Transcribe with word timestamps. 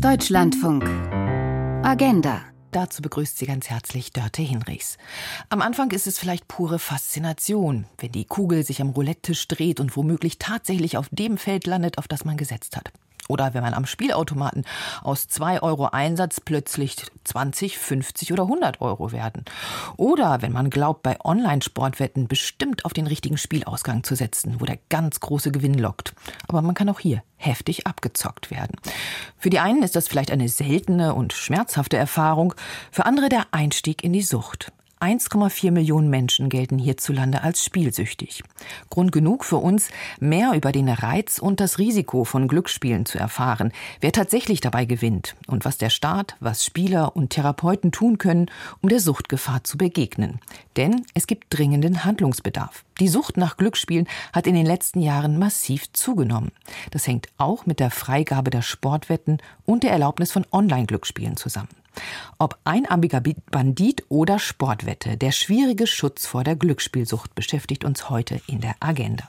Deutschlandfunk. 0.00 0.84
Agenda. 1.84 2.42
Dazu 2.70 3.02
begrüßt 3.02 3.36
sie 3.38 3.46
ganz 3.46 3.68
herzlich 3.68 4.12
Dörte 4.12 4.42
Hinrichs. 4.42 4.96
Am 5.48 5.60
Anfang 5.60 5.90
ist 5.90 6.06
es 6.06 6.18
vielleicht 6.18 6.48
pure 6.48 6.78
Faszination, 6.78 7.86
wenn 7.98 8.12
die 8.12 8.24
Kugel 8.24 8.64
sich 8.64 8.80
am 8.80 8.90
Roulette-Tisch 8.90 9.46
dreht 9.48 9.80
und 9.80 9.96
womöglich 9.96 10.38
tatsächlich 10.38 10.96
auf 10.96 11.08
dem 11.10 11.36
Feld 11.36 11.66
landet, 11.66 11.98
auf 11.98 12.08
das 12.08 12.24
man 12.24 12.36
gesetzt 12.36 12.76
hat. 12.76 12.92
Oder 13.32 13.54
wenn 13.54 13.62
man 13.62 13.72
am 13.72 13.86
Spielautomaten 13.86 14.66
aus 15.02 15.26
2 15.26 15.62
Euro 15.62 15.86
Einsatz 15.86 16.38
plötzlich 16.38 16.96
20, 17.24 17.78
50 17.78 18.30
oder 18.30 18.42
100 18.42 18.82
Euro 18.82 19.10
werden. 19.10 19.46
Oder 19.96 20.42
wenn 20.42 20.52
man 20.52 20.68
glaubt, 20.68 21.02
bei 21.02 21.18
Online-Sportwetten 21.24 22.28
bestimmt 22.28 22.84
auf 22.84 22.92
den 22.92 23.06
richtigen 23.06 23.38
Spielausgang 23.38 24.04
zu 24.04 24.16
setzen, 24.16 24.60
wo 24.60 24.66
der 24.66 24.78
ganz 24.90 25.20
große 25.20 25.50
Gewinn 25.50 25.78
lockt. 25.78 26.12
Aber 26.46 26.60
man 26.60 26.74
kann 26.74 26.90
auch 26.90 27.00
hier 27.00 27.22
heftig 27.36 27.86
abgezockt 27.86 28.50
werden. 28.50 28.76
Für 29.38 29.48
die 29.48 29.60
einen 29.60 29.82
ist 29.82 29.96
das 29.96 30.08
vielleicht 30.08 30.30
eine 30.30 30.50
seltene 30.50 31.14
und 31.14 31.32
schmerzhafte 31.32 31.96
Erfahrung, 31.96 32.52
für 32.90 33.06
andere 33.06 33.30
der 33.30 33.46
Einstieg 33.52 34.04
in 34.04 34.12
die 34.12 34.20
Sucht. 34.20 34.72
1,4 35.02 35.72
Millionen 35.72 36.10
Menschen 36.10 36.48
gelten 36.48 36.78
hierzulande 36.78 37.42
als 37.42 37.64
spielsüchtig. 37.64 38.44
Grund 38.88 39.10
genug 39.10 39.44
für 39.44 39.56
uns, 39.56 39.88
mehr 40.20 40.52
über 40.54 40.70
den 40.70 40.88
Reiz 40.88 41.40
und 41.40 41.58
das 41.58 41.78
Risiko 41.78 42.22
von 42.22 42.46
Glücksspielen 42.46 43.04
zu 43.04 43.18
erfahren, 43.18 43.72
wer 44.00 44.12
tatsächlich 44.12 44.60
dabei 44.60 44.84
gewinnt 44.84 45.34
und 45.48 45.64
was 45.64 45.76
der 45.76 45.90
Staat, 45.90 46.36
was 46.38 46.64
Spieler 46.64 47.16
und 47.16 47.30
Therapeuten 47.30 47.90
tun 47.90 48.18
können, 48.18 48.48
um 48.80 48.88
der 48.88 49.00
Suchtgefahr 49.00 49.64
zu 49.64 49.76
begegnen. 49.76 50.38
Denn 50.76 51.04
es 51.14 51.26
gibt 51.26 51.46
dringenden 51.50 52.04
Handlungsbedarf. 52.04 52.84
Die 53.00 53.08
Sucht 53.08 53.36
nach 53.36 53.56
Glücksspielen 53.56 54.06
hat 54.32 54.46
in 54.46 54.54
den 54.54 54.66
letzten 54.66 55.00
Jahren 55.00 55.36
massiv 55.36 55.92
zugenommen. 55.92 56.52
Das 56.92 57.08
hängt 57.08 57.26
auch 57.38 57.66
mit 57.66 57.80
der 57.80 57.90
Freigabe 57.90 58.50
der 58.50 58.62
Sportwetten 58.62 59.38
und 59.64 59.82
der 59.82 59.90
Erlaubnis 59.90 60.30
von 60.30 60.46
Online-Glücksspielen 60.52 61.36
zusammen. 61.36 61.81
Ob 62.38 62.58
einarmiger 62.64 63.22
Bandit 63.50 64.04
oder 64.08 64.38
Sportwette, 64.38 65.16
der 65.16 65.32
schwierige 65.32 65.86
Schutz 65.86 66.26
vor 66.26 66.44
der 66.44 66.56
Glücksspielsucht 66.56 67.34
beschäftigt 67.34 67.84
uns 67.84 68.10
heute 68.10 68.40
in 68.46 68.60
der 68.60 68.74
Agenda. 68.80 69.28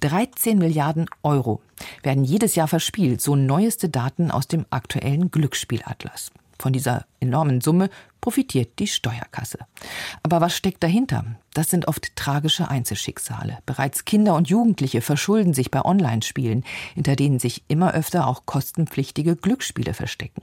13 0.00 0.58
Milliarden 0.58 1.06
Euro 1.22 1.62
werden 2.02 2.24
jedes 2.24 2.54
Jahr 2.54 2.68
verspielt, 2.68 3.20
so 3.20 3.36
neueste 3.36 3.88
Daten 3.88 4.30
aus 4.30 4.48
dem 4.48 4.66
aktuellen 4.70 5.30
Glücksspielatlas. 5.30 6.30
Von 6.60 6.72
dieser 6.72 7.06
enormen 7.20 7.60
Summe 7.60 7.88
profitiert 8.20 8.78
die 8.78 8.88
Steuerkasse. 8.88 9.58
Aber 10.22 10.40
was 10.40 10.56
steckt 10.56 10.82
dahinter? 10.82 11.24
Das 11.54 11.70
sind 11.70 11.86
oft 11.86 12.14
tragische 12.16 12.68
Einzelschicksale. 12.68 13.58
Bereits 13.64 14.04
Kinder 14.04 14.34
und 14.34 14.48
Jugendliche 14.48 15.00
verschulden 15.00 15.54
sich 15.54 15.70
bei 15.70 15.84
Online-Spielen, 15.84 16.64
hinter 16.94 17.16
denen 17.16 17.38
sich 17.38 17.62
immer 17.68 17.94
öfter 17.94 18.26
auch 18.26 18.44
kostenpflichtige 18.44 19.36
Glücksspiele 19.36 19.94
verstecken. 19.94 20.42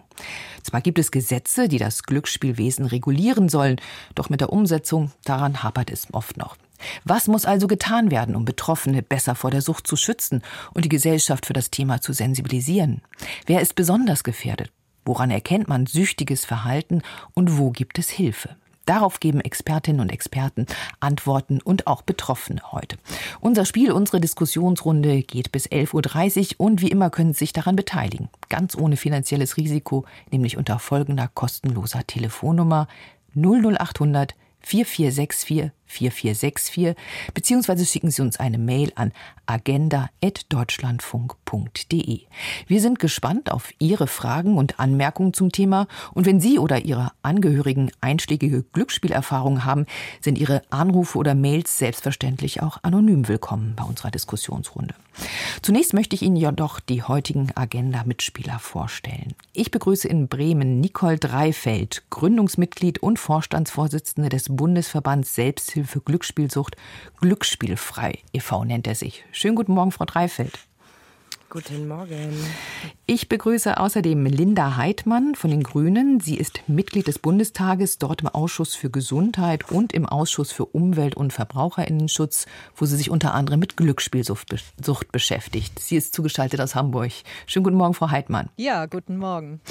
Zwar 0.64 0.82
gibt 0.82 1.00
es 1.00 1.12
Gesetze, 1.12 1.68
die 1.68 1.78
das 1.78 2.04
Glücksspielwesen 2.04 2.86
regulieren 2.86 3.50
sollen, 3.50 3.76
doch 4.16 4.30
mit 4.30 4.42
der 4.42 4.54
Umsetzung 4.54 5.12
daran 5.26 5.64
hapert 5.64 5.92
es 5.92 6.08
oft 6.14 6.38
noch. 6.38 6.56
Was 7.04 7.28
muss 7.28 7.46
also 7.46 7.68
getan 7.68 8.12
werden, 8.12 8.36
um 8.36 8.46
Betroffene 8.46 9.02
besser 9.02 9.36
vor 9.36 9.52
der 9.52 9.62
Sucht 9.62 9.88
zu 9.88 9.96
schützen 9.96 10.42
und 10.74 10.86
die 10.86 10.90
Gesellschaft 10.90 11.46
für 11.46 11.54
das 11.54 11.72
Thema 11.72 12.02
zu 12.02 12.14
sensibilisieren? 12.14 13.02
Wer 13.46 13.62
ist 13.62 13.76
besonders 13.76 14.24
gefährdet? 14.24 14.72
Woran 15.06 15.32
erkennt 15.32 15.68
man 15.68 15.86
süchtiges 15.86 16.46
Verhalten 16.46 17.02
und 17.34 17.58
wo 17.58 17.70
gibt 17.70 18.00
es 18.00 18.10
Hilfe? 18.10 18.56
Darauf 18.86 19.20
geben 19.20 19.42
Expertinnen 19.42 20.02
und 20.02 20.12
Experten 20.12 20.68
Antworten 21.00 21.60
und 21.62 21.88
auch 21.88 22.02
Betroffene 22.04 22.62
heute. 22.72 22.98
Unser 23.40 23.66
Spiel, 23.66 23.92
unsere 23.92 24.20
Diskussionsrunde 24.20 25.24
geht 25.24 25.52
bis 25.52 25.68
11.30 25.68 26.56
Uhr 26.60 26.66
und 26.66 26.82
wie 26.82 26.90
immer 26.90 27.10
können 27.10 27.34
Sie 27.34 27.40
sich 27.40 27.54
daran 27.54 27.76
beteiligen. 27.76 28.30
Ganz 28.50 28.76
ohne 28.76 28.98
finanzielles 28.98 29.58
Risiko, 29.58 30.06
nämlich 30.32 30.58
unter 30.58 30.78
folgender 30.78 31.30
kostenloser 31.34 32.06
Telefonnummer 32.06 32.88
00800 33.36 34.36
4464 34.66 35.72
4464 35.86 36.96
beziehungsweise 37.34 37.86
schicken 37.86 38.12
Sie 38.12 38.22
uns 38.22 38.38
eine 38.40 38.58
Mail 38.58 38.94
an 38.96 39.12
agenda.deutschlandfunk.de. 39.46 42.22
Wir 42.68 42.82
sind 42.82 43.00
gespannt 43.00 43.52
auf 43.52 43.72
Ihre 43.78 44.08
Fragen 44.08 44.58
und 44.58 44.80
Anmerkungen 44.80 45.34
zum 45.34 45.52
Thema 45.52 45.88
und 46.14 46.26
wenn 46.26 46.40
Sie 46.40 46.58
oder 46.58 46.84
Ihre 46.84 47.12
Angehörigen 47.22 47.92
einschlägige 48.02 48.64
Glücksspielerfahrungen 48.64 49.66
haben, 49.66 49.86
sind 50.20 50.40
Ihre 50.40 50.64
Anrufe 50.72 51.20
oder 51.20 51.36
Mails 51.36 51.78
selbstverständlich 51.78 52.64
auch 52.64 52.80
anonym 52.82 53.28
willkommen 53.28 53.76
bei 53.76 53.84
unserer 53.84 54.10
Diskussionsrunde. 54.10 54.96
Zunächst 55.62 55.94
möchte 55.94 56.16
ich 56.16 56.22
Ihnen 56.22 56.36
jedoch 56.36 56.80
die 56.80 57.04
heutigen 57.04 57.52
Agenda-Mitspieler 57.56 58.60
vorstellen. 58.60 59.34
Ich 59.54 59.72
begrüße 59.72 60.08
in 60.08 60.28
Bremen 60.28 60.80
Nicole 60.80 61.18
Dreifeld, 61.18 62.04
Gründungsmitglied 62.10 63.02
und 63.02 63.20
Vorstandsvorsitzende 63.20 64.30
des 64.30 64.48
Bundesverbands 64.50 65.36
Selbsthilfe 65.36 66.02
Glücksspielsucht 66.02 66.76
Glücksspielfrei 67.20 68.20
e.V. 68.34 68.66
nennt 68.66 68.88
er 68.88 68.96
sich. 68.96 69.26
Schönen 69.32 69.56
guten 69.56 69.74
Morgen, 69.74 69.92
Frau 69.92 70.06
Dreifeld. 70.06 70.60
Guten 71.56 71.88
Morgen. 71.88 72.34
Ich 73.06 73.30
begrüße 73.30 73.80
außerdem 73.80 74.26
Linda 74.26 74.76
Heidmann 74.76 75.36
von 75.36 75.52
den 75.52 75.64
Grünen. 75.64 76.20
Sie 76.20 76.36
ist 76.36 76.60
Mitglied 76.68 77.08
des 77.08 77.18
Bundestages, 77.18 77.98
dort 77.98 78.24
im 78.24 78.28
Ausschuss 78.28 78.76
für 78.76 78.90
Gesundheit 78.90 79.72
und 79.72 79.94
im 79.94 80.06
Ausschuss 80.06 80.52
für 80.52 80.66
Umwelt- 80.66 81.16
und 81.16 81.32
Verbraucherinnenschutz, 81.32 82.46
wo 82.76 82.86
sie 82.86 82.98
sich 82.98 83.10
unter 83.10 83.34
anderem 83.34 83.62
mit 83.62 83.78
Glücksspielsucht 83.78 84.54
beschäftigt. 85.14 85.80
Sie 85.80 85.96
ist 85.96 86.14
zugeschaltet 86.14 86.60
aus 86.60 86.76
Hamburg. 86.76 87.12
Schönen 87.48 87.64
guten 87.64 87.78
Morgen, 87.78 87.94
Frau 87.94 88.12
Heidmann. 88.12 88.50
Ja, 88.58 88.86
guten 88.86 89.16
Morgen. 89.16 89.62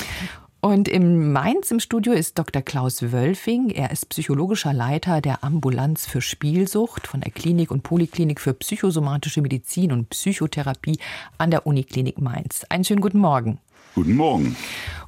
Und 0.64 0.88
in 0.88 1.30
Mainz 1.30 1.70
im 1.72 1.78
Studio 1.78 2.14
ist 2.14 2.38
Dr. 2.38 2.62
Klaus 2.62 3.12
Wölfing. 3.12 3.68
Er 3.68 3.90
ist 3.90 4.08
psychologischer 4.08 4.72
Leiter 4.72 5.20
der 5.20 5.44
Ambulanz 5.44 6.06
für 6.06 6.22
Spielsucht 6.22 7.06
von 7.06 7.20
der 7.20 7.32
Klinik 7.32 7.70
und 7.70 7.82
Poliklinik 7.82 8.40
für 8.40 8.54
psychosomatische 8.54 9.42
Medizin 9.42 9.92
und 9.92 10.08
Psychotherapie 10.08 10.98
an 11.36 11.50
der 11.50 11.66
Uniklinik 11.66 12.18
Mainz. 12.18 12.64
Einen 12.70 12.82
schönen 12.84 13.02
guten 13.02 13.18
Morgen. 13.18 13.58
Guten 13.94 14.14
Morgen. 14.14 14.56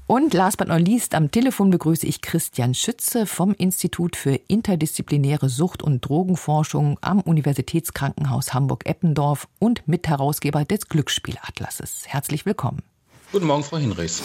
Und 0.06 0.34
last 0.34 0.58
but 0.58 0.68
not 0.68 0.86
least, 0.86 1.14
am 1.14 1.30
Telefon 1.30 1.70
begrüße 1.70 2.06
ich 2.06 2.20
Christian 2.20 2.74
Schütze 2.74 3.24
vom 3.24 3.54
Institut 3.54 4.14
für 4.14 4.38
interdisziplinäre 4.48 5.48
Sucht- 5.48 5.82
und 5.82 6.02
Drogenforschung 6.06 6.98
am 7.00 7.22
Universitätskrankenhaus 7.22 8.52
Hamburg-Eppendorf 8.52 9.48
und 9.58 9.88
Mitherausgeber 9.88 10.66
des 10.66 10.90
Glücksspielatlases. 10.90 12.02
Herzlich 12.08 12.44
willkommen. 12.44 12.82
Guten 13.32 13.46
Morgen, 13.46 13.64
Frau 13.64 13.76
Hinrichs. 13.78 14.22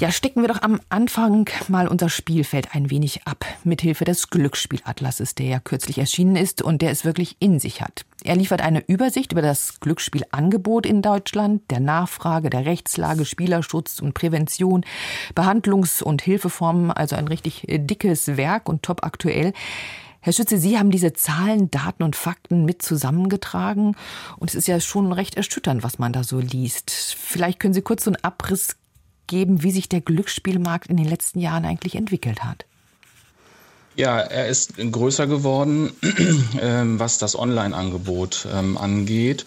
Ja, 0.00 0.10
stecken 0.10 0.40
wir 0.40 0.48
doch 0.48 0.62
am 0.62 0.80
Anfang 0.88 1.48
mal 1.68 1.86
unser 1.86 2.08
Spielfeld 2.08 2.74
ein 2.74 2.90
wenig 2.90 3.24
ab, 3.24 3.44
mithilfe 3.62 4.04
des 4.04 4.30
Glücksspielatlases, 4.30 5.36
der 5.36 5.46
ja 5.46 5.60
kürzlich 5.60 5.98
erschienen 5.98 6.34
ist 6.34 6.60
und 6.60 6.82
der 6.82 6.90
es 6.90 7.04
wirklich 7.04 7.36
in 7.38 7.60
sich 7.60 7.82
hat. 7.82 8.04
Er 8.24 8.34
liefert 8.34 8.62
eine 8.62 8.82
Übersicht 8.88 9.30
über 9.30 9.42
das 9.42 9.78
Glücksspielangebot 9.78 10.86
in 10.86 11.02
Deutschland, 11.02 11.70
der 11.70 11.78
Nachfrage, 11.78 12.50
der 12.50 12.66
Rechtslage, 12.66 13.24
Spielerschutz 13.24 14.00
und 14.00 14.14
Prävention, 14.14 14.84
Behandlungs- 15.36 16.02
und 16.02 16.22
Hilfeformen, 16.22 16.90
also 16.90 17.14
ein 17.14 17.28
richtig 17.28 17.64
dickes 17.68 18.36
Werk 18.36 18.68
und 18.68 18.82
top 18.82 19.04
aktuell. 19.04 19.52
Herr 20.24 20.32
Schütze, 20.32 20.56
Sie 20.56 20.78
haben 20.78 20.92
diese 20.92 21.12
Zahlen, 21.12 21.68
Daten 21.72 22.04
und 22.04 22.14
Fakten 22.14 22.64
mit 22.64 22.80
zusammengetragen. 22.80 23.96
Und 24.38 24.50
es 24.50 24.54
ist 24.54 24.68
ja 24.68 24.78
schon 24.78 25.12
recht 25.12 25.36
erschütternd, 25.36 25.82
was 25.82 25.98
man 25.98 26.12
da 26.12 26.22
so 26.22 26.38
liest. 26.38 26.90
Vielleicht 26.90 27.58
können 27.58 27.74
Sie 27.74 27.82
kurz 27.82 28.04
so 28.04 28.10
einen 28.10 28.22
Abriss 28.24 28.76
geben, 29.26 29.64
wie 29.64 29.72
sich 29.72 29.88
der 29.88 30.00
Glücksspielmarkt 30.00 30.88
in 30.88 30.96
den 30.96 31.08
letzten 31.08 31.40
Jahren 31.40 31.64
eigentlich 31.64 31.96
entwickelt 31.96 32.44
hat? 32.44 32.66
Ja, 33.96 34.20
er 34.20 34.46
ist 34.46 34.76
größer 34.76 35.26
geworden, 35.26 35.90
ähm, 36.60 37.00
was 37.00 37.18
das 37.18 37.36
Online-Angebot 37.36 38.46
ähm, 38.54 38.78
angeht, 38.78 39.44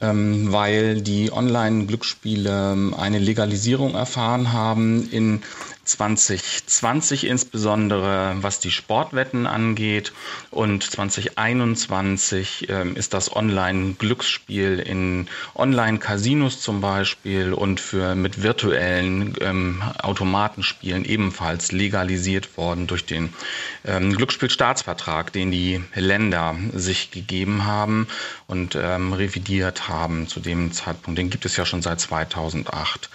ähm, 0.00 0.52
weil 0.52 1.02
die 1.02 1.32
Online-Glücksspiele 1.32 2.92
eine 2.96 3.18
Legalisierung 3.18 3.94
erfahren 3.94 4.52
haben 4.52 5.08
in 5.10 5.42
2020 5.84 7.26
insbesondere, 7.26 8.36
was 8.40 8.60
die 8.60 8.70
Sportwetten 8.70 9.46
angeht. 9.46 10.12
Und 10.50 10.84
2021 10.84 12.68
ähm, 12.68 12.96
ist 12.96 13.14
das 13.14 13.34
Online-Glücksspiel 13.34 14.78
in 14.78 15.28
Online-Casinos 15.54 16.60
zum 16.60 16.80
Beispiel 16.80 17.52
und 17.52 17.80
für 17.80 18.14
mit 18.14 18.42
virtuellen 18.42 19.34
ähm, 19.40 19.82
Automatenspielen 19.98 21.04
ebenfalls 21.04 21.72
legalisiert 21.72 22.56
worden 22.56 22.86
durch 22.86 23.04
den 23.04 23.32
ähm, 23.84 24.14
Glücksspielstaatsvertrag, 24.14 25.32
den 25.32 25.50
die 25.50 25.82
Länder 25.94 26.56
sich 26.72 27.10
gegeben 27.10 27.64
haben 27.64 28.06
und 28.46 28.76
ähm, 28.80 29.12
revidiert 29.12 29.88
haben 29.88 30.28
zu 30.28 30.40
dem 30.40 30.72
Zeitpunkt. 30.72 31.18
Den 31.18 31.30
gibt 31.30 31.44
es 31.44 31.56
ja 31.56 31.66
schon 31.66 31.82
seit 31.82 32.00
2008. 32.00 33.10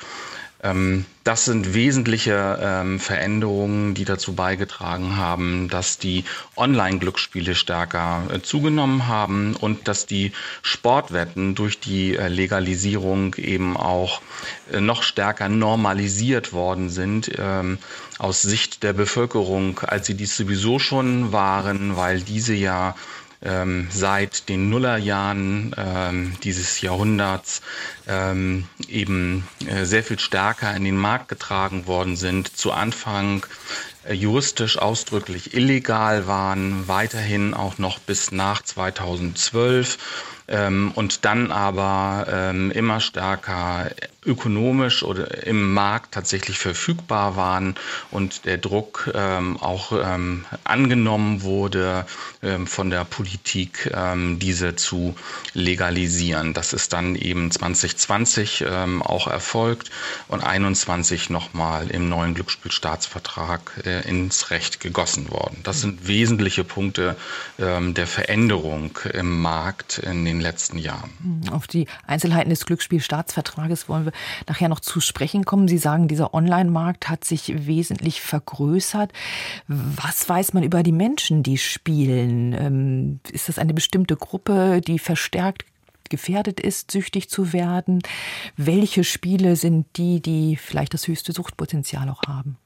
Ähm, 0.63 1.06
das 1.24 1.45
sind 1.45 1.74
wesentliche 1.74 2.59
ähm, 2.62 3.00
Veränderungen, 3.00 3.94
die 3.94 4.06
dazu 4.06 4.33
beigetragen 4.33 5.15
haben, 5.18 5.69
dass 5.69 6.00
die 6.00 6.24
Online-Glücksspiele 6.56 7.54
stärker 7.54 8.24
äh, 8.33 8.42
zugenommen 8.42 9.07
haben 9.07 9.56
und 9.56 9.88
dass 9.88 10.06
die 10.06 10.31
Sportwetten 10.63 11.54
durch 11.54 11.80
die 11.80 12.15
äh, 12.15 12.27
Legalisierung 12.27 13.36
eben 13.36 13.77
auch 13.77 14.21
äh, 14.71 14.80
noch 14.80 15.04
stärker 15.04 15.48
normalisiert 15.50 16.54
worden 16.54 16.89
sind 16.89 17.31
ähm, 17.38 17.77
aus 18.18 18.42
Sicht 18.42 18.81
der 18.81 18.94
Bevölkerung, 18.94 19.80
als 19.81 20.07
sie 20.07 20.15
dies 20.15 20.36
sowieso 20.36 20.80
schon 20.80 21.31
waren, 21.31 21.98
weil 21.98 22.21
diese 22.21 22.56
ja 22.56 22.95
ähm, 23.42 23.88
seit 23.92 24.50
den 24.50 24.69
Nullerjahren 24.69 25.75
ähm, 25.78 26.36
dieses 26.44 26.81
Jahrhunderts 26.81 27.62
ähm, 28.07 28.68
eben 28.88 29.48
äh, 29.68 29.86
sehr 29.86 30.04
viel 30.04 30.19
stärker 30.19 30.75
in 30.75 30.84
den 30.84 30.98
Markt 30.98 31.28
getragen 31.28 31.88
worden 31.88 32.16
sind. 32.16 32.56
Zu 32.56 32.72
Anfang 32.72 33.45
äh, 34.04 34.13
juristisch 34.13 34.78
ausdrücklich 34.78 35.54
illegal 35.54 36.28
waren, 36.28 36.88
weiterhin 36.88 37.54
auch 37.54 37.78
noch 37.78 38.00
bis 38.00 38.31
nach 38.31 38.62
2012 38.63 39.98
ähm, 40.47 40.91
und 40.95 41.25
dann 41.25 41.51
aber 41.51 42.27
ähm, 42.29 42.71
immer 42.71 42.99
stärker 42.99 43.89
ökonomisch 44.27 45.03
oder 45.03 45.47
im 45.47 45.73
Markt 45.73 46.13
tatsächlich 46.13 46.59
verfügbar 46.59 47.35
waren 47.35 47.75
und 48.11 48.45
der 48.45 48.57
Druck 48.57 49.09
ähm, 49.15 49.57
auch 49.57 49.94
ähm, 49.94 50.45
angenommen 50.65 51.41
wurde 51.44 52.05
ähm, 52.44 52.67
von 52.67 52.89
der 52.89 53.05
Politik, 53.05 53.89
ähm, 53.94 54.38
diese 54.38 54.75
zu 54.75 55.15
legalisieren. 55.53 56.53
Das 56.53 56.73
ist 56.73 56.93
dann 56.93 57.15
eben 57.15 57.50
2020 57.50 58.65
ähm, 58.67 59.01
auch 59.01 59.27
erfolgt 59.27 59.89
und 60.27 60.43
21 60.43 61.29
nochmal 61.29 61.89
im 61.89 62.09
neuen 62.09 62.33
Glücksspielstaatsvertrag 62.35 63.71
äh, 63.85 64.07
ins 64.07 64.50
Recht 64.51 64.81
gegossen 64.81 65.29
worden. 65.31 65.61
Das 65.63 65.81
sind 65.81 66.07
wesentliche 66.07 66.65
Punkte 66.65 67.15
ähm, 67.59 67.93
der 67.93 68.07
Veränderung 68.07 68.97
im 69.13 69.41
Markt 69.41 70.00
in 70.00 70.25
den 70.25 70.37
letzten 70.39 70.78
Jahren. 70.78 71.10
Auf 71.51 71.68
die 71.68 71.88
Einzelheiten 72.06 72.50
des 72.50 72.66
Glücksspielstaatsvertrages 72.66 73.89
wollen 73.89 74.06
wir 74.06 74.12
nachher 74.48 74.69
noch 74.69 74.80
zu 74.80 75.00
sprechen 75.00 75.45
kommen. 75.45 75.68
Sie 75.68 75.78
sagen, 75.78 76.07
dieser 76.07 76.34
Online-Markt 76.34 77.10
hat 77.10 77.24
sich 77.24 77.68
wesentlich 77.68 78.22
vergrößert. 78.22 79.12
Was 79.68 80.28
weiß 80.28 80.54
man 80.54 80.63
über 80.63 80.84
die 80.84 80.92
Menschen, 80.92 81.44
die 81.44 81.57
spielen? 81.57 82.54
Ähm, 82.54 83.19
ist 83.31 83.50
das 83.50 83.60
eine 83.60 83.74
bestimmte 83.74 84.16
Gruppe, 84.16 84.81
die 84.81 85.00
verstärkt 85.00 85.66
gefährdet 86.10 86.60
ist, 86.60 86.92
süchtig 86.92 87.30
zu 87.30 87.54
werden? 87.54 88.01
Welche 88.56 89.04
Spiele 89.04 89.56
sind 89.56 89.86
die, 89.98 90.22
die 90.22 90.56
vielleicht 90.56 90.94
das 90.94 91.07
höchste 91.07 91.34
Suchtpotenzial 91.34 92.10
auch 92.10 92.24
haben? 92.28 92.57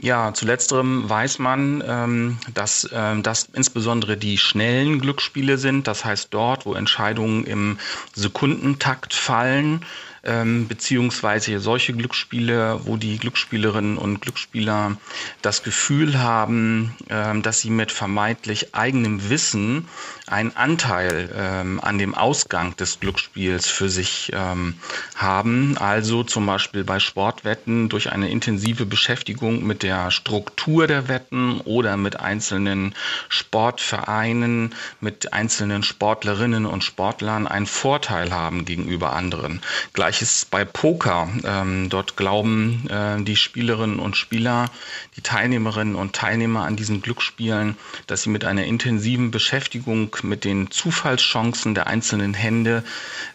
Ja, 0.00 0.32
zu 0.32 0.46
letzterem 0.46 1.08
weiß 1.10 1.40
man, 1.40 1.82
ähm, 1.84 2.38
dass 2.54 2.88
ähm, 2.92 3.24
das 3.24 3.48
insbesondere 3.52 4.16
die 4.16 4.38
schnellen 4.38 5.00
Glücksspiele 5.00 5.58
sind. 5.58 5.88
Das 5.88 6.04
heißt 6.04 6.28
dort, 6.30 6.66
wo 6.66 6.74
Entscheidungen 6.74 7.44
im 7.44 7.78
Sekundentakt 8.14 9.12
fallen 9.12 9.84
ähm, 10.22 10.68
beziehungsweise 10.68 11.58
solche 11.58 11.94
Glücksspiele, 11.94 12.80
wo 12.84 12.96
die 12.96 13.18
Glücksspielerinnen 13.18 13.98
und 13.98 14.20
Glücksspieler 14.20 14.96
das 15.42 15.64
Gefühl 15.64 16.18
haben, 16.18 16.94
dass 17.42 17.60
sie 17.60 17.70
mit 17.70 17.92
vermeintlich 17.92 18.74
eigenem 18.74 19.30
Wissen 19.30 19.88
einen 20.28 20.54
Anteil 20.56 21.30
ähm, 21.34 21.80
an 21.82 21.98
dem 21.98 22.14
Ausgang 22.14 22.76
des 22.76 23.00
Glücksspiels 23.00 23.66
für 23.66 23.88
sich 23.88 24.32
ähm, 24.34 24.74
haben. 25.16 25.78
Also 25.78 26.24
zum 26.24 26.46
Beispiel 26.46 26.84
bei 26.84 27.00
Sportwetten 27.00 27.88
durch 27.88 28.12
eine 28.12 28.28
intensive 28.28 28.86
Beschäftigung 28.86 29.64
mit 29.64 29.82
der 29.82 30.10
Struktur 30.10 30.86
der 30.86 31.08
Wetten 31.08 31.60
oder 31.62 31.96
mit 31.96 32.20
einzelnen 32.20 32.94
Sportvereinen, 33.28 34.74
mit 35.00 35.32
einzelnen 35.32 35.82
Sportlerinnen 35.82 36.66
und 36.66 36.84
Sportlern 36.84 37.46
einen 37.46 37.66
Vorteil 37.66 38.32
haben 38.32 38.64
gegenüber 38.64 39.14
anderen. 39.14 39.62
Gleich 39.92 40.18
Gleiches 40.18 40.46
bei 40.46 40.64
Poker. 40.64 41.28
Ähm, 41.44 41.90
dort 41.90 42.16
glauben 42.16 42.88
äh, 42.88 43.22
die 43.22 43.36
Spielerinnen 43.36 44.00
und 44.00 44.16
Spieler, 44.16 44.70
die 45.16 45.20
Teilnehmerinnen 45.20 45.94
und 45.94 46.14
Teilnehmer 46.16 46.64
an 46.64 46.76
diesen 46.76 47.02
Glücksspielen, 47.02 47.76
dass 48.06 48.22
sie 48.22 48.30
mit 48.30 48.44
einer 48.44 48.64
intensiven 48.64 49.30
Beschäftigung 49.30 50.16
mit 50.24 50.44
den 50.44 50.70
Zufallschancen 50.70 51.74
der 51.74 51.86
einzelnen 51.86 52.34
Hände 52.34 52.84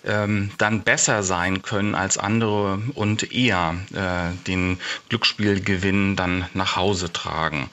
ähm, 0.05 0.51
dann 0.57 0.81
besser 0.81 1.23
sein 1.23 1.61
können 1.61 1.95
als 1.95 2.17
andere 2.17 2.81
und 2.95 3.33
eher 3.33 3.75
äh, 3.93 4.35
den 4.47 4.79
Glücksspielgewinn 5.09 6.15
dann 6.15 6.45
nach 6.53 6.75
Hause 6.75 7.11
tragen. 7.11 7.69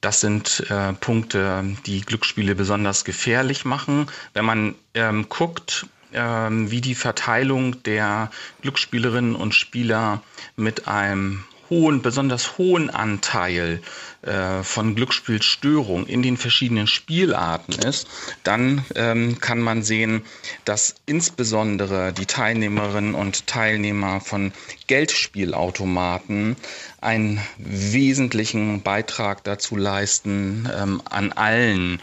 Das 0.00 0.20
sind 0.20 0.64
äh, 0.70 0.94
Punkte, 0.94 1.76
die 1.84 2.00
Glücksspiele 2.00 2.54
besonders 2.54 3.04
gefährlich 3.04 3.64
machen. 3.64 4.06
Wenn 4.32 4.46
man 4.46 4.74
ähm, 4.94 5.28
guckt, 5.28 5.86
ähm, 6.12 6.70
wie 6.70 6.80
die 6.80 6.94
Verteilung 6.94 7.82
der 7.82 8.30
Glücksspielerinnen 8.62 9.34
und 9.34 9.54
Spieler 9.54 10.22
mit 10.56 10.88
einem 10.88 11.44
hohen, 11.70 12.02
besonders 12.02 12.58
hohen 12.58 12.90
Anteil 12.90 13.80
äh, 14.22 14.62
von 14.62 14.94
Glücksspielstörung 14.96 16.06
in 16.06 16.22
den 16.22 16.36
verschiedenen 16.36 16.86
Spielarten 16.86 17.74
ist, 17.86 18.06
dann 18.42 18.84
ähm, 18.96 19.38
kann 19.40 19.60
man 19.60 19.82
sehen, 19.82 20.22
dass 20.64 20.96
insbesondere 21.06 22.12
die 22.12 22.26
Teilnehmerinnen 22.26 23.14
und 23.14 23.46
Teilnehmer 23.46 24.20
von 24.20 24.52
Geldspielautomaten 24.88 26.56
einen 27.00 27.40
wesentlichen 27.56 28.82
Beitrag 28.82 29.42
dazu 29.44 29.76
leisten 29.76 30.68
ähm, 30.74 31.02
an 31.08 31.32
allen 31.32 32.00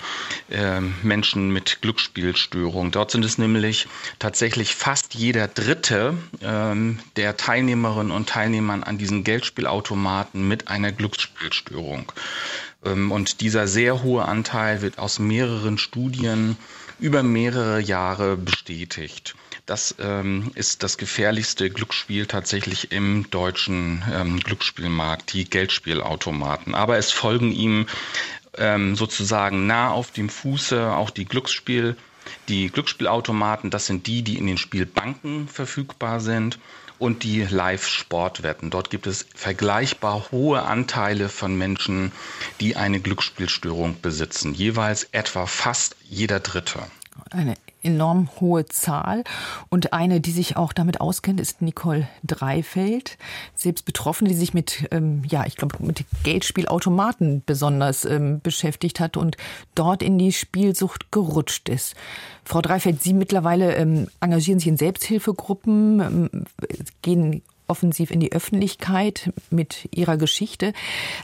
ähm, 0.50 0.96
Menschen 1.04 1.52
mit 1.52 1.82
Glücksspielstörung. 1.82 2.92
Dort 2.92 3.12
sind 3.12 3.24
es 3.24 3.38
nämlich 3.38 3.88
tatsächlich 4.18 4.76
fast 4.76 5.14
jeder 5.14 5.48
Dritte 5.48 6.16
ähm, 6.42 7.00
der 7.16 7.38
Teilnehmerinnen 7.38 8.12
und 8.12 8.30
Teilnehmern 8.30 8.84
an 8.84 8.98
diesen 8.98 9.24
Geldspielautomaten 9.24 10.48
mit 10.48 10.68
einer 10.68 10.92
Glücksspielstörung. 10.92 12.12
Ähm, 12.84 13.12
und 13.12 13.42
dieser 13.42 13.68
sehr 13.68 14.02
hohe 14.02 14.26
Anteil 14.26 14.82
wird 14.82 14.98
aus 14.98 15.20
mehreren 15.20 15.78
Studien 15.78 16.58
über 17.00 17.22
mehrere 17.22 17.80
Jahre 17.80 18.36
bestätigt. 18.36 19.36
Das 19.68 19.96
ähm, 20.00 20.52
ist 20.56 20.82
das 20.82 20.98
gefährlichste 20.98 21.70
Glücksspiel 21.70 22.26
tatsächlich 22.26 22.94
im 22.94 23.30
deutschen 23.30 24.02
ähm, 24.10 24.40
Glücksspielmarkt, 24.40 25.34
die 25.34 25.44
Geldspielautomaten. 25.44 26.74
Aber 26.74 26.98
es 26.98 27.12
folgen 27.12 27.52
ihm 27.52 27.86
ähm, 28.58 28.96
sozusagen 28.96 29.68
nah 29.68 29.92
auf 29.92 30.12
dem 30.12 30.30
Fuße 30.30 30.94
auch 30.94 31.10
die 31.10 31.26
Glücksspiel, 31.26 31.98
die 32.48 32.70
Glücksspielautomaten. 32.70 33.70
Das 33.70 33.88
sind 33.88 34.08
die, 34.08 34.22
die 34.22 34.38
in 34.38 34.48
den 34.48 34.58
Spielbanken 34.58 35.50
verfügbar 35.50 36.22
sind 36.22 36.60
und 36.98 37.24
die 37.24 37.42
Live-Sportwetten. 37.44 38.70
Dort 38.70 38.90
gibt 38.90 39.06
es 39.06 39.28
vergleichbar 39.36 40.32
hohe 40.32 40.62
Anteile 40.62 41.28
von 41.28 41.58
Menschen, 41.58 42.14
die 42.62 42.78
eine 42.78 43.02
Glücksspielstörung 43.02 44.00
besitzen. 44.02 44.54
Jeweils 44.54 45.10
etwa 45.12 45.46
fast 45.46 45.98
jeder 46.08 46.40
Dritte. 46.40 46.80
Eine 47.32 47.56
enorm 47.84 48.30
hohe 48.40 48.66
Zahl. 48.66 49.24
Und 49.70 49.94
eine, 49.94 50.22
die 50.22 50.32
sich 50.32 50.58
auch 50.58 50.74
damit 50.74 51.02
auskennt, 51.02 51.40
ist 51.40 51.62
Nicole 51.62 52.08
Dreifeld. 52.24 53.18
Selbst 53.56 53.86
Betroffene, 53.86 54.30
die 54.30 54.36
sich 54.36 54.54
mit, 54.54 54.88
ähm, 54.92 55.24
ja, 55.28 55.46
ich 55.46 55.56
glaube, 55.56 55.78
mit 55.84 56.06
Geldspielautomaten 56.24 57.44
besonders 57.46 58.06
ähm, 58.06 58.40
beschäftigt 58.42 59.00
hat 59.00 59.18
und 59.18 59.38
dort 59.76 60.04
in 60.04 60.18
die 60.18 60.32
Spielsucht 60.32 61.12
gerutscht 61.12 61.70
ist. 61.70 61.96
Frau 62.44 62.62
Dreifeld, 62.62 63.02
Sie 63.02 63.14
mittlerweile 63.14 63.76
ähm, 63.76 64.08
engagieren 64.20 64.60
sich 64.60 64.68
in 64.68 64.78
Selbsthilfegruppen, 64.78 66.00
ähm, 66.00 66.46
gehen 67.02 67.42
offensiv 67.68 68.12
in 68.12 68.20
die 68.20 68.32
Öffentlichkeit 68.32 69.32
mit 69.50 69.88
ihrer 69.92 70.18
Geschichte. 70.18 70.74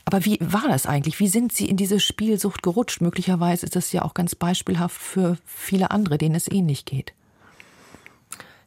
Aber 0.05 0.25
wie 0.25 0.37
war 0.41 0.67
das 0.67 0.85
eigentlich? 0.85 1.19
Wie 1.19 1.27
sind 1.27 1.53
Sie 1.53 1.69
in 1.69 1.77
diese 1.77 1.99
Spielsucht 1.99 2.63
gerutscht? 2.63 3.01
Möglicherweise 3.01 3.65
ist 3.65 3.75
das 3.75 3.91
ja 3.91 4.03
auch 4.03 4.13
ganz 4.13 4.35
beispielhaft 4.35 4.95
für 4.95 5.37
viele 5.45 5.91
andere, 5.91 6.17
denen 6.17 6.35
es 6.35 6.51
ähnlich 6.51 6.85
geht. 6.85 7.13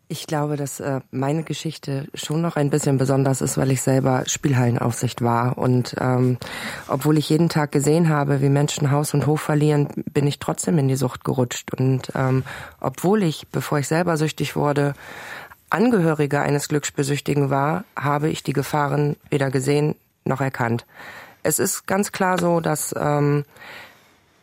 Ich 0.08 0.28
glaube, 0.28 0.56
dass 0.56 0.78
äh, 0.78 1.00
meine 1.10 1.42
Geschichte 1.42 2.06
schon 2.14 2.40
noch 2.40 2.54
ein 2.54 2.70
bisschen 2.70 2.96
besonders 2.96 3.40
ist, 3.40 3.58
weil 3.58 3.72
ich 3.72 3.82
selber 3.82 4.22
Spielhallenaufsicht 4.26 5.20
war. 5.20 5.58
Und 5.58 5.96
ähm, 5.98 6.38
obwohl 6.86 7.18
ich 7.18 7.28
jeden 7.28 7.48
Tag 7.48 7.72
gesehen 7.72 8.08
habe, 8.08 8.40
wie 8.40 8.48
Menschen 8.48 8.92
Haus 8.92 9.14
und 9.14 9.26
Hof 9.26 9.40
verlieren, 9.40 9.88
bin 10.12 10.28
ich 10.28 10.38
trotzdem 10.38 10.78
in 10.78 10.86
die 10.86 10.94
Sucht 10.94 11.24
gerutscht. 11.24 11.74
Und 11.74 12.12
ähm, 12.14 12.44
obwohl 12.78 13.24
ich, 13.24 13.48
bevor 13.48 13.80
ich 13.80 13.88
selber 13.88 14.16
süchtig 14.16 14.54
wurde, 14.54 14.94
Angehöriger 15.70 16.42
eines 16.42 16.68
Glücksspielsüchtigen 16.68 17.50
war, 17.50 17.84
habe 17.96 18.28
ich 18.28 18.42
die 18.42 18.52
Gefahren 18.52 19.16
weder 19.30 19.50
gesehen 19.50 19.96
noch 20.24 20.40
erkannt. 20.40 20.86
Es 21.42 21.58
ist 21.58 21.86
ganz 21.86 22.12
klar 22.12 22.38
so, 22.38 22.60
dass 22.60 22.94
ähm, 22.98 23.44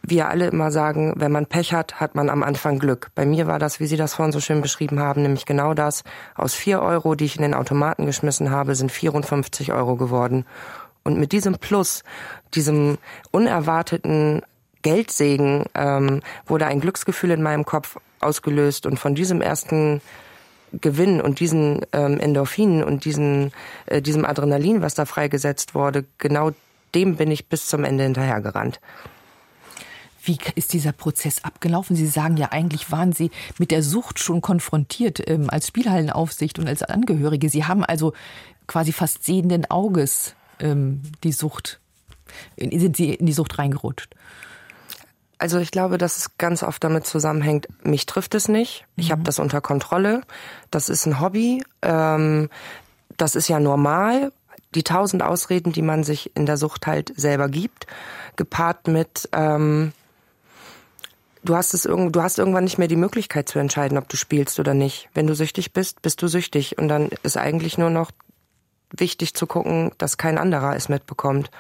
wir 0.06 0.28
alle 0.28 0.48
immer 0.48 0.72
sagen, 0.72 1.14
wenn 1.16 1.32
man 1.32 1.46
Pech 1.46 1.74
hat, 1.74 2.00
hat 2.00 2.16
man 2.16 2.30
am 2.30 2.44
Anfang 2.44 2.78
Glück. 2.78 3.10
Bei 3.16 3.26
mir 3.26 3.48
war 3.48 3.58
das, 3.58 3.80
wie 3.80 3.88
Sie 3.88 3.96
das 3.96 4.14
vorhin 4.14 4.34
so 4.34 4.42
schön 4.42 4.62
beschrieben 4.62 5.00
haben, 5.00 5.22
nämlich 5.22 5.46
genau 5.46 5.74
das. 5.74 6.04
Aus 6.36 6.54
vier 6.54 6.82
Euro, 6.82 7.16
die 7.16 7.26
ich 7.26 7.38
in 7.38 7.42
den 7.42 7.54
Automaten 7.54 8.06
geschmissen 8.06 8.52
habe, 8.52 8.76
sind 8.76 8.92
54 8.92 9.72
Euro 9.72 9.96
geworden. 9.96 10.46
Und 11.04 11.18
mit 11.20 11.32
diesem 11.32 11.58
Plus, 11.58 12.04
diesem 12.54 12.98
unerwarteten 13.32 14.42
Geldsegen, 14.82 15.66
ähm, 15.74 16.22
wurde 16.46 16.66
ein 16.66 16.82
Glücksgefühl 16.82 17.32
in 17.32 17.42
meinem 17.42 17.66
Kopf 17.66 17.98
ausgelöst. 18.20 18.86
Und 18.86 19.00
von 19.00 19.16
diesem 19.16 19.42
ersten 19.42 20.02
Gewinn 20.82 21.22
und 21.22 21.40
diesen 21.40 21.82
ähm, 21.94 22.20
Endorphinen 22.20 22.84
und 22.84 23.06
diesen, 23.06 23.52
äh, 23.86 24.02
diesem 24.02 24.26
Adrenalin, 24.26 24.82
was 24.82 24.96
da 24.96 25.06
freigesetzt 25.06 25.76
wurde, 25.76 26.06
genau 26.18 26.52
dem 26.96 27.16
bin 27.16 27.32
ich 27.32 27.48
bis 27.48 27.68
zum 27.68 27.84
Ende 27.84 28.04
hinterhergerannt. 28.04 28.80
Wie 30.26 30.38
ist 30.56 30.74
dieser 30.74 30.94
Prozess 30.94 31.44
abgelaufen? 31.44 31.96
Sie 31.96 32.08
sagen 32.08 32.38
ja, 32.38 32.52
eigentlich 32.52 32.92
waren 32.92 33.12
Sie 33.12 33.30
mit 33.58 33.72
der 33.72 33.84
Sucht 33.84 34.20
schon 34.20 34.42
konfrontiert 34.42 35.22
ähm, 35.28 35.50
als 35.50 35.68
Spielhallenaufsicht 35.68 36.60
und 36.60 36.68
als 36.68 36.82
Angehörige. 36.82 37.50
Sie 37.50 37.66
haben 37.66 37.84
also 37.84 38.14
quasi 38.66 38.94
fast 38.94 39.26
sehenden 39.26 39.70
Auges 39.70 40.36
ähm, 40.60 41.02
die 41.24 41.34
Sucht, 41.34 41.82
sind 42.58 42.96
Sie 42.96 43.14
in 43.14 43.26
die 43.26 43.34
Sucht 43.34 43.60
reingerutscht? 43.60 44.16
Also 45.44 45.60
ich 45.60 45.72
glaube, 45.72 45.98
dass 45.98 46.16
es 46.16 46.38
ganz 46.38 46.64
oft 46.64 46.82
damit 46.86 47.06
zusammenhängt, 47.06 47.68
mich 47.84 48.06
trifft 48.06 48.34
es 48.34 48.48
nicht. 48.48 48.86
Ich 48.96 49.10
mhm. 49.10 49.12
habe 49.12 49.24
das 49.24 49.40
unter 49.40 49.60
Kontrolle. 49.60 50.22
Das 50.72 50.88
ist 50.88 51.06
ein 51.06 51.20
Hobby. 51.20 51.62
Ähm, 51.82 52.50
das 53.18 53.36
ist 53.36 53.50
ja 53.50 53.60
normal. 53.60 54.32
Die 54.74 54.84
tausend 54.84 55.22
Ausreden, 55.22 55.74
die 55.74 55.82
man 55.82 56.06
sich 56.06 56.34
in 56.38 56.46
der 56.46 56.56
Sucht 56.56 56.88
halt 56.88 57.12
selber 57.18 57.50
gibt, 57.50 57.88
gepaart 58.38 58.88
mit 58.88 59.28
ähm, 59.34 59.92
du 61.44 61.58
hast 61.58 61.74
es 61.74 61.84
irgend, 61.84 62.16
du 62.16 62.22
hast 62.22 62.40
irgendwann 62.40 62.64
nicht 62.64 62.78
mehr 62.78 62.88
die 62.88 62.96
Möglichkeit 62.96 63.50
zu 63.50 63.60
entscheiden, 63.60 63.98
ob 63.98 64.08
du 64.08 64.16
spielst 64.16 64.62
oder 64.62 64.74
nicht. 64.74 65.10
Wenn 65.14 65.28
du 65.28 65.36
süchtig 65.36 65.74
bist, 65.74 66.02
bist 66.02 66.22
du 66.22 66.30
süchtig 66.30 66.78
und 66.78 66.88
dann 66.88 67.10
ist 67.22 67.36
eigentlich 67.36 67.78
nur 67.78 67.90
noch 67.90 68.12
wichtig 68.96 69.34
zu 69.34 69.46
gucken, 69.46 69.92
dass 69.98 70.18
kein 70.18 70.38
anderer 70.38 70.74
es 70.78 70.88
mitbekommt. 70.88 71.52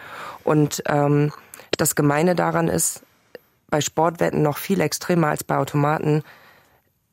Und 0.46 0.84
ähm, 0.86 1.34
das 1.78 1.96
Gemeine 1.96 2.34
daran 2.34 2.70
ist, 2.70 3.02
bei 3.74 3.82
Sportwetten 3.82 4.44
noch 4.44 4.60
viel 4.60 4.82
extremer 4.82 5.30
als 5.30 5.44
bei 5.44 5.58
Automaten, 5.58 6.22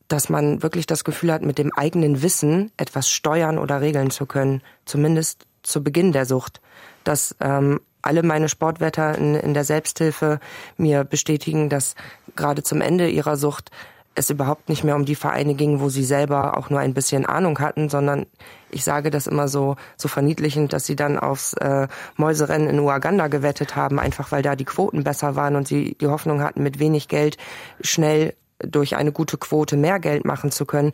dass 0.09 0.29
man 0.29 0.63
wirklich 0.63 0.85
das 0.85 1.05
Gefühl 1.05 1.33
hat, 1.33 1.41
mit 1.41 1.57
dem 1.57 1.73
eigenen 1.73 2.21
Wissen 2.21 2.71
etwas 2.77 3.09
steuern 3.09 3.57
oder 3.57 3.81
regeln 3.81 4.11
zu 4.11 4.27
können, 4.27 4.61
zumindest 4.85 5.47
zu 5.63 5.83
Beginn 5.83 6.13
der 6.13 6.27
Sucht. 6.27 6.61
Dass 7.03 7.35
ähm, 7.41 7.81
alle 8.03 8.23
meine 8.23 8.51
Sportwetter 8.51 9.17
in, 9.17 9.37
in 9.37 9.55
der 9.55 9.65
Selbsthilfe 9.65 10.39
mir 10.77 11.05
bestätigen, 11.05 11.71
dass 11.71 11.95
gerade 12.37 12.63
zum 12.63 12.83
Ende 12.83 13.09
ihrer 13.09 13.39
Sucht 13.39 13.71
es 14.15 14.29
überhaupt 14.29 14.69
nicht 14.69 14.85
mehr 14.85 14.97
um 14.97 15.05
die 15.05 15.15
Vereine 15.15 15.55
ging, 15.55 15.81
wo 15.81 15.89
sie 15.89 16.05
selber 16.05 16.57
auch 16.59 16.69
nur 16.69 16.81
ein 16.81 16.95
bisschen 16.95 17.27
Ahnung 17.27 17.59
hatten, 17.61 17.89
sondern 17.89 18.27
ich 18.71 18.85
sage 18.85 19.11
das 19.11 19.27
immer 19.27 19.49
so 19.49 19.77
so 19.97 20.09
verniedlichend, 20.09 20.73
dass 20.73 20.87
sie 20.87 20.97
dann 20.97 21.19
aufs 21.19 21.55
äh, 21.55 21.87
Mäuserennen 22.17 22.69
in 22.69 22.81
Uganda 22.81 23.29
gewettet 23.29 23.77
haben, 23.77 23.99
einfach 23.99 24.33
weil 24.33 24.43
da 24.43 24.57
die 24.57 24.65
Quoten 24.65 25.05
besser 25.05 25.37
waren 25.37 25.57
und 25.57 25.69
sie 25.69 25.97
die 26.01 26.09
Hoffnung 26.09 26.43
hatten, 26.43 26.63
mit 26.63 26.79
wenig 26.79 27.09
Geld 27.09 27.37
schnell 27.81 28.35
durch 28.59 28.97
eine 28.97 29.13
gute 29.13 29.39
Quote 29.39 29.77
mehr 29.77 30.01
Geld 30.01 30.25
machen 30.25 30.51
zu 30.51 30.67
können. 30.67 30.93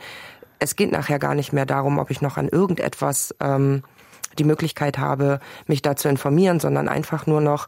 Es 0.59 0.77
geht 0.77 0.93
nachher 0.93 1.19
gar 1.19 1.35
nicht 1.35 1.53
mehr 1.53 1.67
darum, 1.67 1.99
ob 1.99 2.11
ich 2.11 2.23
noch 2.23 2.37
an 2.37 2.49
irgendetwas 2.49 3.35
ähm, 3.41 3.83
die 4.39 4.45
Möglichkeit 4.45 4.99
habe, 4.99 5.41
mich 5.67 5.83
da 5.83 5.97
zu 5.97 6.09
informieren, 6.09 6.61
sondern 6.61 6.89
einfach 6.89 7.27
nur 7.27 7.41
noch 7.41 7.67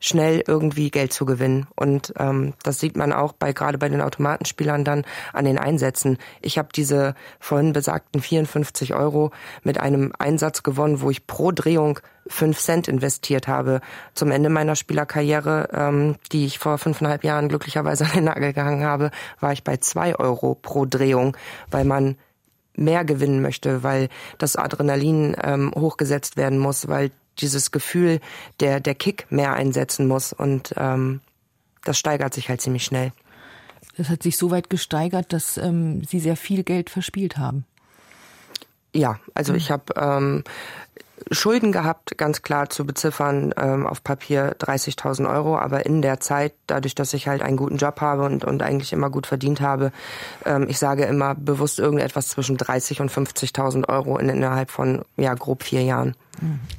schnell 0.00 0.42
irgendwie 0.46 0.90
Geld 0.90 1.12
zu 1.12 1.26
gewinnen. 1.26 1.66
Und 1.76 2.14
ähm, 2.18 2.54
das 2.62 2.80
sieht 2.80 2.96
man 2.96 3.12
auch 3.12 3.32
bei 3.32 3.52
gerade 3.52 3.78
bei 3.78 3.88
den 3.88 4.00
Automatenspielern 4.00 4.84
dann 4.84 5.04
an 5.32 5.44
den 5.44 5.58
Einsätzen. 5.58 6.18
Ich 6.40 6.58
habe 6.58 6.70
diese 6.74 7.14
vorhin 7.38 7.72
besagten 7.72 8.20
54 8.20 8.94
Euro 8.94 9.30
mit 9.62 9.78
einem 9.78 10.12
Einsatz 10.18 10.62
gewonnen, 10.62 11.02
wo 11.02 11.10
ich 11.10 11.26
pro 11.26 11.52
Drehung 11.52 12.00
fünf 12.26 12.58
Cent 12.58 12.88
investiert 12.88 13.46
habe. 13.46 13.80
Zum 14.14 14.30
Ende 14.30 14.48
meiner 14.48 14.76
Spielerkarriere, 14.76 15.68
ähm, 15.72 16.16
die 16.32 16.46
ich 16.46 16.58
vor 16.58 16.78
fünfeinhalb 16.78 17.22
Jahren 17.22 17.48
glücklicherweise 17.48 18.04
an 18.06 18.12
den 18.12 18.24
Nagel 18.24 18.52
gehangen 18.52 18.84
habe, 18.84 19.10
war 19.38 19.52
ich 19.52 19.64
bei 19.64 19.76
zwei 19.76 20.16
Euro 20.16 20.54
pro 20.54 20.86
Drehung, 20.86 21.36
weil 21.70 21.84
man 21.84 22.16
mehr 22.74 23.04
gewinnen 23.04 23.42
möchte, 23.42 23.82
weil 23.82 24.08
das 24.38 24.56
Adrenalin 24.56 25.36
ähm, 25.42 25.72
hochgesetzt 25.76 26.36
werden 26.36 26.58
muss, 26.58 26.88
weil 26.88 27.10
dieses 27.40 27.70
Gefühl 27.70 28.20
der, 28.60 28.80
der 28.80 28.94
Kick 28.94 29.26
mehr 29.30 29.54
einsetzen 29.54 30.06
muss. 30.06 30.32
Und 30.32 30.74
ähm, 30.76 31.20
das 31.84 31.98
steigert 31.98 32.34
sich 32.34 32.48
halt 32.48 32.60
ziemlich 32.60 32.84
schnell. 32.84 33.12
Das 33.96 34.08
hat 34.08 34.22
sich 34.22 34.36
so 34.36 34.50
weit 34.50 34.70
gesteigert, 34.70 35.32
dass 35.32 35.56
ähm, 35.56 36.02
Sie 36.04 36.20
sehr 36.20 36.36
viel 36.36 36.62
Geld 36.62 36.90
verspielt 36.90 37.36
haben. 37.36 37.64
Ja, 38.92 39.20
also 39.34 39.54
ich 39.54 39.70
habe 39.70 39.94
ähm, 39.96 40.42
Schulden 41.30 41.70
gehabt, 41.72 42.16
ganz 42.16 42.42
klar 42.42 42.70
zu 42.70 42.84
beziffern, 42.84 43.54
ähm, 43.56 43.86
auf 43.86 44.02
Papier 44.02 44.56
30.000 44.58 45.30
Euro, 45.30 45.58
aber 45.58 45.86
in 45.86 46.02
der 46.02 46.20
Zeit, 46.20 46.54
dadurch, 46.66 46.94
dass 46.94 47.14
ich 47.14 47.28
halt 47.28 47.42
einen 47.42 47.56
guten 47.56 47.76
Job 47.76 48.00
habe 48.00 48.24
und, 48.24 48.44
und 48.44 48.62
eigentlich 48.62 48.92
immer 48.92 49.10
gut 49.10 49.26
verdient 49.26 49.60
habe, 49.60 49.92
ähm, 50.44 50.66
ich 50.68 50.78
sage 50.78 51.04
immer 51.04 51.34
bewusst 51.34 51.78
irgendetwas 51.78 52.28
zwischen 52.28 52.56
30 52.56 53.00
und 53.00 53.12
50.000 53.12 53.88
Euro 53.88 54.18
in, 54.18 54.28
innerhalb 54.28 54.70
von 54.70 55.02
ja 55.16 55.34
grob 55.34 55.62
vier 55.62 55.82
Jahren. 55.82 56.16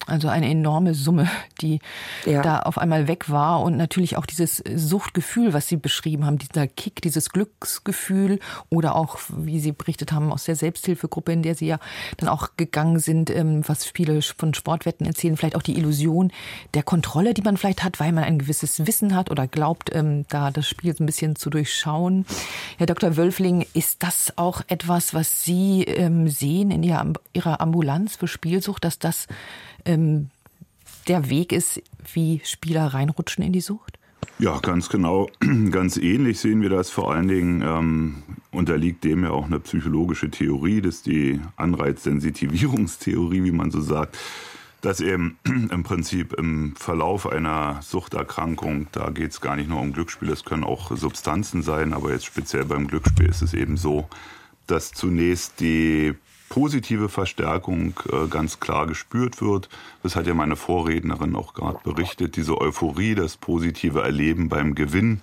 Also 0.07 0.27
eine 0.27 0.49
enorme 0.49 0.93
Summe, 0.93 1.29
die 1.61 1.79
ja. 2.25 2.41
da 2.41 2.59
auf 2.59 2.77
einmal 2.77 3.07
weg 3.07 3.29
war 3.29 3.61
und 3.61 3.77
natürlich 3.77 4.17
auch 4.17 4.25
dieses 4.25 4.63
Suchtgefühl, 4.75 5.53
was 5.53 5.67
Sie 5.67 5.77
beschrieben 5.77 6.25
haben, 6.25 6.37
dieser 6.37 6.67
Kick, 6.67 7.01
dieses 7.01 7.29
Glücksgefühl 7.29 8.39
oder 8.69 8.95
auch, 8.95 9.19
wie 9.29 9.59
Sie 9.59 9.71
berichtet 9.71 10.11
haben, 10.11 10.31
aus 10.31 10.45
der 10.45 10.55
Selbsthilfegruppe, 10.55 11.31
in 11.31 11.43
der 11.43 11.55
Sie 11.55 11.67
ja 11.67 11.79
dann 12.17 12.29
auch 12.29 12.49
gegangen 12.57 12.99
sind, 12.99 13.29
ähm, 13.29 13.61
was 13.67 13.85
viele 13.85 14.21
von 14.21 14.53
Sportwetten 14.53 15.05
erzählen, 15.05 15.37
vielleicht 15.37 15.55
auch 15.55 15.61
die 15.61 15.77
Illusion 15.77 16.31
der 16.73 16.83
Kontrolle, 16.83 17.33
die 17.33 17.41
man 17.41 17.57
vielleicht 17.57 17.83
hat, 17.83 17.99
weil 17.99 18.11
man 18.11 18.23
ein 18.23 18.39
gewisses 18.39 18.85
Wissen 18.87 19.15
hat 19.15 19.29
oder 19.29 19.47
glaubt, 19.47 19.93
ähm, 19.93 20.25
da 20.29 20.51
das 20.51 20.67
Spiel 20.67 20.95
so 20.95 21.03
ein 21.03 21.07
bisschen 21.07 21.35
zu 21.35 21.49
durchschauen. 21.49 22.25
Herr 22.77 22.87
Dr. 22.87 23.15
Wölfling, 23.15 23.65
ist 23.73 24.03
das 24.03 24.33
auch 24.37 24.61
etwas, 24.67 25.13
was 25.13 25.43
Sie 25.43 25.83
ähm, 25.83 26.27
sehen 26.27 26.71
in 26.71 26.83
Ihrer 26.83 27.61
Ambulanz 27.61 28.15
für 28.15 28.27
Spielsucht, 28.27 28.83
dass 28.83 28.99
das 28.99 29.27
ähm, 29.85 30.29
der 31.07 31.29
Weg 31.29 31.51
ist, 31.51 31.81
wie 32.13 32.41
Spieler 32.43 32.87
reinrutschen 32.87 33.43
in 33.43 33.53
die 33.53 33.61
Sucht? 33.61 33.97
Ja, 34.39 34.59
ganz 34.59 34.89
genau. 34.89 35.29
Ganz 35.71 35.97
ähnlich 35.97 36.39
sehen 36.39 36.61
wir 36.61 36.69
das. 36.69 36.89
Vor 36.89 37.13
allen 37.13 37.27
Dingen 37.27 37.61
ähm, 37.61 38.23
unterliegt 38.51 39.03
dem 39.03 39.23
ja 39.23 39.29
auch 39.29 39.45
eine 39.45 39.59
psychologische 39.59 40.31
Theorie, 40.31 40.81
das 40.81 40.95
ist 40.95 41.05
die 41.05 41.39
Anreizsensitivierungstheorie, 41.57 43.43
wie 43.43 43.51
man 43.51 43.69
so 43.69 43.81
sagt, 43.81 44.17
dass 44.81 44.99
eben 44.99 45.37
im 45.45 45.83
Prinzip 45.83 46.33
im 46.33 46.75
Verlauf 46.75 47.27
einer 47.27 47.79
Suchterkrankung, 47.83 48.87
da 48.91 49.11
geht 49.11 49.31
es 49.31 49.41
gar 49.41 49.55
nicht 49.55 49.69
nur 49.69 49.79
um 49.79 49.93
Glücksspiel, 49.93 50.31
es 50.31 50.43
können 50.43 50.63
auch 50.63 50.95
Substanzen 50.95 51.61
sein, 51.61 51.93
aber 51.93 52.11
jetzt 52.11 52.25
speziell 52.25 52.65
beim 52.65 52.87
Glücksspiel 52.87 53.29
ist 53.29 53.43
es 53.43 53.53
eben 53.53 53.77
so, 53.77 54.07
dass 54.65 54.91
zunächst 54.91 55.59
die 55.59 56.15
positive 56.51 57.07
Verstärkung 57.07 57.93
äh, 58.11 58.27
ganz 58.27 58.59
klar 58.59 58.85
gespürt 58.85 59.41
wird. 59.41 59.69
Das 60.03 60.17
hat 60.17 60.27
ja 60.27 60.33
meine 60.33 60.57
Vorrednerin 60.57 61.33
auch 61.37 61.53
gerade 61.53 61.79
berichtet, 61.81 62.35
diese 62.35 62.59
Euphorie, 62.59 63.15
das 63.15 63.37
positive 63.37 64.01
Erleben 64.01 64.49
beim 64.49 64.75
Gewinn. 64.75 65.21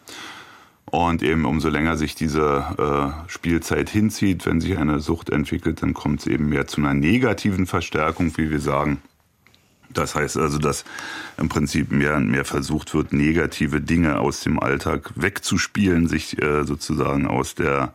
Und 0.86 1.22
eben 1.22 1.44
umso 1.44 1.68
länger 1.68 1.98
sich 1.98 2.14
diese 2.14 3.14
äh, 3.26 3.30
Spielzeit 3.30 3.90
hinzieht, 3.90 4.46
wenn 4.46 4.62
sich 4.62 4.78
eine 4.78 5.00
Sucht 5.00 5.28
entwickelt, 5.28 5.82
dann 5.82 5.92
kommt 5.92 6.20
es 6.20 6.26
eben 6.26 6.48
mehr 6.48 6.66
zu 6.66 6.80
einer 6.80 6.94
negativen 6.94 7.66
Verstärkung, 7.66 8.34
wie 8.38 8.50
wir 8.50 8.60
sagen. 8.60 9.02
Das 9.90 10.14
heißt 10.14 10.38
also, 10.38 10.56
dass 10.56 10.86
im 11.36 11.50
Prinzip 11.50 11.92
mehr 11.92 12.16
und 12.16 12.30
mehr 12.30 12.46
versucht 12.46 12.94
wird, 12.94 13.12
negative 13.12 13.82
Dinge 13.82 14.18
aus 14.18 14.40
dem 14.40 14.58
Alltag 14.58 15.12
wegzuspielen, 15.14 16.08
sich 16.08 16.42
äh, 16.42 16.64
sozusagen 16.64 17.26
aus 17.26 17.54
der 17.54 17.92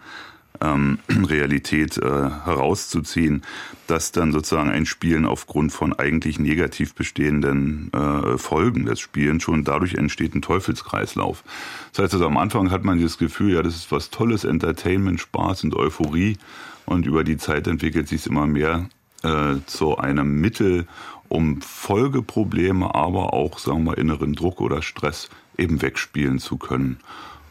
ähm, 0.62 1.00
Realität 1.10 1.98
äh, 1.98 2.02
herauszuziehen, 2.02 3.44
dass 3.88 4.12
dann 4.12 4.32
sozusagen 4.32 4.70
ein 4.70 4.86
Spielen 4.86 5.26
aufgrund 5.26 5.72
von 5.72 5.94
eigentlich 5.94 6.40
negativ 6.40 6.94
bestehenden 6.96 7.92
äh, 7.94 8.38
Folgen 8.38 8.86
des 8.86 9.00
Spielens 9.00 9.44
schon 9.44 9.64
dadurch 9.64 9.96
entsteht 9.96 10.36
ein 10.36 10.42
Teufelskreislauf. 10.42 11.44
Das 11.92 12.04
heißt 12.04 12.14
also 12.14 12.26
am 12.26 12.38
Anfang 12.38 12.72
hat 12.72 12.84
man 12.84 12.98
dieses 12.98 13.18
Gefühl, 13.18 13.54
ja, 13.54 13.64
das 13.64 13.76
ist 13.76 13.92
was 13.92 14.10
Tolles, 14.10 14.44
Entertainment, 14.44 15.20
Spaß 15.20 15.64
und 15.66 15.76
Euphorie 15.76 16.38
und 16.86 17.06
über 17.06 17.24
die 17.24 17.38
Zeit 17.38 17.68
entwickelt 17.68 18.08
sich 18.08 18.22
es 18.22 18.28
immer 18.28 18.48
mehr 18.48 18.90
äh, 19.24 19.56
zu 19.66 19.98
einem 19.98 20.42
Mittel, 20.42 20.86
um 21.30 21.62
Folgeprobleme, 21.62 22.94
aber 22.94 23.34
auch, 23.34 23.58
sagen 23.58 23.86
wir, 23.86 23.98
inneren 23.98 24.34
Druck 24.34 24.62
oder 24.62 24.82
Stress 24.82 25.30
eben 25.58 25.82
wegspielen 25.82 26.40
zu 26.40 26.58
können. 26.58 27.00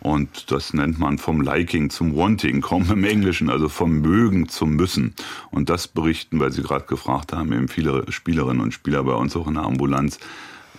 Und 0.02 0.50
das 0.50 0.75
nennt 0.75 0.99
man 0.99 1.16
vom 1.16 1.40
Liking 1.40 1.88
zum 1.88 2.16
Wanting, 2.16 2.61
kaum 2.61 2.90
im 2.90 3.04
Englischen, 3.04 3.49
also 3.49 3.68
vom 3.68 4.00
Mögen 4.00 4.49
zum 4.49 4.75
Müssen. 4.75 5.14
Und 5.52 5.71
das 5.71 5.87
berichten, 5.87 6.40
weil 6.40 6.50
Sie 6.50 6.62
gerade 6.62 6.87
gefragt 6.87 7.32
haben, 7.32 7.52
eben 7.52 7.68
viele 7.68 8.11
Spielerinnen 8.11 8.61
und 8.61 8.75
Spieler 8.75 9.04
bei 9.04 9.14
uns 9.14 9.37
auch 9.37 9.47
in 9.47 9.54
der 9.54 9.62
Ambulanz, 9.62 10.18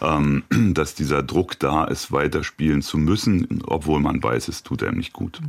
ähm, 0.02 0.44
dass 0.74 0.94
dieser 0.94 1.24
Druck 1.24 1.58
da 1.58 1.86
ist, 1.86 2.12
weiterspielen 2.12 2.82
zu 2.82 2.98
müssen, 2.98 3.64
obwohl 3.66 4.02
man 4.02 4.22
weiß, 4.22 4.50
es 4.50 4.62
tut 4.62 4.84
einem 4.84 4.98
nicht 4.98 5.14
gut. 5.14 5.40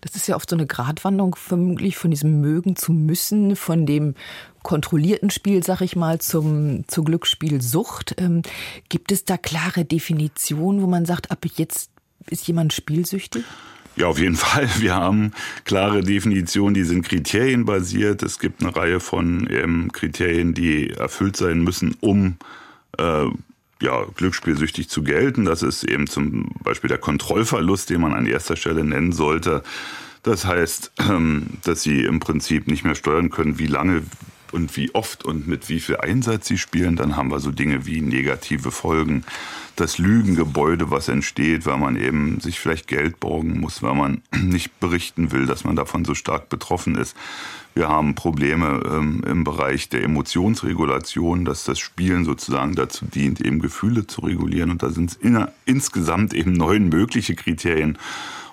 Das 0.00 0.16
ist 0.16 0.26
ja 0.26 0.36
oft 0.36 0.48
so 0.48 0.56
eine 0.56 0.66
Gratwanderung 0.66 1.34
vermutlich 1.34 1.98
von 1.98 2.10
diesem 2.10 2.40
Mögen 2.40 2.74
zu 2.74 2.94
müssen, 2.94 3.54
von 3.54 3.84
dem 3.84 4.14
kontrollierten 4.62 5.28
Spiel, 5.28 5.62
sag 5.62 5.82
ich 5.82 5.94
mal, 5.94 6.20
zum, 6.20 6.88
zur 6.88 7.04
Glücksspielsucht. 7.04 8.14
Ähm, 8.18 8.40
gibt 8.88 9.12
es 9.12 9.26
da 9.26 9.36
klare 9.36 9.84
Definitionen, 9.84 10.80
wo 10.80 10.86
man 10.86 11.04
sagt, 11.04 11.30
ab 11.30 11.44
jetzt 11.56 11.90
ist 12.30 12.46
jemand 12.46 12.72
spielsüchtig? 12.72 13.44
Ja, 13.96 14.06
auf 14.06 14.18
jeden 14.18 14.36
Fall. 14.36 14.68
Wir 14.78 14.94
haben 14.94 15.32
klare 15.64 16.02
Definitionen, 16.02 16.74
die 16.74 16.84
sind 16.84 17.02
kriterienbasiert. 17.06 18.22
Es 18.22 18.38
gibt 18.38 18.62
eine 18.62 18.74
Reihe 18.74 19.00
von 19.00 19.48
ähm, 19.50 19.92
Kriterien, 19.92 20.54
die 20.54 20.90
erfüllt 20.90 21.36
sein 21.36 21.62
müssen, 21.62 21.96
um 22.00 22.36
äh, 22.98 23.26
ja, 23.82 24.04
glücksspielsüchtig 24.16 24.88
zu 24.88 25.02
gelten. 25.02 25.44
Das 25.44 25.62
ist 25.62 25.84
eben 25.84 26.06
zum 26.06 26.50
Beispiel 26.62 26.88
der 26.88 26.98
Kontrollverlust, 26.98 27.90
den 27.90 28.00
man 28.00 28.14
an 28.14 28.26
erster 28.26 28.56
Stelle 28.56 28.84
nennen 28.84 29.12
sollte. 29.12 29.62
Das 30.22 30.46
heißt, 30.46 30.92
ähm, 31.10 31.46
dass 31.64 31.82
sie 31.82 32.04
im 32.04 32.18
Prinzip 32.18 32.66
nicht 32.66 32.84
mehr 32.84 32.94
steuern 32.94 33.30
können, 33.30 33.58
wie 33.58 33.66
lange 33.66 34.02
und 34.54 34.76
wie 34.76 34.94
oft 34.94 35.24
und 35.24 35.46
mit 35.48 35.68
wie 35.68 35.80
viel 35.80 35.96
Einsatz 35.96 36.46
sie 36.46 36.58
spielen. 36.58 36.96
Dann 36.96 37.16
haben 37.16 37.30
wir 37.30 37.40
so 37.40 37.50
Dinge 37.50 37.86
wie 37.86 38.00
negative 38.00 38.70
Folgen. 38.70 39.24
Das 39.76 39.98
Lügengebäude, 39.98 40.90
was 40.90 41.08
entsteht, 41.08 41.66
weil 41.66 41.76
man 41.76 41.96
eben 41.96 42.38
sich 42.40 42.60
vielleicht 42.60 42.86
Geld 42.86 43.18
borgen 43.18 43.60
muss, 43.60 43.82
weil 43.82 43.94
man 43.94 44.22
nicht 44.42 44.78
berichten 44.78 45.32
will, 45.32 45.46
dass 45.46 45.64
man 45.64 45.74
davon 45.76 46.04
so 46.04 46.14
stark 46.14 46.48
betroffen 46.48 46.94
ist. 46.94 47.16
Wir 47.74 47.88
haben 47.88 48.14
Probleme 48.14 48.80
ähm, 48.88 49.24
im 49.26 49.42
Bereich 49.42 49.88
der 49.88 50.04
Emotionsregulation, 50.04 51.44
dass 51.44 51.64
das 51.64 51.80
Spielen 51.80 52.24
sozusagen 52.24 52.76
dazu 52.76 53.04
dient, 53.04 53.40
eben 53.40 53.58
Gefühle 53.58 54.06
zu 54.06 54.20
regulieren. 54.20 54.70
Und 54.70 54.84
da 54.84 54.90
sind 54.90 55.10
es 55.10 55.18
insgesamt 55.64 56.32
eben 56.32 56.52
neun 56.52 56.88
mögliche 56.88 57.34
Kriterien. 57.34 57.98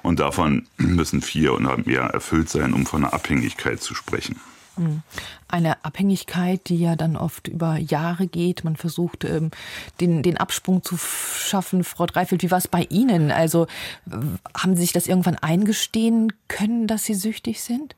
Und 0.02 0.20
davon 0.20 0.66
müssen 0.78 1.22
vier 1.22 1.54
oder 1.54 1.78
mehr 1.86 2.06
erfüllt 2.06 2.50
sein, 2.50 2.74
um 2.74 2.88
von 2.88 3.04
einer 3.04 3.14
Abhängigkeit 3.14 3.80
zu 3.80 3.94
sprechen. 3.94 4.38
Hm. 4.76 5.02
Eine 5.48 5.84
Abhängigkeit, 5.84 6.70
die 6.70 6.78
ja 6.78 6.96
dann 6.96 7.18
oft 7.18 7.48
über 7.48 7.78
Jahre 7.78 8.28
geht. 8.28 8.64
Man 8.64 8.76
versucht, 8.76 9.24
ähm, 9.26 9.52
den, 10.00 10.24
den 10.24 10.38
Absprung 10.38 10.84
zu 10.84 10.98
schaffen. 10.98 11.84
Frau 11.84 12.06
Dreifeld, 12.06 12.44
wie 12.44 12.52
war 12.52 12.58
es 12.58 12.68
bei 12.68 12.84
Ihnen? 12.90 13.32
Also 13.32 13.68
haben 14.58 14.76
Sie 14.76 14.82
sich 14.82 14.94
das 14.94 15.08
irgendwann 15.08 15.38
eingestehen 15.38 16.34
können, 16.48 16.88
dass 16.88 17.04
Sie 17.04 17.16
süchtig 17.16 17.62
sind? 17.62 17.96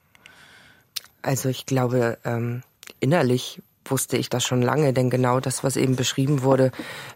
Also 1.22 1.50
ich 1.50 1.65
glaube, 1.65 2.18
ähm, 2.25 2.63
innerlich 3.00 3.62
wusste 3.86 4.18
ich 4.18 4.30
das 4.30 4.44
schon 4.44 4.62
lange, 4.62 4.94
denn 4.94 5.10
genau 5.10 5.39
das, 5.39 5.63
was 5.63 5.75
eben 5.75 5.96
beschrieben 5.96 6.42
wurde, 6.42 6.72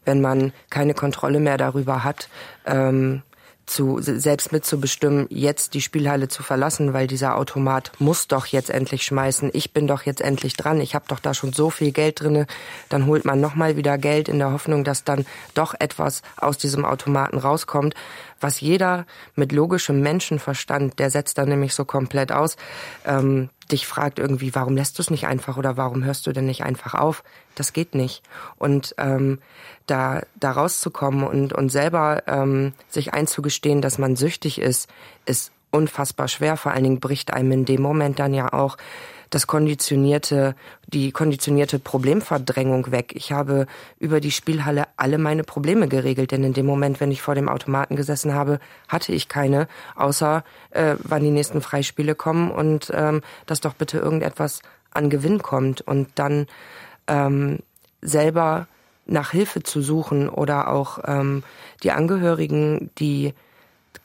wenn 0.05 0.21
man 0.21 0.53
keine 0.69 0.93
Kontrolle 0.93 1.39
mehr 1.39 1.57
darüber 1.57 2.03
hat, 2.03 2.29
ähm, 2.65 3.23
zu, 3.67 3.99
selbst 4.01 4.51
mitzubestimmen, 4.51 5.27
jetzt 5.29 5.73
die 5.73 5.81
Spielhalle 5.81 6.29
zu 6.29 6.41
verlassen, 6.41 6.93
weil 6.93 7.05
dieser 7.05 7.37
Automat 7.37 7.91
muss 7.99 8.27
doch 8.27 8.45
jetzt 8.47 8.69
endlich 8.69 9.03
schmeißen. 9.03 9.51
Ich 9.53 9.73
bin 9.73 9.87
doch 9.87 10.03
jetzt 10.03 10.21
endlich 10.21 10.55
dran. 10.55 10.81
Ich 10.81 10.95
habe 10.95 11.05
doch 11.07 11.19
da 11.19 11.33
schon 11.33 11.53
so 11.53 11.69
viel 11.69 11.91
Geld 11.91 12.21
drinne. 12.21 12.47
Dann 12.89 13.05
holt 13.05 13.25
man 13.25 13.39
nochmal 13.39 13.75
wieder 13.75 13.97
Geld 13.97 14.29
in 14.29 14.39
der 14.39 14.53
Hoffnung, 14.53 14.83
dass 14.83 15.03
dann 15.03 15.25
doch 15.53 15.75
etwas 15.79 16.21
aus 16.37 16.57
diesem 16.57 16.85
Automaten 16.85 17.37
rauskommt. 17.37 17.93
Was 18.39 18.61
jeder 18.61 19.05
mit 19.35 19.51
logischem 19.51 20.01
Menschenverstand, 20.01 20.99
der 20.99 21.09
setzt 21.09 21.37
dann 21.37 21.49
nämlich 21.49 21.73
so 21.73 21.85
komplett 21.85 22.31
aus, 22.31 22.57
ähm, 23.05 23.49
dich 23.71 23.87
fragt 23.87 24.19
irgendwie, 24.19 24.55
warum 24.55 24.75
lässt 24.75 24.97
du 24.97 25.01
es 25.01 25.09
nicht 25.09 25.27
einfach 25.27 25.57
oder 25.57 25.77
warum 25.77 26.03
hörst 26.03 26.27
du 26.27 26.31
denn 26.31 26.45
nicht 26.45 26.63
einfach 26.63 26.93
auf? 26.93 27.23
Das 27.55 27.73
geht 27.73 27.95
nicht. 27.95 28.23
Und 28.57 28.95
ähm, 28.97 29.39
da, 29.85 30.21
da 30.35 30.51
rauszukommen 30.51 31.25
und, 31.25 31.53
und 31.53 31.69
selber 31.69 32.23
ähm, 32.27 32.73
sich 32.89 33.13
einzugestehen, 33.13 33.81
dass 33.81 33.97
man 33.97 34.15
süchtig 34.15 34.59
ist, 34.59 34.89
ist 35.25 35.51
unfassbar 35.71 36.27
schwer. 36.27 36.57
Vor 36.57 36.71
allen 36.71 36.83
Dingen 36.83 36.99
bricht 36.99 37.33
einem 37.33 37.51
in 37.51 37.65
dem 37.65 37.81
Moment 37.81 38.19
dann 38.19 38.33
ja 38.33 38.53
auch 38.53 38.77
das 39.29 39.47
konditionierte, 39.47 40.55
die 40.87 41.11
konditionierte 41.11 41.79
Problemverdrängung 41.79 42.91
weg. 42.91 43.13
Ich 43.15 43.31
habe 43.31 43.65
über 43.99 44.19
die 44.19 44.31
Spielhalle 44.31 44.85
alle 44.95 45.17
meine 45.17 45.43
Probleme 45.43 45.87
geregelt, 45.87 46.31
denn 46.31 46.43
in 46.43 46.53
dem 46.53 46.65
Moment, 46.65 46.99
wenn 46.99 47.11
ich 47.11 47.21
vor 47.21 47.35
dem 47.35 47.49
Automaten 47.49 47.95
gesessen 47.95 48.33
habe, 48.33 48.59
hatte 48.87 49.11
ich 49.11 49.27
keine, 49.27 49.67
außer 49.95 50.43
äh, 50.71 50.95
wann 51.03 51.23
die 51.23 51.31
nächsten 51.31 51.61
Freispiele 51.61 52.15
kommen 52.15 52.51
und 52.51 52.91
ähm, 52.93 53.21
dass 53.45 53.61
doch 53.61 53.73
bitte 53.73 53.97
irgendetwas 53.97 54.61
an 54.91 55.09
Gewinn 55.09 55.41
kommt 55.41 55.81
und 55.81 56.09
dann 56.15 56.47
ähm, 57.07 57.59
selber 58.01 58.67
nach 59.05 59.31
Hilfe 59.31 59.63
zu 59.63 59.81
suchen 59.81 60.29
oder 60.29 60.69
auch 60.69 60.99
ähm, 61.05 61.43
die 61.83 61.91
Angehörigen, 61.91 62.91
die 62.97 63.33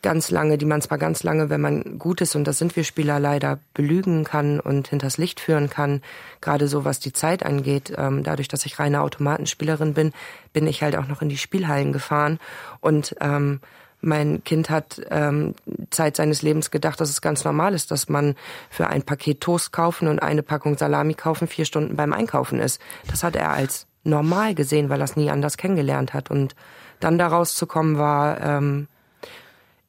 ganz 0.02 0.30
lange, 0.30 0.58
die 0.58 0.66
man 0.66 0.82
zwar 0.82 0.98
ganz 0.98 1.22
lange, 1.22 1.48
wenn 1.48 1.60
man 1.60 1.98
gut 1.98 2.20
ist, 2.20 2.34
und 2.34 2.44
das 2.44 2.58
sind 2.58 2.76
wir 2.76 2.84
Spieler 2.84 3.20
leider, 3.20 3.58
belügen 3.74 4.24
kann 4.24 4.60
und 4.60 4.88
hinters 4.88 5.16
Licht 5.16 5.40
führen 5.40 5.70
kann, 5.70 6.02
gerade 6.40 6.68
so 6.68 6.84
was 6.84 6.98
die 6.98 7.12
Zeit 7.12 7.44
angeht. 7.44 7.92
Ähm, 7.96 8.22
dadurch, 8.22 8.48
dass 8.48 8.66
ich 8.66 8.78
reine 8.78 9.00
Automatenspielerin 9.00 9.94
bin, 9.94 10.12
bin 10.52 10.66
ich 10.66 10.82
halt 10.82 10.96
auch 10.96 11.08
noch 11.08 11.22
in 11.22 11.28
die 11.28 11.38
Spielhallen 11.38 11.92
gefahren 11.92 12.38
und 12.80 13.16
ähm, 13.20 13.60
mein 14.02 14.42
Kind 14.42 14.68
hat 14.68 15.00
ähm, 15.10 15.54
Zeit 15.90 16.16
seines 16.16 16.42
Lebens 16.42 16.72
gedacht, 16.72 17.00
dass 17.00 17.08
es 17.08 17.20
ganz 17.20 17.44
normal 17.44 17.72
ist, 17.72 17.92
dass 17.92 18.08
man 18.08 18.34
für 18.68 18.88
ein 18.88 19.04
Paket 19.04 19.40
Toast 19.40 19.72
kaufen 19.72 20.08
und 20.08 20.18
eine 20.20 20.42
Packung 20.42 20.76
Salami 20.76 21.14
kaufen 21.14 21.46
vier 21.46 21.64
Stunden 21.64 21.94
beim 21.94 22.12
Einkaufen 22.12 22.58
ist. 22.58 22.80
Das 23.08 23.22
hat 23.22 23.36
er 23.36 23.50
als 23.50 23.86
normal 24.02 24.56
gesehen, 24.56 24.88
weil 24.88 25.00
er 25.00 25.04
es 25.04 25.14
nie 25.14 25.30
anders 25.30 25.56
kennengelernt 25.56 26.14
hat. 26.14 26.32
Und 26.32 26.56
dann 26.98 27.16
daraus 27.16 27.54
zu 27.54 27.66
kommen 27.66 27.96
war, 27.96 28.40
ähm, 28.40 28.88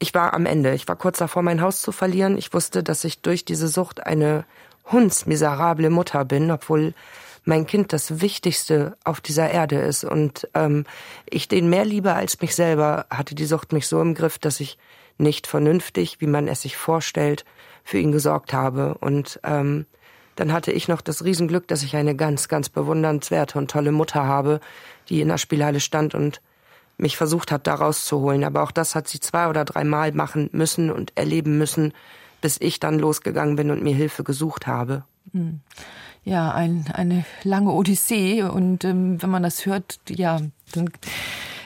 ich 0.03 0.13
war 0.13 0.33
am 0.33 0.45
Ende. 0.45 0.73
Ich 0.73 0.85
war 0.89 0.97
kurz 0.97 1.19
davor, 1.19 1.43
mein 1.43 1.61
Haus 1.61 1.81
zu 1.81 1.93
verlieren. 1.93 2.37
Ich 2.37 2.53
wusste, 2.53 2.83
dass 2.83 3.05
ich 3.05 3.21
durch 3.21 3.45
diese 3.45 3.69
Sucht 3.69 4.05
eine 4.05 4.43
hundsmiserable 4.91 5.89
Mutter 5.89 6.25
bin, 6.25 6.51
obwohl 6.51 6.93
mein 7.45 7.65
Kind 7.65 7.93
das 7.93 8.19
Wichtigste 8.19 8.97
auf 9.05 9.21
dieser 9.21 9.49
Erde 9.49 9.79
ist 9.79 10.03
und 10.03 10.49
ähm, 10.55 10.85
ich 11.29 11.47
den 11.47 11.69
mehr 11.69 11.85
liebe 11.85 12.13
als 12.13 12.41
mich 12.41 12.53
selber, 12.53 13.05
hatte 13.09 13.33
die 13.33 13.45
Sucht 13.45 13.71
mich 13.71 13.87
so 13.87 14.01
im 14.01 14.13
Griff, 14.13 14.39
dass 14.39 14.59
ich 14.59 14.77
nicht 15.17 15.47
vernünftig, 15.47 16.19
wie 16.19 16.27
man 16.27 16.49
es 16.49 16.63
sich 16.63 16.75
vorstellt, 16.75 17.45
für 17.85 17.97
ihn 17.97 18.11
gesorgt 18.11 18.51
habe. 18.51 18.95
Und 18.99 19.39
ähm, 19.45 19.85
dann 20.35 20.51
hatte 20.51 20.73
ich 20.73 20.89
noch 20.89 20.99
das 20.99 21.23
Riesenglück, 21.23 21.65
dass 21.69 21.81
ich 21.81 21.95
eine 21.95 22.15
ganz, 22.15 22.49
ganz 22.49 22.67
bewundernswerte 22.67 23.57
und 23.57 23.71
tolle 23.71 23.93
Mutter 23.93 24.25
habe, 24.25 24.59
die 25.07 25.21
in 25.21 25.29
der 25.29 25.37
Spielhalle 25.37 25.79
stand 25.79 26.13
und 26.13 26.41
mich 26.97 27.17
versucht 27.17 27.51
hat, 27.51 27.67
da 27.67 27.75
rauszuholen. 27.75 28.43
Aber 28.43 28.63
auch 28.63 28.71
das 28.71 28.95
hat 28.95 29.07
sie 29.07 29.19
zwei 29.19 29.47
oder 29.47 29.65
dreimal 29.65 30.11
machen 30.11 30.49
müssen 30.51 30.91
und 30.91 31.11
erleben 31.15 31.57
müssen, 31.57 31.93
bis 32.41 32.57
ich 32.59 32.79
dann 32.79 32.99
losgegangen 32.99 33.55
bin 33.55 33.71
und 33.71 33.83
mir 33.83 33.95
Hilfe 33.95 34.23
gesucht 34.23 34.67
habe. 34.67 35.03
Hm. 35.31 35.61
Ja, 36.25 36.51
ein, 36.53 36.85
eine 36.93 37.25
lange 37.43 37.71
Odyssee. 37.71 38.43
Und 38.43 38.85
ähm, 38.85 39.21
wenn 39.21 39.29
man 39.29 39.43
das 39.43 39.65
hört, 39.65 39.99
ja, 40.09 40.39
dann 40.71 40.89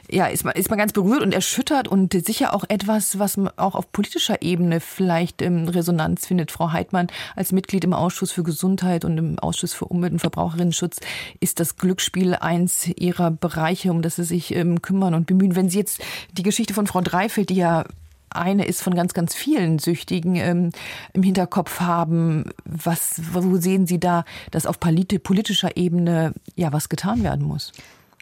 ja, 0.10 0.28
ist 0.28 0.44
man, 0.44 0.54
ist 0.56 0.70
man 0.70 0.80
ganz 0.80 0.94
berührt 0.94 1.22
und 1.22 1.34
erschüttert 1.34 1.88
und 1.88 2.14
sicher 2.26 2.54
auch 2.54 2.64
etwas, 2.70 3.20
was 3.20 3.38
auch 3.58 3.76
auf 3.76 3.92
politischer 3.92 4.42
Ebene 4.42 4.80
vielleicht 4.80 5.42
ähm, 5.42 5.68
Resonanz 5.68 6.28
findet. 6.28 6.52
Frau 6.52 6.72
Heidmann, 6.72 7.08
als 7.36 7.52
Mitglied 7.52 7.84
im 7.84 7.94
Ausschuss 7.94 8.32
für 8.32 8.44
Gesundheit 8.44 9.06
und 9.06 9.18
im 9.18 9.40
Ausschuss 9.40 9.74
für 9.74 9.86
Umwelt 9.86 10.14
und 10.14 10.20
Verbraucherinnenschutz, 10.20 10.98
ist 11.40 11.60
das 11.60 11.76
Glücksspiel 11.76 12.36
eins 12.36 12.88
Ihrer 12.88 13.32
Bereiche, 13.32 13.92
um 13.92 14.02
das 14.02 14.16
Sie 14.16 14.24
sich 14.24 14.56
ähm, 14.56 14.82
kümmern 14.82 15.14
und 15.14 15.28
bemühen. 15.28 15.56
Wenn 15.56 15.70
Sie 15.70 15.80
jetzt 15.80 16.02
die 16.32 16.44
Geschichte 16.44 16.74
von 16.74 16.88
Frau 16.88 17.02
Dreifeld, 17.02 17.50
die 17.50 17.56
ja 17.56 17.84
eine 18.30 18.66
ist 18.66 18.82
von 18.82 18.94
ganz, 18.94 19.14
ganz 19.14 19.34
vielen 19.34 19.80
Süchtigen 19.80 20.36
ähm, 20.36 20.72
im 21.14 21.24
Hinterkopf 21.24 21.80
haben. 21.80 22.46
Was, 22.66 23.22
wo 23.32 23.58
sehen 23.58 23.88
Sie 23.88 24.00
da, 24.00 24.26
dass 24.52 24.66
auf 24.66 24.80
politischer 24.80 25.78
Ebene 25.78 26.34
ja 26.56 26.74
was 26.74 26.90
getan 26.90 27.24
werden 27.24 27.46
muss? 27.46 27.72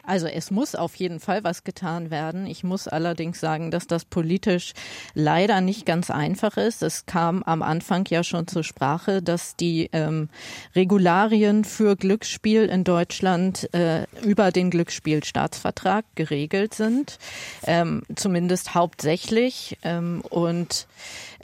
Also 0.06 0.28
es 0.28 0.52
muss 0.52 0.76
auf 0.76 0.96
jeden 0.96 1.20
Fall 1.20 1.44
was 1.44 1.64
getan 1.64 2.12
werden. 2.12 2.46
Ich 2.46 2.64
muss 2.64 2.88
allerdings 2.88 3.40
sagen, 3.40 3.72
dass 3.72 3.88
das 3.88 4.06
politisch 4.06 4.74
leider 5.14 5.62
nicht 5.62 5.86
ganz 5.86 6.10
einfach 6.10 6.58
ist. 6.58 6.84
Es 6.84 7.06
kam 7.06 7.44
am 7.44 7.62
Anfang 7.62 8.06
ja 8.10 8.24
schon 8.24 8.48
zur 8.48 8.64
Sprache, 8.64 9.22
dass 9.22 9.56
die 9.56 9.90
ähm, 9.94 10.30
Regularien 10.76 11.64
für 11.64 11.96
Glücksspiel 11.96 12.66
in 12.66 12.84
Deutschland 12.84 13.74
äh, 13.74 14.06
über 14.24 14.52
den 14.52 14.70
Glücksspielstaatsvertrag 14.70 16.06
geregelt 16.16 16.74
sind, 16.74 17.18
ähm, 17.66 18.04
zumindest 18.16 18.76
hauptsächlich. 18.76 19.78
Ähm, 19.84 20.22
und 20.30 20.88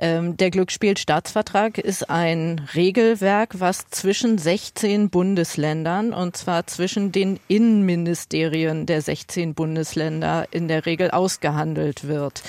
ähm, 0.01 0.35
der 0.35 0.49
Glücksspielstaatsvertrag 0.49 1.77
ist 1.77 2.09
ein 2.09 2.67
Regelwerk, 2.73 3.59
was 3.59 3.87
zwischen 3.89 4.39
16 4.39 5.11
Bundesländern 5.11 6.11
und 6.11 6.35
zwar 6.35 6.65
zwischen 6.65 7.11
den 7.11 7.39
Innenministerien 7.47 8.87
der 8.87 9.01
16 9.01 9.53
Bundesländer 9.53 10.47
in 10.49 10.67
der 10.67 10.87
Regel 10.87 11.11
ausgehandelt 11.11 12.07
wird. 12.07 12.41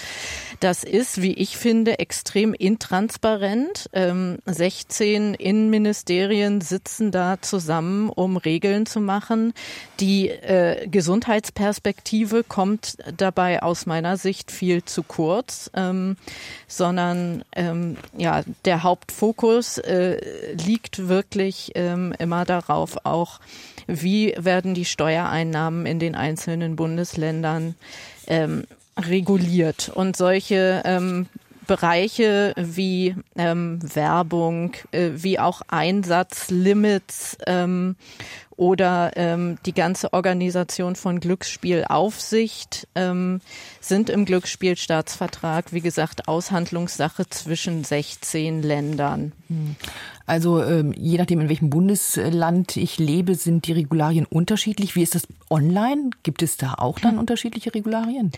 Das 0.63 0.85
ist, 0.85 1.21
wie 1.21 1.33
ich 1.33 1.57
finde, 1.57 1.99
extrem 1.99 2.55
intransparent. 2.55 3.91
Ähm, 3.93 4.39
16 4.47 5.35
Innenministerien 5.35 6.61
sitzen 6.61 7.11
da 7.11 7.43
zusammen, 7.43 8.09
um 8.09 8.37
Regeln 8.37 8.87
zu 8.87 9.01
machen. 9.01 9.55
Die 9.99 10.29
äh, 10.29 10.87
Gesundheitsperspektive 10.87 12.45
kommt 12.45 12.97
dabei 13.17 13.61
aus 13.61 13.87
meiner 13.87 14.17
Sicht 14.17 14.53
viel 14.53 14.85
zu 14.85 15.03
kurz, 15.03 15.69
ähm, 15.75 16.17
sondern 16.69 17.43
ähm, 17.57 17.97
ja, 18.17 18.45
der 18.65 18.85
Hauptfokus 18.85 19.79
äh, 19.79 20.55
liegt 20.65 21.09
wirklich 21.09 21.73
ähm, 21.75 22.15
immer 22.21 22.45
darauf, 22.45 23.05
auch 23.05 23.41
wie 23.89 24.33
werden 24.39 24.75
die 24.75 24.85
Steuereinnahmen 24.85 25.87
in 25.87 25.99
den 25.99 26.15
einzelnen 26.15 26.77
Bundesländern 26.77 27.75
ähm, 28.29 28.63
reguliert. 28.97 29.91
Und 29.95 30.17
solche 30.17 30.83
ähm, 30.85 31.27
Bereiche 31.67 32.55
wie 32.57 33.15
ähm, 33.37 33.79
Werbung, 33.95 34.73
äh, 34.91 35.11
wie 35.15 35.39
auch 35.39 35.63
Einsatzlimits 35.69 37.39
ähm, 37.47 37.97
oder 38.57 39.13
ähm, 39.17 39.59
die 39.65 39.73
ganze 39.73 40.13
Organisation 40.13 40.97
von 40.97 41.21
Glücksspielaufsicht 41.21 42.89
ähm, 42.95 43.41
sind 43.81 44.11
im 44.11 44.25
Glücksspielstaatsvertrag, 44.25 45.73
wie 45.73 45.81
gesagt, 45.81 46.29
Aushandlungssache 46.29 47.29
zwischen 47.29 47.85
16 47.85 48.63
Ländern. 48.63 49.33
Hm. 49.49 49.77
Also 50.27 50.63
ähm, 50.63 50.93
je 50.97 51.19
nachdem, 51.19 51.41
in 51.41 51.49
welchem 51.49 51.71
Bundesland 51.71 52.77
ich 52.77 52.99
lebe, 52.99 53.35
sind 53.35 53.67
die 53.67 53.73
Regularien 53.73 54.27
unterschiedlich. 54.27 54.95
Wie 54.95 55.03
ist 55.03 55.15
das 55.15 55.27
online? 55.49 56.11
Gibt 56.23 56.43
es 56.43 56.57
da 56.57 56.75
auch 56.75 56.99
dann 56.99 57.13
hm. 57.13 57.19
unterschiedliche 57.21 57.75
Regularien? 57.75 58.33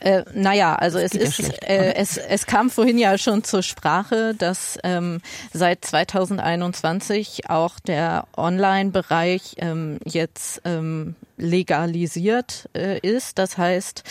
Äh, 0.00 0.24
naja, 0.34 0.74
also 0.74 0.98
es 0.98 1.12
ist, 1.12 1.38
ja 1.38 1.48
äh, 1.62 1.94
es, 1.94 2.16
es 2.16 2.46
kam 2.46 2.70
vorhin 2.70 2.98
ja 2.98 3.16
schon 3.18 3.44
zur 3.44 3.62
Sprache, 3.62 4.34
dass 4.34 4.78
ähm, 4.84 5.20
seit 5.52 5.84
2021 5.84 7.48
auch 7.48 7.80
der 7.80 8.26
Online-Bereich 8.36 9.56
ähm, 9.58 9.98
jetzt 10.04 10.60
ähm, 10.64 11.16
legalisiert 11.36 12.68
äh, 12.74 12.98
ist. 13.00 13.38
Das 13.38 13.58
heißt, 13.58 14.04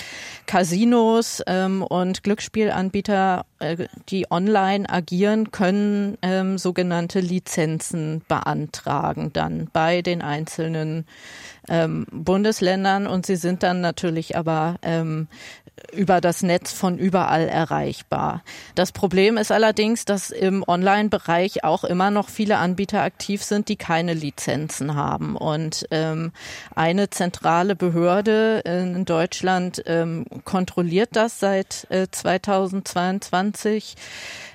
Casinos 0.45 1.41
ähm, 1.47 1.81
und 1.81 2.23
Glücksspielanbieter, 2.23 3.45
äh, 3.59 3.87
die 4.09 4.29
online 4.29 4.89
agieren, 4.89 5.51
können 5.51 6.17
ähm, 6.21 6.57
sogenannte 6.57 7.19
Lizenzen 7.19 8.21
beantragen 8.27 9.31
dann 9.33 9.69
bei 9.71 10.01
den 10.01 10.21
einzelnen 10.21 11.05
ähm, 11.67 12.05
Bundesländern 12.11 13.07
und 13.07 13.25
sie 13.25 13.35
sind 13.35 13.63
dann 13.63 13.81
natürlich 13.81 14.37
aber 14.37 14.75
ähm, 14.83 15.27
über 15.91 16.21
das 16.21 16.43
Netz 16.43 16.71
von 16.71 16.97
überall 16.97 17.47
erreichbar. 17.47 18.43
Das 18.75 18.91
Problem 18.91 19.37
ist 19.37 19.51
allerdings, 19.51 20.05
dass 20.05 20.29
im 20.29 20.63
Online-Bereich 20.65 21.63
auch 21.63 21.83
immer 21.83 22.11
noch 22.11 22.29
viele 22.29 22.57
Anbieter 22.57 23.01
aktiv 23.01 23.43
sind, 23.43 23.67
die 23.69 23.75
keine 23.75 24.13
Lizenzen 24.13 24.95
haben. 24.95 25.35
Und 25.35 25.85
ähm, 25.91 26.31
eine 26.75 27.09
zentrale 27.15 27.75
Behörde 27.75 28.61
in 28.65 29.05
Deutschland 29.05 29.81
ähm, 29.85 30.25
kontrolliert 30.43 31.09
das 31.13 31.39
seit 31.39 31.87
äh, 31.89 32.07
2022 32.11 33.95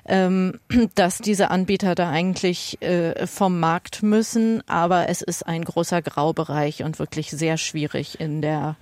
ähm, 0.07 0.59
dass 0.95 1.19
diese 1.19 1.51
Anbieter 1.51 1.95
da 1.95 2.11
eigentlich 2.11 2.81
äh, 2.83 3.27
vom 3.27 3.61
Markt 3.61 4.03
müssen, 4.03 4.63
aber 4.69 5.09
es 5.09 5.23
ist 5.23 5.47
ein 5.47 5.65
großer 5.65 6.03
Graubereich 6.03 6.83
und 6.83 6.99
wirklich 6.99 7.31
sehr 7.31 7.57
schwierig 7.57 8.21
in 8.21 8.43
der 8.43 8.77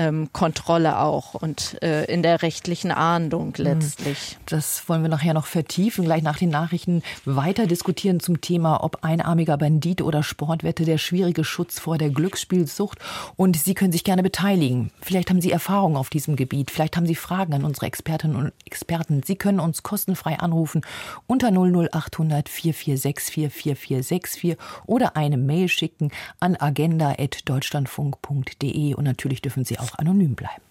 ähm, 0.00 0.30
Kontrolle 0.32 0.98
auch 0.98 1.34
und 1.34 1.80
äh, 1.82 2.06
in 2.06 2.22
der 2.22 2.40
rechtlichen 2.42 2.90
Ahndung 2.90 3.54
hm. 3.54 3.64
letztlich. 3.64 4.38
Das 4.46 4.88
wollen 4.88 5.02
wir 5.02 5.10
nachher 5.10 5.34
noch 5.34 5.44
vertiefen, 5.46 6.06
gleich 6.06 6.22
nach 6.22 6.38
den 6.38 6.48
Nachrichten 6.48 7.02
weiter 7.26 7.66
diskutieren 7.66 8.18
zum 8.18 8.40
Thema, 8.40 8.82
ob 8.82 9.04
einarmiger 9.04 9.58
Bandit 9.58 10.00
oder 10.00 10.22
Sportwette 10.22 10.86
der 10.86 10.96
schwierige 10.96 11.44
Schutz 11.44 11.78
vor 11.78 11.98
der 11.98 12.08
Glücksspielsucht. 12.08 12.98
Und 13.36 13.56
Sie 13.56 13.74
können 13.74 13.92
sich 13.92 14.04
gerne 14.04 14.22
beteiligen. 14.22 14.90
Vielleicht 15.02 15.28
haben 15.28 15.42
Sie 15.42 15.52
Erfahrungen 15.52 15.96
auf 15.96 16.08
diesem 16.08 16.36
Gebiet, 16.36 16.70
vielleicht 16.70 16.96
haben 16.96 17.06
Sie 17.06 17.14
Fragen 17.14 17.52
an 17.52 17.64
unsere 17.64 17.84
Expertinnen 17.86 18.36
und 18.36 18.52
Experten. 18.64 19.22
Sie 19.22 19.36
können 19.36 19.60
uns 19.60 19.82
kostenfrei 19.82 20.38
anrufen 20.38 20.80
unter 21.26 21.48
00800 21.48 22.48
4464 22.48 23.52
4464 23.52 24.56
oder 24.86 25.14
eine 25.16 25.36
Mail 25.36 25.68
schicken 25.68 26.10
an 26.38 26.56
agenda.deutschlandfunk.de 26.56 28.94
und 28.94 29.04
natürlich 29.04 29.42
dürfen 29.42 29.66
Sie 29.66 29.78
auch 29.78 29.89
anonym 29.98 30.34
bleiben. 30.34 30.62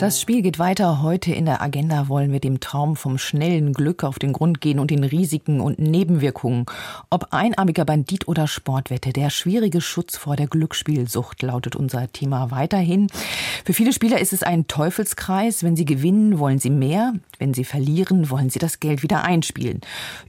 Das 0.00 0.18
Spiel 0.18 0.40
geht 0.40 0.58
weiter. 0.58 1.02
Heute 1.02 1.30
in 1.34 1.44
der 1.44 1.60
Agenda 1.60 2.08
wollen 2.08 2.32
wir 2.32 2.40
dem 2.40 2.58
Traum 2.58 2.96
vom 2.96 3.18
schnellen 3.18 3.74
Glück 3.74 4.02
auf 4.02 4.18
den 4.18 4.32
Grund 4.32 4.62
gehen 4.62 4.78
und 4.78 4.90
den 4.90 5.04
Risiken 5.04 5.60
und 5.60 5.78
Nebenwirkungen. 5.78 6.64
Ob 7.10 7.34
einarmiger 7.34 7.84
Bandit 7.84 8.26
oder 8.26 8.46
Sportwette, 8.46 9.12
der 9.12 9.28
schwierige 9.28 9.82
Schutz 9.82 10.16
vor 10.16 10.36
der 10.36 10.46
Glücksspielsucht 10.46 11.42
lautet 11.42 11.76
unser 11.76 12.10
Thema 12.10 12.50
weiterhin. 12.50 13.08
Für 13.66 13.74
viele 13.74 13.92
Spieler 13.92 14.18
ist 14.20 14.32
es 14.32 14.42
ein 14.42 14.66
Teufelskreis. 14.68 15.64
Wenn 15.64 15.76
sie 15.76 15.84
gewinnen, 15.84 16.38
wollen 16.38 16.58
sie 16.58 16.70
mehr. 16.70 17.12
Wenn 17.40 17.54
sie 17.54 17.64
verlieren, 17.64 18.28
wollen 18.28 18.50
sie 18.50 18.58
das 18.58 18.80
Geld 18.80 19.02
wieder 19.02 19.24
einspielen. 19.24 19.80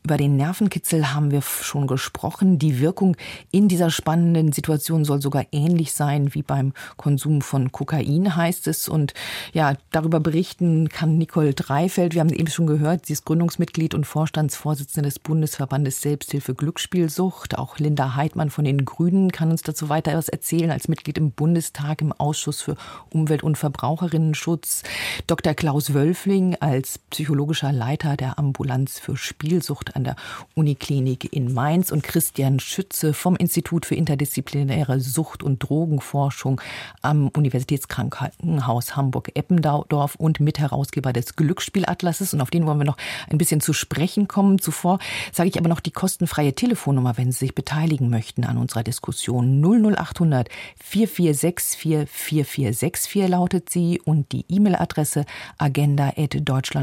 Über 0.02 0.15
den 0.15 0.38
Nervenkitzel 0.38 1.13
haben 1.13 1.30
wir 1.30 1.41
schon 1.41 1.86
gesprochen. 1.86 2.58
Die 2.58 2.80
Wirkung 2.80 3.17
in 3.52 3.67
dieser 3.67 3.91
spannenden 3.91 4.54
Situation 4.54 5.04
soll 5.04 5.21
sogar 5.21 5.45
ähnlich 5.52 5.91
sein 5.91 6.34
wie 6.34 6.41
beim 6.41 6.71
Konsum 6.95 7.41
von 7.41 7.74
Kokain, 7.74 8.38
heißt 8.38 8.65
es. 8.67 8.88
Und 8.88 9.13
ja, 9.52 9.76
darüber 9.91 10.21
berichten 10.21 10.88
kann 10.88 11.17
Nicole 11.17 11.54
Dreifeld. 11.54 12.13
Wir 12.13 12.21
haben 12.21 12.30
eben 12.30 12.47
schon 12.47 12.65
gehört, 12.65 13.08
sie 13.08 13.13
ist 13.13 13.26
Gründungsmitglied 13.26 13.93
und 13.93 14.06
Vorstandsvorsitzende 14.06 15.10
des 15.10 15.19
Bundesverbandes 15.19 16.00
Selbsthilfe 16.00 16.56
Glücksspielsucht. 16.56 17.58
Auch 17.58 17.78
Linda 17.78 18.15
Heidmann 18.15 18.52
von 18.52 18.63
den 18.63 18.86
Grünen 18.86 19.34
kann 19.34 19.52
uns 19.52 19.63
dazu 19.63 19.89
weiter 19.89 20.12
etwas 20.12 20.30
erzählen 20.30 20.71
als 20.71 20.88
Mitglied 20.88 21.17
im 21.17 21.32
Bundestag 21.32 22.02
im 22.02 22.13
Ausschuss 22.13 22.62
für 22.62 22.78
Umwelt- 23.10 23.43
und 23.43 23.58
Verbraucherinnenschutz. 23.58 24.84
Dr. 25.28 25.54
Klaus 25.56 25.93
Wölfling 25.93 26.56
als 26.56 27.01
psychologischer 27.10 27.72
Leiter 27.72 28.18
der 28.18 28.40
Ambulanz 28.40 29.00
für 29.00 29.18
Spielsucht 29.18 29.96
an 29.96 30.04
der 30.04 30.16
Uniklinik 30.56 31.34
in 31.34 31.54
Mainz 31.54 31.92
und 31.92 32.04
Christian 32.04 32.60
Schütze 32.60 33.14
vom 33.14 33.36
Institut 33.36 33.86
für 33.86 33.96
interdisziplinäre 33.96 35.00
Sucht- 35.00 35.44
und 35.44 35.60
Drogenforschung 35.60 36.62
am 37.02 37.28
Universitätskrankenhaus 37.30 38.96
Hamburg-Eppen 38.96 39.62
Eppendorf 39.62 40.16
und 40.16 40.40
Mitherausgeber 40.40 41.14
des 41.14 41.36
Glücksspielatlases. 41.36 42.34
Und 42.34 42.42
auf 42.42 42.50
den 42.50 42.66
wollen 42.66 42.80
wir 42.80 42.86
noch 42.86 42.98
ein 43.30 43.38
bisschen 43.38 43.62
zu 43.62 43.74
sprechen 43.74 44.28
kommen. 44.28 44.60
Zuvor 44.60 45.00
sage 45.32 45.50
ich 45.50 45.58
aber 45.58 45.70
noch 45.70 45.80
die 45.80 45.92
kostenfreie 45.92 46.54
Telefonnummer, 46.54 47.18
wenn 47.18 47.32
Sie 47.32 47.40
sich 47.40 47.56
beteiligen 47.56 48.10
möchten 48.10 48.44
an 48.46 48.58
unserer 48.58 48.84
Diskussion. 48.84 49.62
00800 49.62 50.50
4464 50.80 52.10
4464 52.10 53.28
lautet 53.28 53.70
sie 53.70 54.02
und 54.04 54.32
die 54.32 54.46
E-Mail-Adresse 54.50 55.26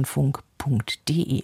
agenda.deutschlandfunk.de. 0.08 1.42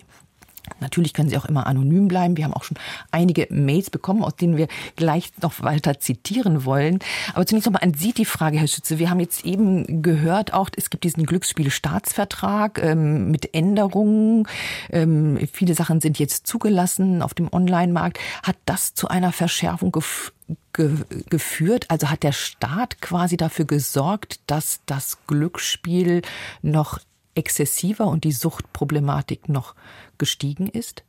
Natürlich 0.81 1.13
können 1.13 1.29
Sie 1.29 1.37
auch 1.37 1.45
immer 1.45 1.67
anonym 1.67 2.09
bleiben. 2.09 2.39
Wir 2.39 2.45
haben 2.45 2.55
auch 2.55 2.65
schon 2.65 2.79
einige 3.11 3.47
Mails 3.51 3.91
bekommen, 3.91 4.25
aus 4.25 4.35
denen 4.37 4.57
wir 4.57 4.67
gleich 4.97 5.31
noch 5.43 5.61
weiter 5.63 6.01
zitieren 6.01 6.65
wollen. 6.65 7.01
Aber 7.35 7.45
zunächst 7.45 7.67
noch 7.67 7.75
mal 7.75 7.87
an 7.87 7.93
Sie 7.93 8.15
die 8.15 8.25
Frage, 8.25 8.59
Herr 8.59 8.67
Schütze. 8.67 8.99
Wir 8.99 9.11
haben 9.11 9.21
jetzt 9.21 9.45
eben 9.45 10.01
gehört, 10.01 10.55
auch 10.55 10.71
es 10.75 10.89
gibt 10.89 11.05
diesen 11.05 11.27
Glücksspielstaatsvertrag 11.27 12.83
ähm, 12.83 13.31
mit 13.31 13.55
Änderungen. 13.55 14.49
Ähm, 14.89 15.39
viele 15.53 15.75
Sachen 15.75 16.01
sind 16.01 16.19
jetzt 16.19 16.47
zugelassen 16.47 17.21
auf 17.21 17.35
dem 17.35 17.53
Online-Markt. 17.53 18.19
Hat 18.43 18.57
das 18.65 18.95
zu 18.95 19.09
einer 19.09 19.33
Verschärfung 19.33 19.93
gef 19.93 20.33
ge 20.73 20.97
geführt? 21.29 21.87
Also 21.91 22.09
hat 22.09 22.23
der 22.23 22.33
Staat 22.33 23.03
quasi 23.03 23.37
dafür 23.37 23.67
gesorgt, 23.67 24.41
dass 24.47 24.81
das 24.87 25.19
Glücksspiel 25.27 26.23
noch 26.63 27.01
exzessiver 27.35 28.07
und 28.07 28.25
die 28.25 28.33
Suchtproblematik 28.33 29.49
noch 29.49 29.75
gestiegen 30.19 30.69
ist? 30.69 31.03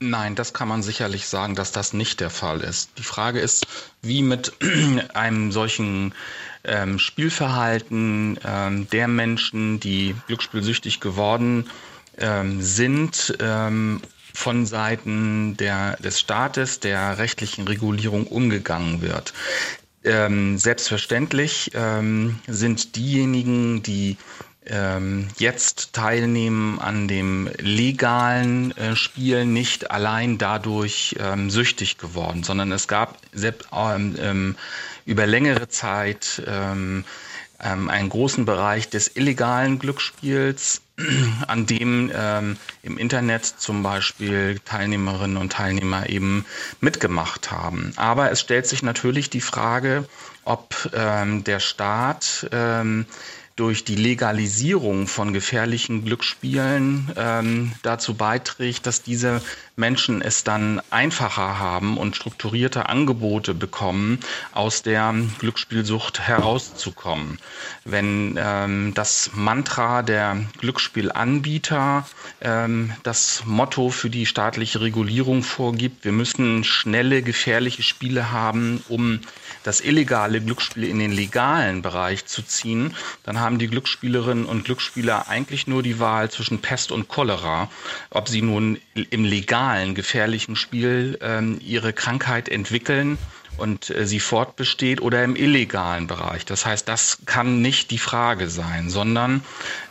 Nein, 0.00 0.36
das 0.36 0.54
kann 0.54 0.68
man 0.68 0.82
sicherlich 0.82 1.26
sagen, 1.26 1.56
dass 1.56 1.72
das 1.72 1.92
nicht 1.92 2.20
der 2.20 2.30
Fall 2.30 2.60
ist. 2.60 2.90
Die 2.98 3.02
Frage 3.02 3.40
ist, 3.40 3.66
wie 4.00 4.22
mit 4.22 4.52
einem 5.14 5.50
solchen 5.50 6.14
ähm, 6.62 7.00
Spielverhalten 7.00 8.38
ähm, 8.44 8.88
der 8.90 9.08
Menschen, 9.08 9.80
die 9.80 10.14
glücksspielsüchtig 10.28 11.00
geworden 11.00 11.68
ähm, 12.16 12.62
sind, 12.62 13.36
ähm, 13.40 14.00
von 14.34 14.66
Seiten 14.66 15.56
der, 15.56 15.96
des 15.96 16.20
Staates, 16.20 16.78
der 16.78 17.18
rechtlichen 17.18 17.66
Regulierung 17.66 18.28
umgegangen 18.28 19.02
wird. 19.02 19.32
Ähm, 20.04 20.58
selbstverständlich 20.58 21.72
ähm, 21.74 22.38
sind 22.46 22.94
diejenigen, 22.94 23.82
die 23.82 24.16
ähm, 24.68 25.28
jetzt 25.38 25.92
teilnehmen 25.92 26.78
an 26.78 27.08
dem 27.08 27.50
legalen 27.58 28.76
äh, 28.76 28.96
Spiel 28.96 29.44
nicht 29.44 29.90
allein 29.90 30.38
dadurch 30.38 31.16
ähm, 31.18 31.50
süchtig 31.50 31.98
geworden, 31.98 32.42
sondern 32.42 32.72
es 32.72 32.88
gab 32.88 33.18
selbst, 33.32 33.68
ähm, 33.72 34.16
ähm, 34.20 34.56
über 35.06 35.26
längere 35.26 35.68
Zeit 35.68 36.42
ähm, 36.46 37.04
einen 37.60 38.08
großen 38.08 38.44
Bereich 38.44 38.88
des 38.88 39.16
illegalen 39.16 39.80
Glücksspiels, 39.80 40.80
an 41.46 41.66
dem 41.66 42.10
ähm, 42.14 42.56
im 42.82 42.98
Internet 42.98 43.44
zum 43.44 43.82
Beispiel 43.82 44.58
Teilnehmerinnen 44.64 45.36
und 45.36 45.52
Teilnehmer 45.52 46.08
eben 46.08 46.44
mitgemacht 46.80 47.50
haben. 47.50 47.92
Aber 47.96 48.30
es 48.30 48.40
stellt 48.40 48.66
sich 48.66 48.82
natürlich 48.82 49.30
die 49.30 49.40
Frage, 49.40 50.08
ob 50.44 50.90
ähm, 50.94 51.44
der 51.44 51.60
Staat 51.60 52.48
ähm, 52.52 53.06
durch 53.58 53.82
die 53.82 53.96
Legalisierung 53.96 55.08
von 55.08 55.32
gefährlichen 55.32 56.04
Glücksspielen 56.04 57.10
ähm, 57.16 57.72
dazu 57.82 58.14
beiträgt, 58.14 58.86
dass 58.86 59.02
diese 59.02 59.42
Menschen 59.78 60.22
es 60.22 60.44
dann 60.44 60.82
einfacher 60.90 61.58
haben 61.58 61.98
und 61.98 62.16
strukturierte 62.16 62.88
Angebote 62.88 63.54
bekommen, 63.54 64.18
aus 64.52 64.82
der 64.82 65.14
Glücksspielsucht 65.38 66.20
herauszukommen. 66.20 67.38
Wenn 67.84 68.38
ähm, 68.38 68.92
das 68.94 69.30
Mantra 69.34 70.02
der 70.02 70.36
Glücksspielanbieter 70.58 72.06
ähm, 72.40 72.92
das 73.02 73.42
Motto 73.44 73.90
für 73.90 74.10
die 74.10 74.26
staatliche 74.26 74.80
Regulierung 74.80 75.42
vorgibt, 75.42 76.04
wir 76.04 76.12
müssen 76.12 76.64
schnelle, 76.64 77.22
gefährliche 77.22 77.82
Spiele 77.82 78.30
haben, 78.30 78.82
um 78.88 79.20
das 79.62 79.80
illegale 79.80 80.40
Glücksspiel 80.40 80.84
in 80.84 80.98
den 80.98 81.12
legalen 81.12 81.82
Bereich 81.82 82.26
zu 82.26 82.42
ziehen, 82.42 82.94
dann 83.22 83.38
haben 83.40 83.47
die 83.56 83.68
Glücksspielerinnen 83.68 84.44
und 84.44 84.66
Glücksspieler 84.66 85.28
eigentlich 85.28 85.66
nur 85.66 85.82
die 85.82 85.98
Wahl 85.98 86.30
zwischen 86.30 86.60
Pest 86.60 86.92
und 86.92 87.08
Cholera, 87.08 87.70
ob 88.10 88.28
sie 88.28 88.42
nun 88.42 88.78
im 89.08 89.24
legalen, 89.24 89.94
gefährlichen 89.94 90.56
Spiel 90.56 91.18
ähm, 91.22 91.58
ihre 91.64 91.94
Krankheit 91.94 92.50
entwickeln 92.50 93.16
und 93.58 93.90
äh, 93.90 94.06
sie 94.06 94.20
fortbesteht 94.20 95.00
oder 95.00 95.22
im 95.24 95.36
illegalen 95.36 96.06
Bereich. 96.06 96.44
Das 96.44 96.64
heißt, 96.64 96.88
das 96.88 97.18
kann 97.26 97.60
nicht 97.60 97.90
die 97.90 97.98
Frage 97.98 98.48
sein, 98.48 98.88
sondern 98.88 99.42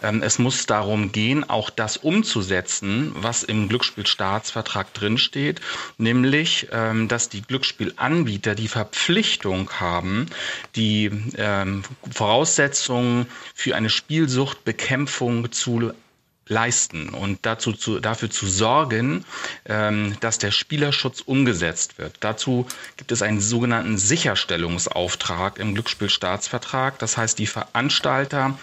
ähm, 0.01 0.23
es 0.23 0.39
muss 0.39 0.65
darum 0.65 1.12
gehen, 1.12 1.47
auch 1.49 1.69
das 1.69 1.97
umzusetzen, 1.97 3.13
was 3.15 3.43
im 3.43 3.69
Glücksspielstaatsvertrag 3.69 4.93
drinsteht, 4.93 5.62
nämlich, 5.97 6.67
ähm, 6.71 7.08
dass 7.08 7.30
die 7.30 7.41
Glücksspielanbieter 7.41 8.56
die 8.56 8.67
Verpflichtung 8.67 9.69
haben, 9.71 10.27
die 10.75 11.12
ähm, 11.38 11.84
Voraussetzungen 12.10 13.27
für 13.53 13.75
eine 13.75 13.89
Spielsuchtbekämpfung 13.89 15.51
zu 15.51 15.91
leisten 16.48 17.10
und 17.10 17.40
dazu 17.46 17.74
zu, 17.74 18.00
dafür 18.00 18.30
zu 18.30 18.48
sorgen, 18.48 19.26
ähm, 19.66 20.16
dass 20.20 20.38
der 20.38 20.52
Spielerschutz 20.52 21.22
umgesetzt 21.22 21.98
wird. 21.98 22.16
Dazu 22.20 22.66
gibt 22.98 23.12
es 23.12 23.22
einen 23.22 23.42
sogenannten 23.42 23.98
Sicherstellungsauftrag 23.98 25.60
im 25.60 25.74
Glücksspielstaatsvertrag. 25.74 27.00
Das 27.00 27.18
heißt, 27.18 27.40
die 27.40 27.48
Veranstalter 27.48 28.58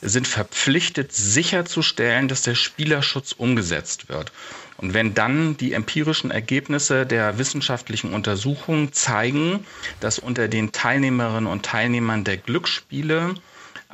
sind 0.00 0.26
verpflichtet, 0.26 1.12
sicherzustellen, 1.12 2.28
dass 2.28 2.42
der 2.42 2.54
Spielerschutz 2.54 3.32
umgesetzt 3.32 4.08
wird. 4.08 4.32
Und 4.78 4.92
wenn 4.92 5.14
dann 5.14 5.56
die 5.56 5.72
empirischen 5.72 6.30
Ergebnisse 6.30 7.06
der 7.06 7.38
wissenschaftlichen 7.38 8.12
Untersuchung 8.12 8.92
zeigen, 8.92 9.64
dass 10.00 10.18
unter 10.18 10.48
den 10.48 10.72
Teilnehmerinnen 10.72 11.46
und 11.46 11.64
Teilnehmern 11.64 12.24
der 12.24 12.36
Glücksspiele 12.36 13.34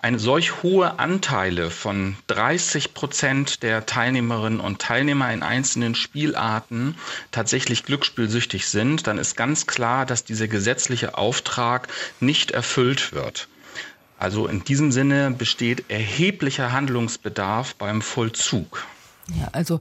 eine 0.02 0.18
solch 0.18 0.64
hohe 0.64 0.98
Anteile 0.98 1.70
von 1.70 2.16
30 2.26 2.92
Prozent 2.92 3.62
der 3.62 3.86
Teilnehmerinnen 3.86 4.58
und 4.58 4.80
Teilnehmer 4.80 5.32
in 5.32 5.44
einzelnen 5.44 5.94
Spielarten 5.94 6.96
tatsächlich 7.30 7.84
glücksspielsüchtig 7.84 8.66
sind, 8.66 9.06
dann 9.06 9.16
ist 9.16 9.36
ganz 9.36 9.68
klar, 9.68 10.04
dass 10.04 10.24
dieser 10.24 10.48
gesetzliche 10.48 11.16
Auftrag 11.16 11.86
nicht 12.18 12.50
erfüllt 12.50 13.12
wird. 13.12 13.46
Also 14.18 14.48
in 14.48 14.64
diesem 14.64 14.90
Sinne 14.90 15.30
besteht 15.30 15.84
erheblicher 15.88 16.72
Handlungsbedarf 16.72 17.76
beim 17.76 18.02
Vollzug. 18.02 18.84
Ja, 19.28 19.48
also 19.52 19.78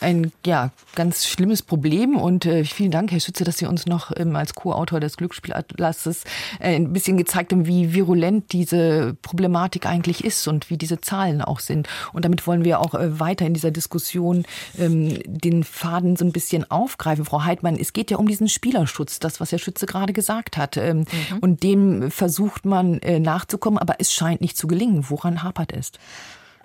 ein 0.00 0.32
ja 0.44 0.70
ganz 0.94 1.26
schlimmes 1.26 1.62
Problem 1.62 2.14
und 2.16 2.44
äh, 2.44 2.64
vielen 2.64 2.90
Dank, 2.90 3.10
Herr 3.10 3.20
Schütze, 3.20 3.42
dass 3.42 3.56
Sie 3.56 3.64
uns 3.64 3.86
noch 3.86 4.12
ähm, 4.16 4.36
als 4.36 4.54
Co-Autor 4.54 5.00
des 5.00 5.16
Glücksspielatlases 5.16 6.24
äh, 6.60 6.76
ein 6.76 6.92
bisschen 6.92 7.16
gezeigt 7.16 7.52
haben, 7.52 7.66
wie 7.66 7.94
virulent 7.94 8.52
diese 8.52 9.16
Problematik 9.22 9.86
eigentlich 9.86 10.24
ist 10.24 10.46
und 10.46 10.68
wie 10.68 10.76
diese 10.76 11.00
Zahlen 11.00 11.40
auch 11.40 11.60
sind. 11.60 11.88
Und 12.12 12.26
damit 12.26 12.46
wollen 12.46 12.64
wir 12.64 12.80
auch 12.80 12.94
äh, 12.94 13.18
weiter 13.18 13.46
in 13.46 13.54
dieser 13.54 13.70
Diskussion 13.70 14.44
ähm, 14.78 15.18
den 15.24 15.64
Faden 15.64 16.16
so 16.16 16.26
ein 16.26 16.32
bisschen 16.32 16.70
aufgreifen. 16.70 17.24
Frau 17.24 17.44
Heidmann, 17.44 17.76
es 17.76 17.94
geht 17.94 18.10
ja 18.10 18.18
um 18.18 18.28
diesen 18.28 18.48
Spielerschutz, 18.48 19.18
das, 19.20 19.40
was 19.40 19.52
Herr 19.52 19.58
Schütze 19.58 19.86
gerade 19.86 20.12
gesagt 20.12 20.58
hat. 20.58 20.76
Ähm, 20.76 20.98
mhm. 20.98 21.38
Und 21.40 21.62
dem 21.62 22.10
versucht 22.10 22.66
man 22.66 22.98
äh, 22.98 23.18
nachzukommen, 23.18 23.78
aber 23.78 23.96
es 24.00 24.12
scheint 24.12 24.42
nicht 24.42 24.58
zu 24.58 24.66
gelingen. 24.66 25.06
Woran 25.08 25.42
hapert 25.42 25.72
es? 25.72 25.92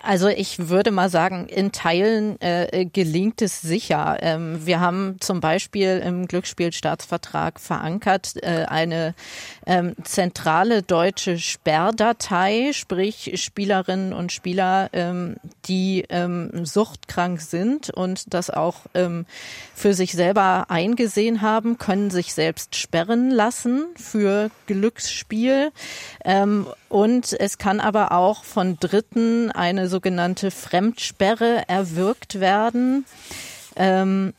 Also 0.00 0.28
ich 0.28 0.68
würde 0.68 0.90
mal 0.90 1.10
sagen, 1.10 1.46
in 1.48 1.72
Teilen 1.72 2.40
äh, 2.40 2.86
gelingt 2.86 3.42
es 3.42 3.60
sicher. 3.60 4.18
Ähm, 4.20 4.64
wir 4.64 4.80
haben 4.80 5.16
zum 5.20 5.40
Beispiel 5.40 6.02
im 6.04 6.28
Glücksspielstaatsvertrag 6.28 7.58
verankert 7.58 8.34
äh, 8.42 8.66
eine 8.68 9.14
ähm, 9.66 9.94
zentrale 10.04 10.82
deutsche 10.82 11.38
Sperrdatei, 11.38 12.70
sprich 12.72 13.32
Spielerinnen 13.42 14.12
und 14.12 14.30
Spieler, 14.30 14.88
ähm, 14.92 15.36
die 15.66 16.04
ähm, 16.08 16.64
suchtkrank 16.64 17.40
sind 17.40 17.90
und 17.90 18.32
das 18.32 18.50
auch 18.50 18.86
ähm, 18.94 19.26
für 19.74 19.94
sich 19.94 20.12
selber 20.12 20.66
eingesehen 20.68 21.42
haben, 21.42 21.78
können 21.78 22.10
sich 22.10 22.34
selbst 22.34 22.76
sperren 22.76 23.30
lassen 23.30 23.86
für 23.96 24.50
Glücksspiel. 24.66 25.72
Ähm, 26.24 26.66
und 26.88 27.38
es 27.38 27.58
kann 27.58 27.80
aber 27.80 28.12
auch 28.12 28.44
von 28.44 28.78
Dritten 28.78 29.50
eine 29.50 29.87
sogenannte 29.88 30.50
Fremdsperre 30.50 31.64
erwirkt 31.68 32.40
werden. 32.40 33.04
Ähm, 33.76 34.34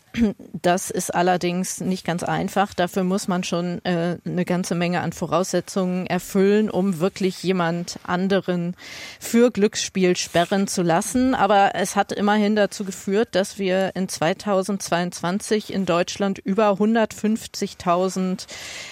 das 0.62 0.90
ist 0.90 1.14
allerdings 1.14 1.82
nicht 1.82 2.06
ganz 2.06 2.24
einfach. 2.24 2.74
Dafür 2.74 3.04
muss 3.04 3.28
man 3.28 3.44
schon 3.44 3.84
äh, 3.86 4.18
eine 4.26 4.46
ganze 4.46 4.76
Menge 4.76 5.02
an 5.02 5.14
Voraussetzungen 5.14 6.08
erfüllen, 6.08 6.70
um 6.70 7.00
wirklich 7.00 7.42
jemand 7.44 8.00
anderen 8.04 8.76
für 9.20 9.52
Glücksspiel 9.52 10.16
sperren 10.16 10.68
zu 10.68 10.82
lassen. 10.82 11.36
Aber 11.36 11.72
es 11.76 11.96
hat 11.96 12.12
immerhin 12.12 12.56
dazu 12.56 12.84
geführt, 12.86 13.30
dass 13.34 13.58
wir 13.58 13.96
in 13.96 14.10
2022 14.10 15.74
in 15.74 15.86
Deutschland 15.86 16.40
über 16.40 16.72
150.000 16.72 18.48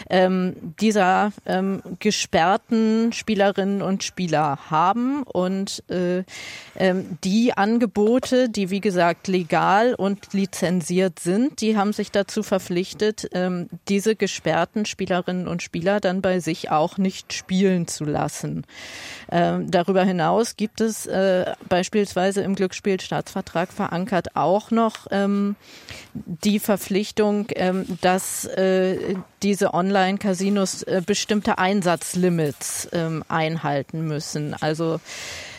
ähm, 0.10 0.56
dieser 0.80 1.32
ähm, 1.46 1.82
gesperrten 2.00 3.13
Spielerinnen 3.13 3.82
und 3.82 4.04
Spieler 4.04 4.60
haben. 4.70 5.24
Und 5.24 5.84
äh, 5.90 6.24
ähm, 6.76 7.18
die 7.24 7.54
Angebote, 7.56 8.50
die 8.50 8.70
wie 8.70 8.82
gesagt 8.82 9.28
legal 9.28 9.94
und 9.94 10.34
lizenziert 10.34 11.17
sind, 11.20 11.62
die 11.62 11.78
haben 11.78 11.94
sich 11.94 12.12
dazu 12.12 12.44
verpflichtet, 12.44 13.30
ähm, 13.34 13.70
diese 13.88 14.16
gesperrten 14.16 14.86
Spielerinnen 14.86 15.48
und 15.48 15.62
Spieler 15.64 16.00
dann 16.00 16.22
bei 16.22 16.40
sich 16.40 16.72
auch 16.72 16.98
nicht 16.98 17.34
spielen 17.34 17.88
zu 17.88 18.06
lassen. 18.06 18.66
Ähm, 19.32 19.70
darüber 19.70 20.04
hinaus 20.04 20.56
gibt 20.56 20.82
es 20.82 21.06
äh, 21.06 21.54
beispielsweise 21.70 22.42
im 22.42 22.56
Glücksspielstaatsvertrag 22.56 23.72
verankert 23.72 24.36
auch 24.36 24.72
noch 24.72 25.08
ähm, 25.12 25.56
die 26.14 26.60
Verpflichtung, 26.60 27.48
ähm, 27.56 27.86
dass 28.02 28.46
äh, 28.46 29.16
diese 29.44 29.74
Online-Casinos 29.74 30.84
äh, 30.84 31.02
bestimmte 31.06 31.58
Einsatzlimits 31.58 32.90
ähm, 32.92 33.24
einhalten 33.28 34.08
müssen. 34.08 34.54
Also 34.54 35.00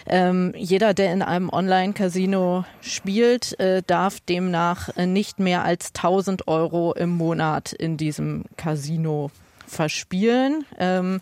ähm, 0.09 0.53
jeder, 0.57 0.95
der 0.95 1.13
in 1.13 1.23
einem 1.23 1.51
Online-Casino 1.51 2.65
spielt, 2.81 3.59
äh, 3.61 3.83
darf 3.87 4.21
demnach 4.21 4.89
äh, 4.97 5.07
nicht 5.07 5.39
mehr 5.39 5.65
als 5.65 5.89
1000 5.89 6.49
Euro 6.49 6.93
im 6.95 7.11
Monat 7.11 7.73
in 7.73 7.97
diesem 7.97 8.45
Casino 8.57 9.31
verspielen. 9.69 10.65
Ähm, 10.79 11.21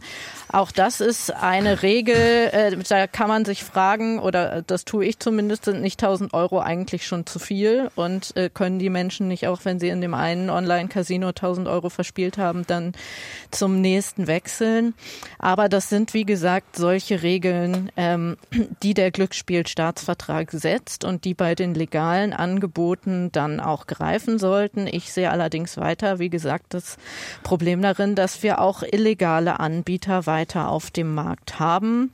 auch 0.50 0.70
das 0.70 1.00
ist 1.00 1.30
eine 1.30 1.82
Regel, 1.82 2.16
äh, 2.16 2.76
da 2.88 3.06
kann 3.06 3.28
man 3.28 3.44
sich 3.44 3.64
fragen, 3.64 4.18
oder 4.18 4.62
das 4.62 4.84
tue 4.84 5.04
ich 5.04 5.18
zumindest, 5.18 5.64
sind 5.64 5.82
nicht 5.82 6.02
1000 6.02 6.34
Euro 6.34 6.60
eigentlich 6.60 7.06
schon 7.06 7.26
zu 7.26 7.38
viel 7.38 7.90
und 7.96 8.36
äh, 8.36 8.48
können 8.48 8.78
die 8.78 8.90
Menschen 8.90 9.28
nicht, 9.28 9.46
auch 9.46 9.60
wenn 9.64 9.80
sie 9.80 9.88
in 9.88 10.00
dem 10.00 10.14
einen 10.14 10.50
Online-Casino 10.50 11.28
1000 11.28 11.68
Euro 11.68 11.90
verspielt 11.90 12.38
haben, 12.38 12.66
dann 12.66 12.92
zum 13.50 13.80
nächsten 13.80 14.26
wechseln. 14.26 14.94
Aber 15.38 15.68
das 15.68 15.88
sind, 15.88 16.14
wie 16.14 16.24
gesagt, 16.24 16.76
solche 16.76 17.22
Regeln, 17.22 17.90
ähm, 17.96 18.36
die 18.82 18.94
der 18.94 19.10
Glücksspielstaatsvertrag 19.10 20.50
setzt 20.52 21.04
und 21.04 21.24
die 21.24 21.34
bei 21.34 21.54
den 21.54 21.74
legalen 21.74 22.32
Angeboten 22.32 23.30
dann 23.32 23.60
auch 23.60 23.86
greifen 23.86 24.38
sollten. 24.38 24.86
Ich 24.86 25.12
sehe 25.12 25.30
allerdings 25.30 25.76
weiter, 25.76 26.18
wie 26.18 26.30
gesagt, 26.30 26.74
das 26.74 26.96
Problem 27.42 27.82
darin, 27.82 28.14
dass 28.14 28.35
dass 28.36 28.42
wir 28.42 28.60
auch 28.60 28.82
illegale 28.82 29.60
Anbieter 29.60 30.26
weiter 30.26 30.68
auf 30.68 30.90
dem 30.90 31.14
Markt 31.14 31.58
haben. 31.58 32.12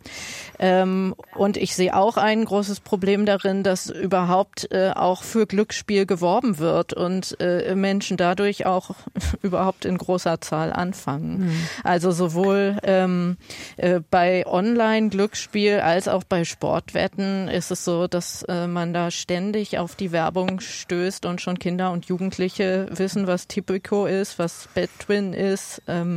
Ähm, 0.60 1.16
und 1.34 1.56
ich 1.56 1.74
sehe 1.74 1.96
auch 1.96 2.16
ein 2.16 2.44
großes 2.44 2.78
Problem 2.78 3.26
darin, 3.26 3.64
dass 3.64 3.90
überhaupt 3.90 4.70
äh, 4.70 4.92
auch 4.94 5.24
für 5.24 5.46
Glücksspiel 5.46 6.06
geworben 6.06 6.58
wird 6.58 6.92
und 6.92 7.36
äh, 7.40 7.74
Menschen 7.74 8.16
dadurch 8.16 8.66
auch 8.66 8.90
überhaupt 9.42 9.84
in 9.84 9.98
großer 9.98 10.40
Zahl 10.40 10.72
anfangen. 10.72 11.46
Mhm. 11.46 11.68
Also 11.82 12.12
sowohl 12.12 12.76
ähm, 12.84 13.36
äh, 13.76 13.98
bei 14.08 14.46
Online-Glücksspiel 14.46 15.80
als 15.80 16.06
auch 16.06 16.22
bei 16.22 16.44
Sportwetten 16.44 17.48
ist 17.48 17.72
es 17.72 17.84
so, 17.84 18.06
dass 18.06 18.44
äh, 18.44 18.68
man 18.68 18.94
da 18.94 19.10
ständig 19.10 19.78
auf 19.78 19.96
die 19.96 20.12
Werbung 20.12 20.60
stößt 20.60 21.26
und 21.26 21.40
schon 21.40 21.58
Kinder 21.58 21.90
und 21.90 22.04
Jugendliche 22.04 22.86
wissen, 22.92 23.26
was 23.26 23.48
Tipico 23.48 24.06
ist, 24.06 24.38
was 24.38 24.68
Betwin 24.72 25.32
ist. 25.32 25.82
Ähm, 25.88 26.11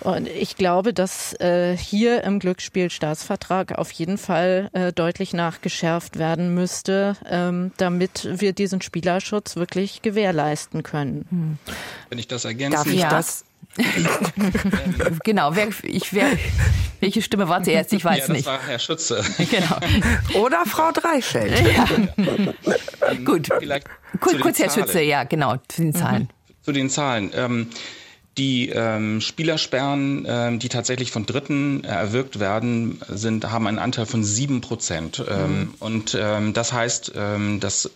und 0.00 0.28
ich 0.28 0.56
glaube, 0.56 0.92
dass 0.92 1.32
äh, 1.40 1.76
hier 1.76 2.22
im 2.24 2.38
Glücksspielstaatsvertrag 2.38 3.46
Vertrag 3.46 3.78
auf 3.78 3.90
jeden 3.92 4.18
Fall 4.18 4.70
äh, 4.72 4.92
deutlich 4.92 5.32
nachgeschärft 5.32 6.18
werden 6.18 6.54
müsste, 6.54 7.16
ähm, 7.28 7.72
damit 7.76 8.28
wir 8.30 8.52
diesen 8.52 8.82
Spielerschutz 8.82 9.56
wirklich 9.56 10.02
gewährleisten 10.02 10.82
können. 10.82 11.26
Hm. 11.30 11.58
Wenn 12.08 12.18
ich 12.18 12.28
das 12.28 12.44
ergänzen 12.44 12.76
Darf 12.76 12.86
ich 12.86 13.00
ja. 13.00 13.10
das? 13.10 13.44
genau, 15.24 15.54
wer, 15.54 15.68
ich, 15.82 16.14
wer, 16.14 16.30
welche 17.00 17.20
Stimme 17.20 17.48
war 17.48 17.62
zuerst? 17.62 17.92
Ich 17.92 18.04
weiß 18.04 18.18
ja, 18.18 18.26
das 18.26 18.36
nicht. 18.36 18.46
war 18.46 18.58
Herr 18.66 18.78
Schütze. 18.78 19.22
Genau. 19.50 19.78
Oder 20.42 20.64
Frau 20.64 20.92
Dreischelt. 20.92 21.52
Ja. 21.60 21.86
Gut. 23.24 23.50
Kurz, 24.20 24.40
kurz 24.40 24.58
Herr 24.58 24.70
Schütze, 24.70 25.02
ja, 25.02 25.24
genau, 25.24 25.56
zu 25.68 25.82
den 25.82 25.94
Zahlen. 25.94 26.22
Mhm. 26.22 26.62
Zu 26.62 26.72
den 26.72 26.88
Zahlen. 26.88 27.30
Ähm, 27.34 27.68
die 28.38 28.68
ähm, 28.68 29.20
Spielersperren, 29.20 30.26
ähm, 30.28 30.58
die 30.58 30.68
tatsächlich 30.68 31.10
von 31.10 31.24
Dritten 31.24 31.84
äh, 31.84 31.88
erwirkt 31.88 32.38
werden, 32.38 33.00
sind, 33.08 33.50
haben 33.50 33.66
einen 33.66 33.78
Anteil 33.78 34.04
von 34.04 34.24
sieben 34.24 34.60
Prozent. 34.60 35.24
Ähm, 35.26 35.58
mhm. 35.58 35.74
Und 35.78 36.18
ähm, 36.20 36.52
das 36.52 36.72
heißt, 36.72 37.12
ähm, 37.16 37.60
das 37.60 37.90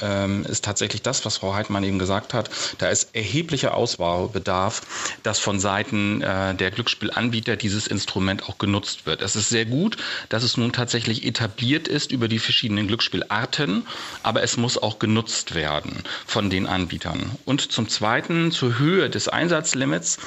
ähm, 0.00 0.46
ist 0.48 0.64
tatsächlich 0.64 1.02
das, 1.02 1.24
was 1.24 1.38
Frau 1.38 1.54
Heidmann 1.54 1.82
eben 1.82 1.98
gesagt 1.98 2.32
hat. 2.32 2.48
Da 2.78 2.90
ist 2.90 3.14
erheblicher 3.14 3.74
Ausbaubedarf, 3.74 4.82
dass 5.24 5.40
von 5.40 5.58
Seiten 5.58 6.22
äh, 6.22 6.54
der 6.54 6.70
Glücksspielanbieter 6.70 7.56
dieses 7.56 7.88
Instrument 7.88 8.48
auch 8.48 8.58
genutzt 8.58 9.06
wird. 9.06 9.20
Es 9.20 9.34
ist 9.34 9.48
sehr 9.48 9.64
gut, 9.66 9.96
dass 10.28 10.44
es 10.44 10.56
nun 10.56 10.72
tatsächlich 10.72 11.26
etabliert 11.26 11.88
ist 11.88 12.12
über 12.12 12.28
die 12.28 12.38
verschiedenen 12.38 12.86
Glücksspielarten, 12.86 13.84
aber 14.22 14.44
es 14.44 14.56
muss 14.56 14.78
auch 14.78 15.00
genutzt 15.00 15.56
werden 15.56 16.04
von 16.24 16.50
den 16.50 16.66
Anbietern. 16.66 17.32
Und 17.44 17.72
zum 17.72 17.88
Zweiten 17.88 18.52
zur 18.52 18.78
Höhe 18.78 19.10
des 19.10 19.28
Einsatzes 19.28 19.71
Limits 19.74 20.18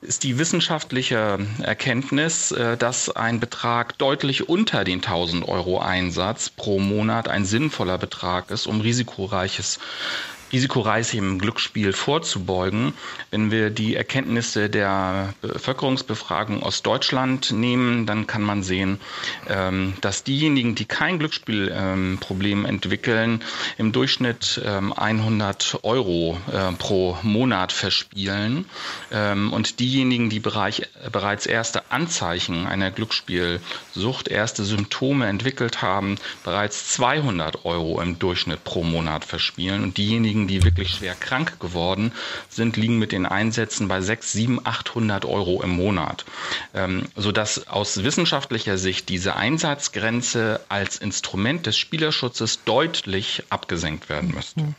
ist 0.00 0.22
die 0.22 0.38
wissenschaftliche 0.38 1.38
Erkenntnis, 1.62 2.52
äh, 2.52 2.76
dass 2.76 3.08
ein 3.14 3.40
Betrag 3.40 3.98
deutlich 3.98 4.48
unter 4.48 4.84
den 4.84 5.00
1000 5.02 5.48
Euro 5.48 5.80
Einsatz 5.80 6.50
pro 6.50 6.78
Monat 6.78 7.28
ein 7.28 7.44
sinnvoller 7.44 7.98
Betrag 7.98 8.50
ist, 8.50 8.66
um 8.66 8.80
risikoreiches 8.80 9.78
risikoreichem 10.54 11.40
Glücksspiel 11.40 11.92
vorzubeugen. 11.92 12.92
Wenn 13.32 13.50
wir 13.50 13.70
die 13.70 13.96
Erkenntnisse 13.96 14.70
der 14.70 15.34
Bevölkerungsbefragung 15.42 16.62
aus 16.62 16.82
Deutschland 16.82 17.50
nehmen, 17.50 18.06
dann 18.06 18.28
kann 18.28 18.42
man 18.42 18.62
sehen, 18.62 19.00
ähm, 19.48 19.94
dass 20.00 20.22
diejenigen, 20.22 20.76
die 20.76 20.84
kein 20.84 21.18
Glücksspielproblem 21.18 22.66
entwickeln, 22.66 23.42
im 23.78 23.90
Durchschnitt 23.90 24.62
100 24.64 25.74
ähm, 25.74 25.80
Euro 25.82 26.38
äh, 26.52 26.72
pro 26.78 27.18
Monat 27.22 27.72
verspielen 27.72 28.66
ähm, 29.10 29.52
und 29.52 29.80
diejenigen, 29.80 30.30
die 30.30 30.38
bereits 30.40 31.46
erste 31.46 31.90
Anzeichen 31.90 32.66
einer 32.66 32.92
Glücksspielsucht, 32.92 34.28
erste 34.28 34.62
Symptome 34.62 35.26
entwickelt 35.26 35.82
haben, 35.82 36.14
bereits 36.44 36.92
200 36.92 37.64
Euro 37.64 38.00
im 38.00 38.20
Durchschnitt 38.20 38.62
pro 38.62 38.84
Monat 38.84 39.24
verspielen 39.24 39.82
und 39.82 39.96
diejenigen, 39.96 40.43
diejenigen, 40.46 40.64
die 40.64 40.64
wirklich 40.64 40.90
schwer 40.90 41.14
krank 41.14 41.58
geworden 41.60 42.12
sind, 42.48 42.76
liegen 42.76 42.98
mit 42.98 43.12
den 43.12 43.26
Einsätzen 43.26 43.88
bei 43.88 44.00
6, 44.00 44.32
7, 44.32 44.60
800 44.64 45.24
Euro 45.24 45.62
im 45.62 45.70
Monat. 45.70 46.24
Ähm, 46.74 47.04
sodass 47.16 47.68
aus 47.68 48.02
wissenschaftlicher 48.02 48.78
Sicht 48.78 49.08
diese 49.08 49.36
Einsatzgrenze 49.36 50.60
als 50.68 50.98
Instrument 50.98 51.66
des 51.66 51.76
Spielerschutzes 51.76 52.64
deutlich 52.64 53.42
abgesenkt 53.50 54.08
werden 54.08 54.32
müsste. 54.34 54.74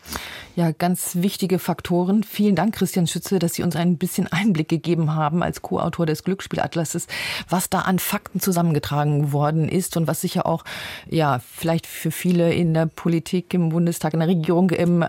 Ja, 0.56 0.72
ganz 0.72 1.18
wichtige 1.18 1.60
Faktoren. 1.60 2.24
Vielen 2.24 2.56
Dank, 2.56 2.76
Christian 2.76 3.08
Schütze, 3.08 3.40
dass 3.40 3.56
Sie 3.56 3.64
uns 3.64 3.76
ein 3.76 3.98
bisschen 3.98 4.32
Einblick 4.32 4.70
gegeben 4.70 5.14
haben 5.14 5.44
als 5.44 5.62
Co-Autor 5.62 6.06
des 6.06 6.24
Glücksspielatlases, 6.24 7.08
was 7.50 7.70
da 7.70 7.80
an 7.80 8.00
Fakten 8.00 8.40
zusammengetragen 8.40 9.34
worden 9.34 9.68
ist 9.68 9.98
und 9.98 10.08
was 10.08 10.22
sicher 10.22 10.46
auch, 10.46 10.64
ja, 11.10 11.40
vielleicht 11.40 11.86
für 11.86 12.10
viele 12.10 12.54
in 12.54 12.74
der 12.74 12.86
Politik, 12.86 13.54
im 13.54 13.68
Bundestag, 13.68 14.14
in 14.14 14.22
der 14.22 14.30
Regierung 14.30 14.72
ein, 14.72 15.04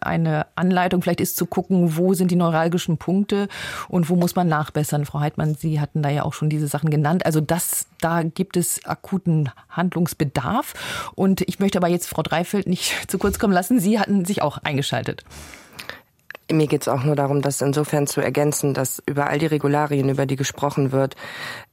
eine 0.00 0.46
Anleitung 0.54 1.02
vielleicht 1.02 1.20
ist 1.20 1.36
zu 1.36 1.46
gucken, 1.46 1.96
wo 1.96 2.14
sind 2.14 2.30
die 2.30 2.36
neuralgischen 2.36 2.96
Punkte 2.96 3.48
und 3.88 4.08
wo 4.08 4.16
muss 4.16 4.34
man 4.34 4.48
nachbessern. 4.48 5.04
Frau 5.04 5.20
Heidmann, 5.20 5.54
Sie 5.54 5.80
hatten 5.80 6.02
da 6.02 6.08
ja 6.08 6.22
auch 6.22 6.32
schon 6.32 6.48
diese 6.48 6.68
Sachen 6.68 6.90
genannt. 6.90 7.26
Also 7.26 7.40
das, 7.40 7.86
da 8.00 8.22
gibt 8.22 8.56
es 8.56 8.84
akuten 8.86 9.50
Handlungsbedarf. 9.68 11.12
Und 11.14 11.42
ich 11.42 11.58
möchte 11.58 11.78
aber 11.78 11.88
jetzt 11.88 12.08
Frau 12.08 12.22
Dreifeld 12.22 12.66
nicht 12.66 12.94
zu 13.10 13.18
kurz 13.18 13.38
kommen 13.38 13.52
lassen. 13.52 13.78
Sie 13.78 13.98
hatten 13.98 14.24
sich 14.24 14.40
auch 14.40 14.54
auch 14.54 14.58
eingeschaltet. 14.64 15.24
Mir 16.50 16.66
geht 16.66 16.82
es 16.82 16.88
auch 16.88 17.04
nur 17.04 17.16
darum, 17.16 17.40
das 17.40 17.62
insofern 17.62 18.06
zu 18.06 18.20
ergänzen, 18.20 18.74
dass 18.74 19.02
über 19.06 19.28
all 19.28 19.38
die 19.38 19.46
Regularien, 19.46 20.10
über 20.10 20.26
die 20.26 20.36
gesprochen 20.36 20.92
wird, 20.92 21.16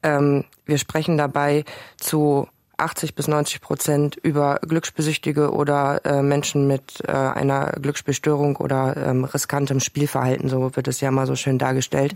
ähm, 0.02 0.46
wir 0.65 0.78
sprechen 0.78 1.17
dabei 1.17 1.65
zu 1.98 2.48
80 2.82 3.15
bis 3.15 3.28
90 3.28 3.62
Prozent 3.62 4.15
über 4.15 4.60
Glücksbesüchtige 4.67 5.52
oder 5.52 6.02
äh, 6.06 6.22
Menschen 6.22 6.67
mit 6.67 7.04
äh, 7.08 7.12
einer 7.12 7.72
Glücksspielstörung 7.82 8.56
oder 8.58 8.98
ähm, 8.98 9.24
riskantem 9.24 9.80
Spielverhalten, 9.80 10.50
so 10.50 10.76
wird 10.76 10.88
es 10.88 11.02
ja 11.02 11.12
mal 11.12 11.28
so 11.28 11.36
schön 11.36 11.58
dargestellt. 11.58 12.15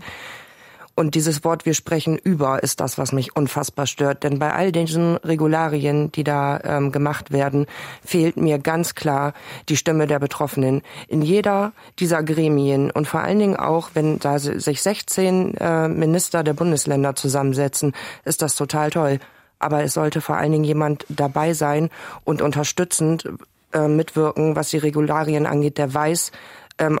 Und 0.98 1.14
dieses 1.14 1.44
Wort 1.44 1.66
wir 1.66 1.74
sprechen 1.74 2.16
über 2.16 2.62
ist 2.62 2.80
das, 2.80 2.96
was 2.96 3.12
mich 3.12 3.36
unfassbar 3.36 3.86
stört. 3.86 4.22
Denn 4.22 4.38
bei 4.38 4.54
all 4.54 4.72
diesen 4.72 5.16
Regularien, 5.18 6.10
die 6.10 6.24
da 6.24 6.58
ähm, 6.64 6.90
gemacht 6.90 7.32
werden, 7.32 7.66
fehlt 8.02 8.38
mir 8.38 8.58
ganz 8.58 8.94
klar 8.94 9.34
die 9.68 9.76
Stimme 9.76 10.06
der 10.06 10.18
Betroffenen. 10.18 10.80
In 11.06 11.20
jeder 11.20 11.72
dieser 11.98 12.22
Gremien 12.22 12.90
und 12.90 13.06
vor 13.06 13.20
allen 13.20 13.38
Dingen 13.38 13.56
auch, 13.56 13.90
wenn 13.92 14.18
da 14.18 14.38
sich 14.38 14.80
16 14.80 15.54
äh, 15.58 15.88
Minister 15.88 16.42
der 16.42 16.54
Bundesländer 16.54 17.14
zusammensetzen, 17.14 17.92
ist 18.24 18.40
das 18.40 18.54
total 18.54 18.88
toll. 18.88 19.20
Aber 19.66 19.82
es 19.82 19.94
sollte 19.94 20.20
vor 20.20 20.36
allen 20.36 20.52
Dingen 20.52 20.62
jemand 20.62 21.04
dabei 21.08 21.52
sein 21.52 21.90
und 22.22 22.40
unterstützend 22.40 23.28
äh, 23.72 23.88
mitwirken, 23.88 24.54
was 24.54 24.70
die 24.70 24.78
Regularien 24.78 25.44
angeht, 25.44 25.76
der 25.76 25.92
weiß, 25.92 26.30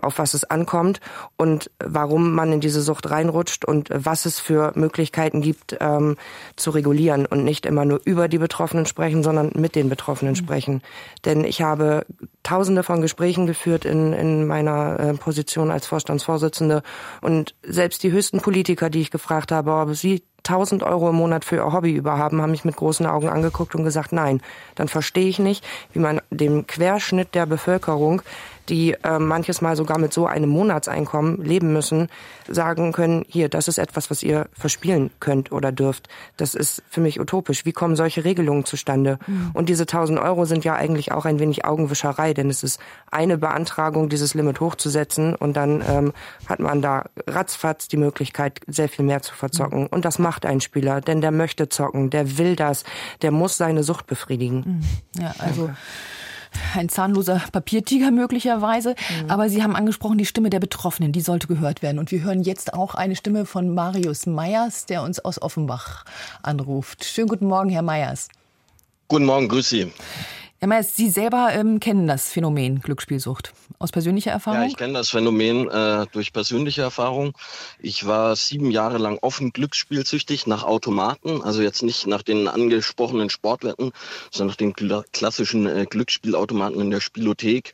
auf 0.02 0.18
was 0.18 0.34
es 0.34 0.44
ankommt 0.44 1.00
und 1.36 1.70
warum 1.78 2.32
man 2.32 2.52
in 2.52 2.60
diese 2.60 2.80
Sucht 2.80 3.10
reinrutscht 3.10 3.64
und 3.64 3.88
was 3.92 4.24
es 4.24 4.40
für 4.40 4.72
Möglichkeiten 4.74 5.42
gibt 5.42 5.76
ähm, 5.80 6.16
zu 6.56 6.70
regulieren 6.70 7.26
und 7.26 7.44
nicht 7.44 7.66
immer 7.66 7.84
nur 7.84 8.00
über 8.04 8.28
die 8.28 8.38
Betroffenen 8.38 8.86
sprechen, 8.86 9.22
sondern 9.22 9.52
mit 9.54 9.74
den 9.74 9.88
Betroffenen 9.88 10.32
mhm. 10.32 10.36
sprechen. 10.36 10.82
Denn 11.24 11.44
ich 11.44 11.62
habe 11.62 12.06
tausende 12.42 12.82
von 12.82 13.02
Gesprächen 13.02 13.46
geführt 13.46 13.84
in, 13.84 14.12
in 14.12 14.46
meiner 14.46 14.98
äh, 14.98 15.14
Position 15.14 15.70
als 15.70 15.86
Vorstandsvorsitzende 15.86 16.82
und 17.20 17.54
selbst 17.62 18.02
die 18.02 18.12
höchsten 18.12 18.40
Politiker, 18.40 18.88
die 18.88 19.00
ich 19.00 19.10
gefragt 19.10 19.52
habe, 19.52 19.72
ob 19.72 19.94
sie 19.94 20.22
1000 20.48 20.84
Euro 20.84 21.10
im 21.10 21.16
Monat 21.16 21.44
für 21.44 21.56
ihr 21.56 21.72
Hobby 21.72 21.92
überhaben, 21.92 22.40
haben 22.40 22.52
mich 22.52 22.64
mit 22.64 22.76
großen 22.76 23.04
Augen 23.04 23.28
angeguckt 23.28 23.74
und 23.74 23.84
gesagt, 23.84 24.12
nein, 24.12 24.40
dann 24.76 24.88
verstehe 24.88 25.28
ich 25.28 25.38
nicht, 25.38 25.64
wie 25.92 25.98
man 25.98 26.20
dem 26.30 26.66
Querschnitt 26.66 27.34
der 27.34 27.46
Bevölkerung 27.46 28.22
die 28.68 28.92
äh, 28.92 29.18
manches 29.18 29.60
Mal 29.60 29.76
sogar 29.76 29.98
mit 29.98 30.12
so 30.12 30.26
einem 30.26 30.50
Monatseinkommen 30.50 31.42
leben 31.44 31.72
müssen, 31.72 32.08
sagen 32.48 32.92
können, 32.92 33.24
hier, 33.28 33.48
das 33.48 33.68
ist 33.68 33.78
etwas, 33.78 34.10
was 34.10 34.22
ihr 34.22 34.46
verspielen 34.52 35.10
könnt 35.20 35.52
oder 35.52 35.72
dürft. 35.72 36.08
Das 36.36 36.54
ist 36.54 36.82
für 36.88 37.00
mich 37.00 37.20
utopisch. 37.20 37.64
Wie 37.64 37.72
kommen 37.72 37.96
solche 37.96 38.24
Regelungen 38.24 38.64
zustande? 38.64 39.18
Mhm. 39.26 39.50
Und 39.54 39.68
diese 39.68 39.84
1000 39.84 40.18
Euro 40.18 40.44
sind 40.44 40.64
ja 40.64 40.74
eigentlich 40.74 41.12
auch 41.12 41.24
ein 41.24 41.38
wenig 41.38 41.64
Augenwischerei, 41.64 42.34
denn 42.34 42.50
es 42.50 42.62
ist 42.62 42.80
eine 43.10 43.38
Beantragung, 43.38 44.08
dieses 44.08 44.34
Limit 44.34 44.60
hochzusetzen 44.60 45.34
und 45.34 45.56
dann 45.56 45.82
ähm, 45.88 46.12
hat 46.46 46.60
man 46.60 46.82
da 46.82 47.06
ratzfatz 47.26 47.88
die 47.88 47.96
Möglichkeit, 47.96 48.60
sehr 48.66 48.88
viel 48.88 49.04
mehr 49.04 49.22
zu 49.22 49.34
verzocken. 49.34 49.82
Mhm. 49.82 49.86
Und 49.88 50.04
das 50.04 50.18
macht 50.18 50.46
ein 50.46 50.60
Spieler, 50.60 51.00
denn 51.00 51.20
der 51.20 51.30
möchte 51.30 51.68
zocken, 51.68 52.10
der 52.10 52.38
will 52.38 52.56
das, 52.56 52.84
der 53.22 53.30
muss 53.30 53.56
seine 53.56 53.82
Sucht 53.82 54.06
befriedigen. 54.06 54.82
Mhm. 55.14 55.22
Ja, 55.22 55.34
also 55.38 55.70
ein 56.74 56.88
zahnloser 56.88 57.42
Papiertiger 57.52 58.10
möglicherweise. 58.10 58.90
Mhm. 59.22 59.30
Aber 59.30 59.48
Sie 59.48 59.62
haben 59.62 59.76
angesprochen, 59.76 60.18
die 60.18 60.26
Stimme 60.26 60.50
der 60.50 60.60
Betroffenen, 60.60 61.12
die 61.12 61.20
sollte 61.20 61.46
gehört 61.46 61.82
werden. 61.82 61.98
Und 61.98 62.10
wir 62.10 62.22
hören 62.22 62.42
jetzt 62.42 62.74
auch 62.74 62.94
eine 62.94 63.16
Stimme 63.16 63.46
von 63.46 63.74
Marius 63.74 64.26
Meyers, 64.26 64.86
der 64.86 65.02
uns 65.02 65.18
aus 65.20 65.40
Offenbach 65.40 66.04
anruft. 66.42 67.04
Schönen 67.04 67.28
guten 67.28 67.46
Morgen, 67.46 67.70
Herr 67.70 67.82
Meyers. 67.82 68.28
Guten 69.08 69.26
Morgen, 69.26 69.48
grüß 69.48 69.68
Sie. 69.68 69.92
Herr 70.58 70.68
Meyers, 70.68 70.96
Sie 70.96 71.10
selber 71.10 71.50
ähm, 71.52 71.80
kennen 71.80 72.06
das 72.06 72.30
Phänomen 72.30 72.80
Glücksspielsucht 72.80 73.52
aus 73.78 73.92
persönlicher 73.92 74.30
Erfahrung? 74.30 74.62
Ja, 74.62 74.66
ich 74.66 74.76
kenne 74.78 74.94
das 74.94 75.10
Phänomen 75.10 75.68
äh, 75.68 76.06
durch 76.12 76.32
persönliche 76.32 76.80
Erfahrung. 76.80 77.34
Ich 77.78 78.06
war 78.06 78.34
sieben 78.36 78.70
Jahre 78.70 78.96
lang 78.96 79.18
offen 79.20 79.52
glücksspielsüchtig 79.52 80.46
nach 80.46 80.64
Automaten, 80.64 81.42
also 81.42 81.60
jetzt 81.60 81.82
nicht 81.82 82.06
nach 82.06 82.22
den 82.22 82.48
angesprochenen 82.48 83.28
Sportwetten, 83.28 83.92
sondern 84.30 84.52
nach 84.52 84.56
den 84.56 84.72
kla 84.72 85.04
klassischen 85.12 85.66
äh, 85.66 85.84
Glücksspielautomaten 85.84 86.80
in 86.80 86.90
der 86.90 87.00
Spielothek. 87.00 87.72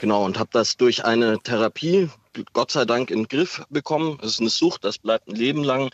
Genau, 0.00 0.24
und 0.24 0.38
habe 0.38 0.50
das 0.52 0.76
durch 0.76 1.04
eine 1.04 1.40
Therapie 1.40 2.10
Gott 2.52 2.70
sei 2.70 2.84
Dank 2.84 3.10
in 3.10 3.24
den 3.24 3.28
Griff 3.28 3.64
bekommen. 3.70 4.18
Es 4.22 4.34
ist 4.34 4.40
eine 4.40 4.50
Sucht, 4.50 4.84
das 4.84 4.98
bleibt 4.98 5.26
ein 5.26 5.34
Leben 5.34 5.64
lang, 5.64 5.90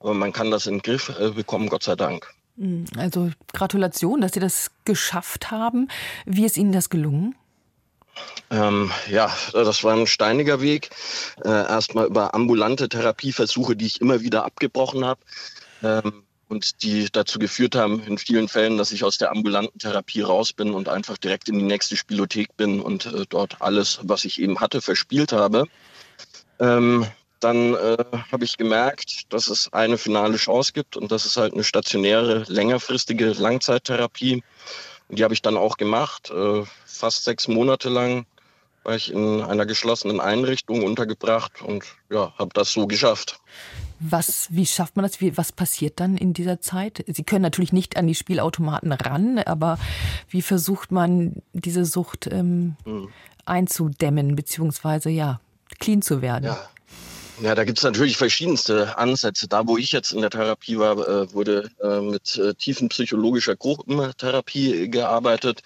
aber 0.00 0.14
man 0.14 0.32
kann 0.32 0.50
das 0.50 0.66
in 0.66 0.78
den 0.78 0.82
Griff 0.82 1.16
äh, 1.20 1.30
bekommen, 1.30 1.68
Gott 1.68 1.84
sei 1.84 1.94
Dank. 1.94 2.34
Hm, 2.58 2.86
also 2.96 3.30
Gratulation, 3.52 4.20
dass 4.20 4.32
Sie 4.32 4.40
das 4.40 4.70
geschafft 4.84 5.50
haben. 5.50 5.88
Wie 6.24 6.44
ist 6.44 6.56
Ihnen 6.56 6.72
das 6.72 6.90
gelungen? 6.90 7.34
Ähm, 8.50 8.90
ja, 9.10 9.30
das 9.52 9.84
war 9.84 9.94
ein 9.94 10.06
steiniger 10.06 10.60
Weg. 10.60 10.90
Äh, 11.44 11.48
Erstmal 11.48 12.06
über 12.06 12.34
ambulante 12.34 12.88
Therapieversuche, 12.88 13.76
die 13.76 13.86
ich 13.86 14.00
immer 14.00 14.20
wieder 14.22 14.44
abgebrochen 14.44 15.04
habe. 15.04 15.20
Ähm, 15.82 16.22
und 16.48 16.82
die 16.82 17.08
dazu 17.10 17.38
geführt 17.38 17.74
haben, 17.74 18.02
in 18.04 18.18
vielen 18.18 18.48
Fällen, 18.48 18.78
dass 18.78 18.92
ich 18.92 19.02
aus 19.02 19.18
der 19.18 19.32
ambulanten 19.32 19.78
Therapie 19.78 20.20
raus 20.20 20.52
bin 20.52 20.72
und 20.72 20.88
einfach 20.88 21.18
direkt 21.18 21.48
in 21.48 21.58
die 21.58 21.64
nächste 21.64 21.96
Spielothek 21.96 22.56
bin 22.56 22.80
und 22.80 23.06
äh, 23.06 23.24
dort 23.28 23.60
alles, 23.60 23.98
was 24.02 24.24
ich 24.24 24.40
eben 24.40 24.60
hatte, 24.60 24.80
verspielt 24.80 25.32
habe. 25.32 25.66
Ähm, 26.60 27.06
dann 27.46 27.74
äh, 27.74 28.04
habe 28.32 28.44
ich 28.44 28.56
gemerkt, 28.56 29.32
dass 29.32 29.46
es 29.46 29.72
eine 29.72 29.98
finale 29.98 30.36
Chance 30.36 30.72
gibt 30.72 30.96
und 30.96 31.12
das 31.12 31.24
ist 31.26 31.36
halt 31.36 31.54
eine 31.54 31.62
stationäre, 31.62 32.44
längerfristige 32.48 33.26
Langzeittherapie. 33.26 34.42
Und 35.08 35.18
die 35.18 35.22
habe 35.22 35.32
ich 35.32 35.42
dann 35.42 35.56
auch 35.56 35.76
gemacht. 35.76 36.30
Äh, 36.30 36.64
fast 36.84 37.22
sechs 37.22 37.46
Monate 37.46 37.88
lang 37.88 38.26
war 38.82 38.96
ich 38.96 39.12
in 39.12 39.42
einer 39.42 39.64
geschlossenen 39.64 40.20
Einrichtung 40.20 40.82
untergebracht 40.82 41.62
und 41.62 41.84
ja, 42.10 42.32
habe 42.36 42.50
das 42.52 42.72
so 42.72 42.88
geschafft. 42.88 43.38
Was, 44.00 44.48
wie 44.50 44.66
schafft 44.66 44.96
man 44.96 45.04
das? 45.04 45.20
Wie, 45.20 45.36
was 45.36 45.52
passiert 45.52 46.00
dann 46.00 46.16
in 46.16 46.32
dieser 46.32 46.60
Zeit? 46.60 47.04
Sie 47.06 47.22
können 47.22 47.42
natürlich 47.42 47.72
nicht 47.72 47.96
an 47.96 48.08
die 48.08 48.14
Spielautomaten 48.16 48.90
ran, 48.92 49.38
aber 49.38 49.78
wie 50.28 50.42
versucht 50.42 50.90
man 50.90 51.42
diese 51.52 51.84
Sucht 51.84 52.26
ähm, 52.26 52.76
mhm. 52.84 53.08
einzudämmen, 53.44 54.34
beziehungsweise 54.34 55.10
ja, 55.10 55.40
clean 55.78 56.02
zu 56.02 56.22
werden? 56.22 56.46
Ja. 56.46 56.68
Ja, 57.42 57.54
da 57.54 57.64
gibt's 57.64 57.82
natürlich 57.82 58.16
verschiedenste 58.16 58.96
Ansätze. 58.96 59.46
Da, 59.46 59.66
wo 59.66 59.76
ich 59.76 59.92
jetzt 59.92 60.12
in 60.12 60.22
der 60.22 60.30
Therapie 60.30 60.78
war, 60.78 60.96
äh, 61.06 61.32
wurde 61.34 61.70
äh, 61.82 62.00
mit 62.00 62.38
äh, 62.38 62.54
tiefenpsychologischer 62.54 63.56
Gruppentherapie 63.56 64.88
gearbeitet, 64.90 65.62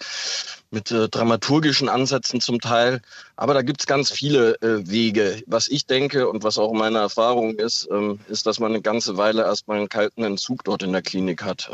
mit 0.69 0.89
dramaturgischen 0.89 1.89
Ansätzen 1.89 2.39
zum 2.39 2.59
Teil. 2.61 3.01
Aber 3.35 3.53
da 3.53 3.61
gibt's 3.61 3.87
ganz 3.87 4.09
viele 4.09 4.55
Wege. 4.61 5.43
Was 5.45 5.67
ich 5.67 5.85
denke 5.85 6.29
und 6.29 6.43
was 6.43 6.57
auch 6.57 6.71
meine 6.71 6.99
Erfahrung 6.99 7.55
ist, 7.55 7.89
ähm, 7.91 8.21
ist, 8.29 8.45
dass 8.45 8.59
man 8.59 8.71
eine 8.71 8.81
ganze 8.81 9.17
Weile 9.17 9.41
erstmal 9.41 9.79
einen 9.79 9.89
kalten 9.89 10.23
Entzug 10.23 10.63
dort 10.63 10.83
in 10.83 10.93
der 10.93 11.01
Klinik 11.01 11.43
hat. 11.43 11.69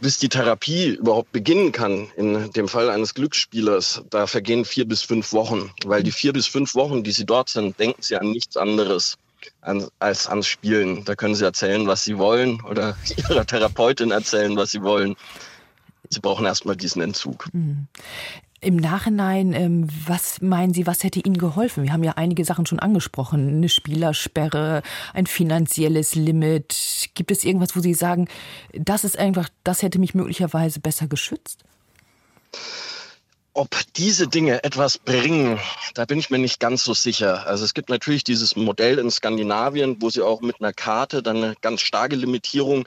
Bis 0.00 0.18
die 0.18 0.28
Therapie 0.28 0.88
überhaupt 0.88 1.32
beginnen 1.32 1.72
kann, 1.72 2.08
in 2.16 2.50
dem 2.52 2.68
Fall 2.68 2.90
eines 2.90 3.14
Glücksspielers, 3.14 4.02
da 4.10 4.26
vergehen 4.26 4.64
vier 4.64 4.86
bis 4.86 5.02
fünf 5.02 5.32
Wochen. 5.32 5.70
Weil 5.84 6.02
die 6.02 6.12
vier 6.12 6.32
bis 6.32 6.46
fünf 6.46 6.74
Wochen, 6.74 7.02
die 7.02 7.12
Sie 7.12 7.24
dort 7.24 7.48
sind, 7.48 7.78
denken 7.78 8.02
Sie 8.02 8.16
an 8.16 8.30
nichts 8.30 8.56
anderes 8.56 9.16
an, 9.60 9.88
als 9.98 10.26
ans 10.26 10.46
Spielen. 10.46 11.04
Da 11.04 11.14
können 11.14 11.34
Sie 11.34 11.44
erzählen, 11.44 11.86
was 11.86 12.04
Sie 12.04 12.18
wollen 12.18 12.60
oder 12.62 12.96
Ihrer 13.16 13.46
Therapeutin 13.46 14.10
erzählen, 14.10 14.56
was 14.56 14.70
Sie 14.70 14.82
wollen. 14.82 15.16
Sie 16.10 16.20
brauchen 16.20 16.46
erstmal 16.46 16.76
diesen 16.76 17.02
Entzug. 17.02 17.48
Im 18.60 18.76
Nachhinein, 18.76 19.52
ähm, 19.52 19.86
was 20.06 20.40
meinen 20.40 20.72
Sie, 20.72 20.86
was 20.86 21.04
hätte 21.04 21.20
Ihnen 21.20 21.36
geholfen? 21.36 21.84
Wir 21.84 21.92
haben 21.92 22.02
ja 22.02 22.12
einige 22.16 22.44
Sachen 22.44 22.64
schon 22.64 22.78
angesprochen. 22.78 23.48
Eine 23.48 23.68
Spielersperre, 23.68 24.82
ein 25.12 25.26
finanzielles 25.26 26.14
Limit. 26.14 27.10
Gibt 27.14 27.30
es 27.30 27.44
irgendwas, 27.44 27.76
wo 27.76 27.80
Sie 27.80 27.94
sagen, 27.94 28.28
das 28.72 29.04
ist 29.04 29.18
einfach, 29.18 29.50
das 29.62 29.82
hätte 29.82 29.98
mich 29.98 30.14
möglicherweise 30.14 30.80
besser 30.80 31.06
geschützt? 31.06 31.64
Ob 33.58 33.74
diese 33.96 34.28
Dinge 34.28 34.62
etwas 34.64 34.98
bringen, 34.98 35.58
da 35.94 36.04
bin 36.04 36.18
ich 36.18 36.28
mir 36.28 36.36
nicht 36.36 36.60
ganz 36.60 36.84
so 36.84 36.92
sicher. 36.92 37.46
Also 37.46 37.64
es 37.64 37.72
gibt 37.72 37.88
natürlich 37.88 38.22
dieses 38.22 38.54
Modell 38.54 38.98
in 38.98 39.10
Skandinavien, 39.10 39.96
wo 40.02 40.10
sie 40.10 40.20
auch 40.20 40.42
mit 40.42 40.60
einer 40.60 40.74
Karte 40.74 41.22
dann 41.22 41.38
eine 41.38 41.54
ganz 41.62 41.80
starke 41.80 42.16
Limitierung 42.16 42.86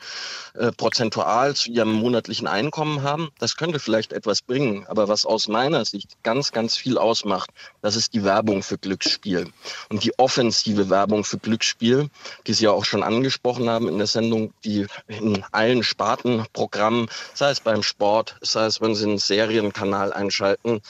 äh, 0.53 0.71
prozentual 0.71 1.55
zu 1.55 1.71
ihrem 1.71 1.93
monatlichen 1.93 2.45
Einkommen 2.45 3.01
haben. 3.01 3.31
Das 3.39 3.57
könnte 3.57 3.79
vielleicht 3.79 4.13
etwas 4.13 4.43
bringen. 4.43 4.85
Aber 4.87 5.07
was 5.07 5.25
aus 5.25 5.47
meiner 5.47 5.85
Sicht 5.85 6.21
ganz, 6.21 6.51
ganz 6.51 6.77
viel 6.77 6.99
ausmacht, 6.99 7.49
das 7.81 7.95
ist 7.95 8.13
die 8.13 8.23
Werbung 8.23 8.61
für 8.61 8.77
Glücksspiel. 8.77 9.51
Und 9.89 10.03
die 10.03 10.19
offensive 10.19 10.91
Werbung 10.91 11.23
für 11.23 11.39
Glücksspiel, 11.39 12.11
die 12.45 12.53
Sie 12.53 12.65
ja 12.65 12.71
auch 12.71 12.85
schon 12.85 13.01
angesprochen 13.01 13.67
haben 13.71 13.87
in 13.87 13.97
der 13.97 14.05
Sendung, 14.05 14.53
die 14.63 14.85
in 15.07 15.43
allen 15.51 15.81
Spartenprogrammen, 15.81 17.09
sei 17.33 17.49
es 17.49 17.59
beim 17.59 17.81
Sport, 17.81 18.35
sei 18.41 18.65
es, 18.65 18.81
wenn 18.81 18.93
Sie 18.93 19.05
einen 19.05 19.17
Serienkanal 19.17 20.13
einschalten, 20.13 20.58
Örtlichkeiten 20.63 20.81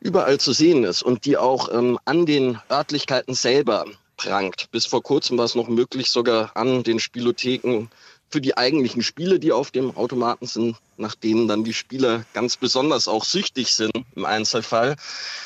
überall 0.00 0.38
zu 0.38 0.52
sehen 0.52 0.84
ist 0.84 1.02
und 1.02 1.24
die 1.24 1.36
auch 1.36 1.72
ähm, 1.72 1.98
an 2.04 2.26
den 2.26 2.58
Örtlichkeiten 2.70 3.34
selber 3.34 3.86
prangt. 4.16 4.70
Bis 4.70 4.86
vor 4.86 5.02
kurzem 5.02 5.38
war 5.38 5.44
es 5.44 5.54
noch 5.54 5.68
möglich, 5.68 6.10
sogar 6.10 6.56
an 6.56 6.82
den 6.82 7.00
Spielotheken 7.00 7.88
für 8.30 8.40
die 8.40 8.56
eigentlichen 8.56 9.02
Spiele, 9.02 9.38
die 9.38 9.52
auf 9.52 9.70
dem 9.70 9.96
Automaten 9.96 10.46
sind, 10.46 10.76
nach 10.96 11.14
denen 11.14 11.48
dann 11.48 11.64
die 11.64 11.74
Spieler 11.74 12.24
ganz 12.32 12.56
besonders 12.56 13.08
auch 13.08 13.24
süchtig 13.24 13.72
sind 13.72 13.92
im 14.16 14.24
Einzelfall, 14.24 14.96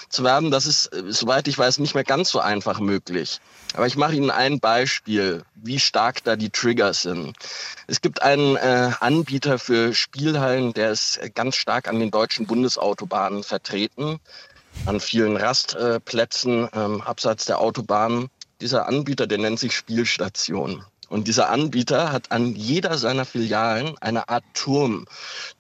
zu 0.08 0.24
werben. 0.24 0.50
Das 0.50 0.66
ist, 0.66 0.86
äh, 0.86 1.04
soweit 1.08 1.48
ich 1.48 1.58
weiß, 1.58 1.78
nicht 1.78 1.94
mehr 1.94 2.04
ganz 2.04 2.30
so 2.30 2.40
einfach 2.40 2.80
möglich. 2.80 3.40
Aber 3.74 3.86
ich 3.86 3.96
mache 3.96 4.14
Ihnen 4.14 4.30
ein 4.30 4.60
Beispiel, 4.60 5.44
wie 5.54 5.78
stark 5.78 6.24
da 6.24 6.36
die 6.36 6.50
Triggers 6.50 7.02
sind. 7.02 7.36
Es 7.86 8.00
gibt 8.00 8.22
einen 8.22 8.56
äh, 8.56 8.92
Anbieter 9.00 9.58
für 9.58 9.94
Spielhallen, 9.94 10.72
der 10.72 10.92
ist 10.92 11.20
ganz 11.34 11.56
stark 11.56 11.88
an 11.88 12.00
den 12.00 12.10
deutschen 12.10 12.46
Bundesautobahnen 12.46 13.44
vertreten, 13.44 14.20
an 14.86 15.00
vielen 15.00 15.36
Rastplätzen 15.36 16.64
äh, 16.64 16.70
ähm, 16.74 17.02
abseits 17.02 17.44
der 17.44 17.60
Autobahnen. 17.60 18.30
Dieser 18.60 18.88
Anbieter, 18.88 19.26
der 19.26 19.38
nennt 19.38 19.58
sich 19.58 19.74
Spielstation. 19.76 20.84
Und 21.08 21.26
dieser 21.26 21.48
Anbieter 21.48 22.12
hat 22.12 22.32
an 22.32 22.54
jeder 22.54 22.98
seiner 22.98 23.24
Filialen 23.24 23.96
eine 23.98 24.28
Art 24.28 24.44
Turm, 24.52 25.06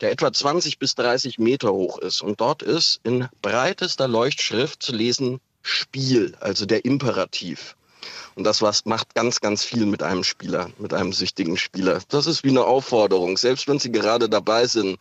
der 0.00 0.12
etwa 0.12 0.32
20 0.32 0.78
bis 0.78 0.94
30 0.94 1.38
Meter 1.38 1.72
hoch 1.72 1.98
ist. 1.98 2.20
Und 2.20 2.40
dort 2.40 2.62
ist 2.62 3.00
in 3.02 3.28
breitester 3.40 4.08
Leuchtschrift 4.08 4.82
zu 4.82 4.92
lesen 4.92 5.40
Spiel, 5.62 6.36
also 6.40 6.66
der 6.66 6.84
Imperativ. 6.84 7.76
Und 8.34 8.44
das 8.44 8.62
was 8.62 8.84
macht 8.84 9.14
ganz, 9.14 9.40
ganz 9.40 9.64
viel 9.64 9.86
mit 9.86 10.02
einem 10.02 10.24
Spieler, 10.24 10.70
mit 10.78 10.94
einem 10.94 11.12
süchtigen 11.12 11.56
Spieler. 11.56 12.00
Das 12.08 12.26
ist 12.26 12.44
wie 12.44 12.50
eine 12.50 12.64
Aufforderung. 12.64 13.36
Selbst 13.36 13.68
wenn 13.68 13.78
Sie 13.78 13.90
gerade 13.90 14.28
dabei 14.28 14.66
sind, 14.66 14.98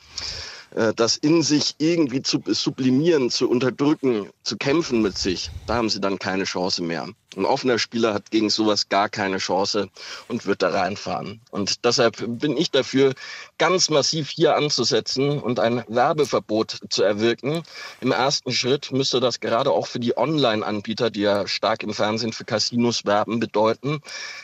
das 0.95 1.18
in 1.18 1.43
sich 1.43 1.76
irgendwie 1.78 2.22
zu 2.22 2.41
sublimieren, 2.45 3.30
zu 3.30 3.49
unterdrücken, 3.49 4.30
zu 4.43 4.57
kämpfen 4.57 5.01
mit 5.01 5.18
sich, 5.18 5.49
da 5.65 5.76
haben 5.76 5.89
sie 5.89 6.01
dann 6.01 6.20
keine 6.20 6.43
Chance 6.43 6.84
mehr. 6.84 7.07
Ein 7.36 7.45
offener 7.45 7.78
Spieler 7.78 8.13
hat 8.13 8.32
gegen 8.32 8.49
sowas 8.49 8.89
gar 8.89 9.09
keine 9.09 9.38
Chance 9.38 9.89
und 10.28 10.45
wird 10.47 10.63
da 10.63 10.70
reinfahren. 10.70 11.39
Und 11.51 11.86
deshalb 11.86 12.18
bin 12.39 12.57
ich 12.57 12.72
dafür, 12.72 13.13
ganz 13.59 13.89
massiv 13.89 14.30
hier 14.30 14.55
anzusetzen 14.55 15.39
und 15.39 15.59
ein 15.59 15.84
Werbeverbot 15.88 16.80
zu 16.89 17.03
erwirken. 17.03 17.63
Im 18.01 18.11
ersten 18.11 18.51
Schritt 18.51 18.91
müsste 18.91 19.20
das 19.20 19.39
gerade 19.39 19.72
auch 19.72 19.86
für 19.86 19.99
die 19.99 20.18
Online-Anbieter, 20.18 21.11
die 21.11 21.22
ja 21.22 21.47
stark 21.47 21.84
im 21.84 21.93
Fernsehen 21.93 22.34
für 22.34 22.45
Casinos 22.45 23.05
werben, 23.05 23.39
bedeuten, 23.39 24.01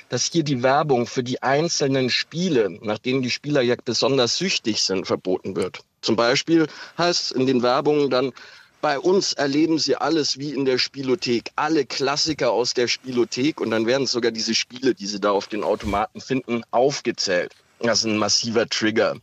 dass 0.09 0.25
hier 0.31 0.43
die 0.43 0.61
Werbung 0.61 1.07
für 1.07 1.23
die 1.23 1.41
einzelnen 1.41 2.09
Spiele, 2.09 2.69
nach 2.81 2.99
denen 2.99 3.23
die 3.23 3.31
Spieler 3.31 3.61
ja 3.61 3.75
besonders 3.83 4.37
süchtig 4.37 4.83
sind, 4.83 5.07
verboten 5.07 5.55
wird. 5.55 5.83
Zum 6.03 6.15
Beispiel 6.15 6.67
heißt 6.97 7.23
es 7.23 7.31
in 7.31 7.47
den 7.47 7.63
Werbungen 7.63 8.11
dann, 8.11 8.33
bei 8.81 8.99
uns 8.99 9.31
erleben 9.31 9.79
Sie 9.79 9.95
alles 9.95 10.37
wie 10.37 10.53
in 10.53 10.65
der 10.65 10.77
Spielothek, 10.77 11.51
alle 11.55 11.85
Klassiker 11.85 12.51
aus 12.51 12.73
der 12.73 12.89
Spielothek 12.89 13.61
und 13.61 13.71
dann 13.71 13.87
werden 13.87 14.05
sogar 14.05 14.31
diese 14.31 14.53
Spiele, 14.53 14.93
die 14.93 15.07
Sie 15.07 15.21
da 15.21 15.31
auf 15.31 15.47
den 15.47 15.63
Automaten 15.63 16.19
finden, 16.19 16.63
aufgezählt. 16.71 17.55
Das 17.79 17.99
ist 17.99 18.05
ein 18.05 18.17
massiver 18.17 18.67
Trigger. 18.67 19.15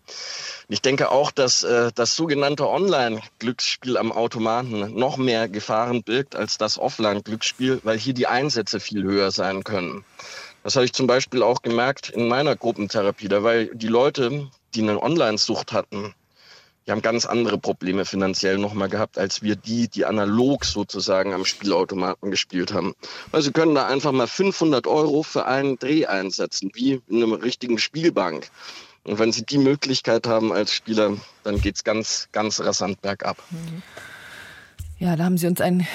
Ich 0.68 0.80
denke 0.80 1.10
auch, 1.10 1.30
dass 1.30 1.62
äh, 1.62 1.90
das 1.94 2.16
sogenannte 2.16 2.66
Online-Glücksspiel 2.66 3.98
am 3.98 4.12
Automaten 4.12 4.94
noch 4.94 5.18
mehr 5.18 5.48
Gefahren 5.48 6.02
birgt 6.02 6.36
als 6.36 6.56
das 6.56 6.78
Offline-Glücksspiel, 6.78 7.80
weil 7.84 7.98
hier 7.98 8.14
die 8.14 8.26
Einsätze 8.26 8.80
viel 8.80 9.02
höher 9.02 9.30
sein 9.30 9.64
können. 9.64 10.04
Das 10.62 10.76
habe 10.76 10.86
ich 10.86 10.94
zum 10.94 11.06
Beispiel 11.06 11.42
auch 11.42 11.60
gemerkt 11.60 12.08
in 12.10 12.28
meiner 12.28 12.56
Gruppentherapie. 12.56 13.28
Da 13.28 13.42
weil 13.42 13.70
die 13.74 13.88
Leute, 13.88 14.48
die 14.74 14.82
eine 14.82 15.02
Online-Sucht 15.02 15.72
hatten, 15.72 16.14
die 16.86 16.92
haben 16.92 17.02
ganz 17.02 17.26
andere 17.26 17.58
Probleme 17.58 18.04
finanziell 18.04 18.58
nochmal 18.58 18.88
gehabt, 18.88 19.18
als 19.18 19.42
wir 19.42 19.56
die, 19.56 19.88
die 19.88 20.06
analog 20.06 20.64
sozusagen 20.64 21.34
am 21.34 21.44
Spielautomaten 21.44 22.30
gespielt 22.30 22.72
haben. 22.72 22.94
Weil 23.30 23.42
sie 23.42 23.52
können 23.52 23.74
da 23.74 23.86
einfach 23.86 24.12
mal 24.12 24.26
500 24.26 24.86
Euro 24.86 25.22
für 25.22 25.46
einen 25.46 25.78
Dreh 25.78 26.06
einsetzen, 26.06 26.70
wie 26.74 27.00
in 27.08 27.22
einer 27.22 27.42
richtigen 27.42 27.78
Spielbank. 27.78 28.50
Und 29.04 29.18
wenn 29.18 29.32
sie 29.32 29.44
die 29.44 29.58
Möglichkeit 29.58 30.26
haben 30.26 30.52
als 30.52 30.74
Spieler, 30.74 31.16
dann 31.42 31.60
geht 31.60 31.76
es 31.76 31.84
ganz, 31.84 32.28
ganz 32.32 32.60
rasant 32.60 33.00
bergab. 33.00 33.38
Mhm. 33.50 33.82
Ja, 35.01 35.16
da 35.16 35.24
haben 35.24 35.38
Sie 35.38 35.46
uns 35.46 35.62
einen 35.62 35.86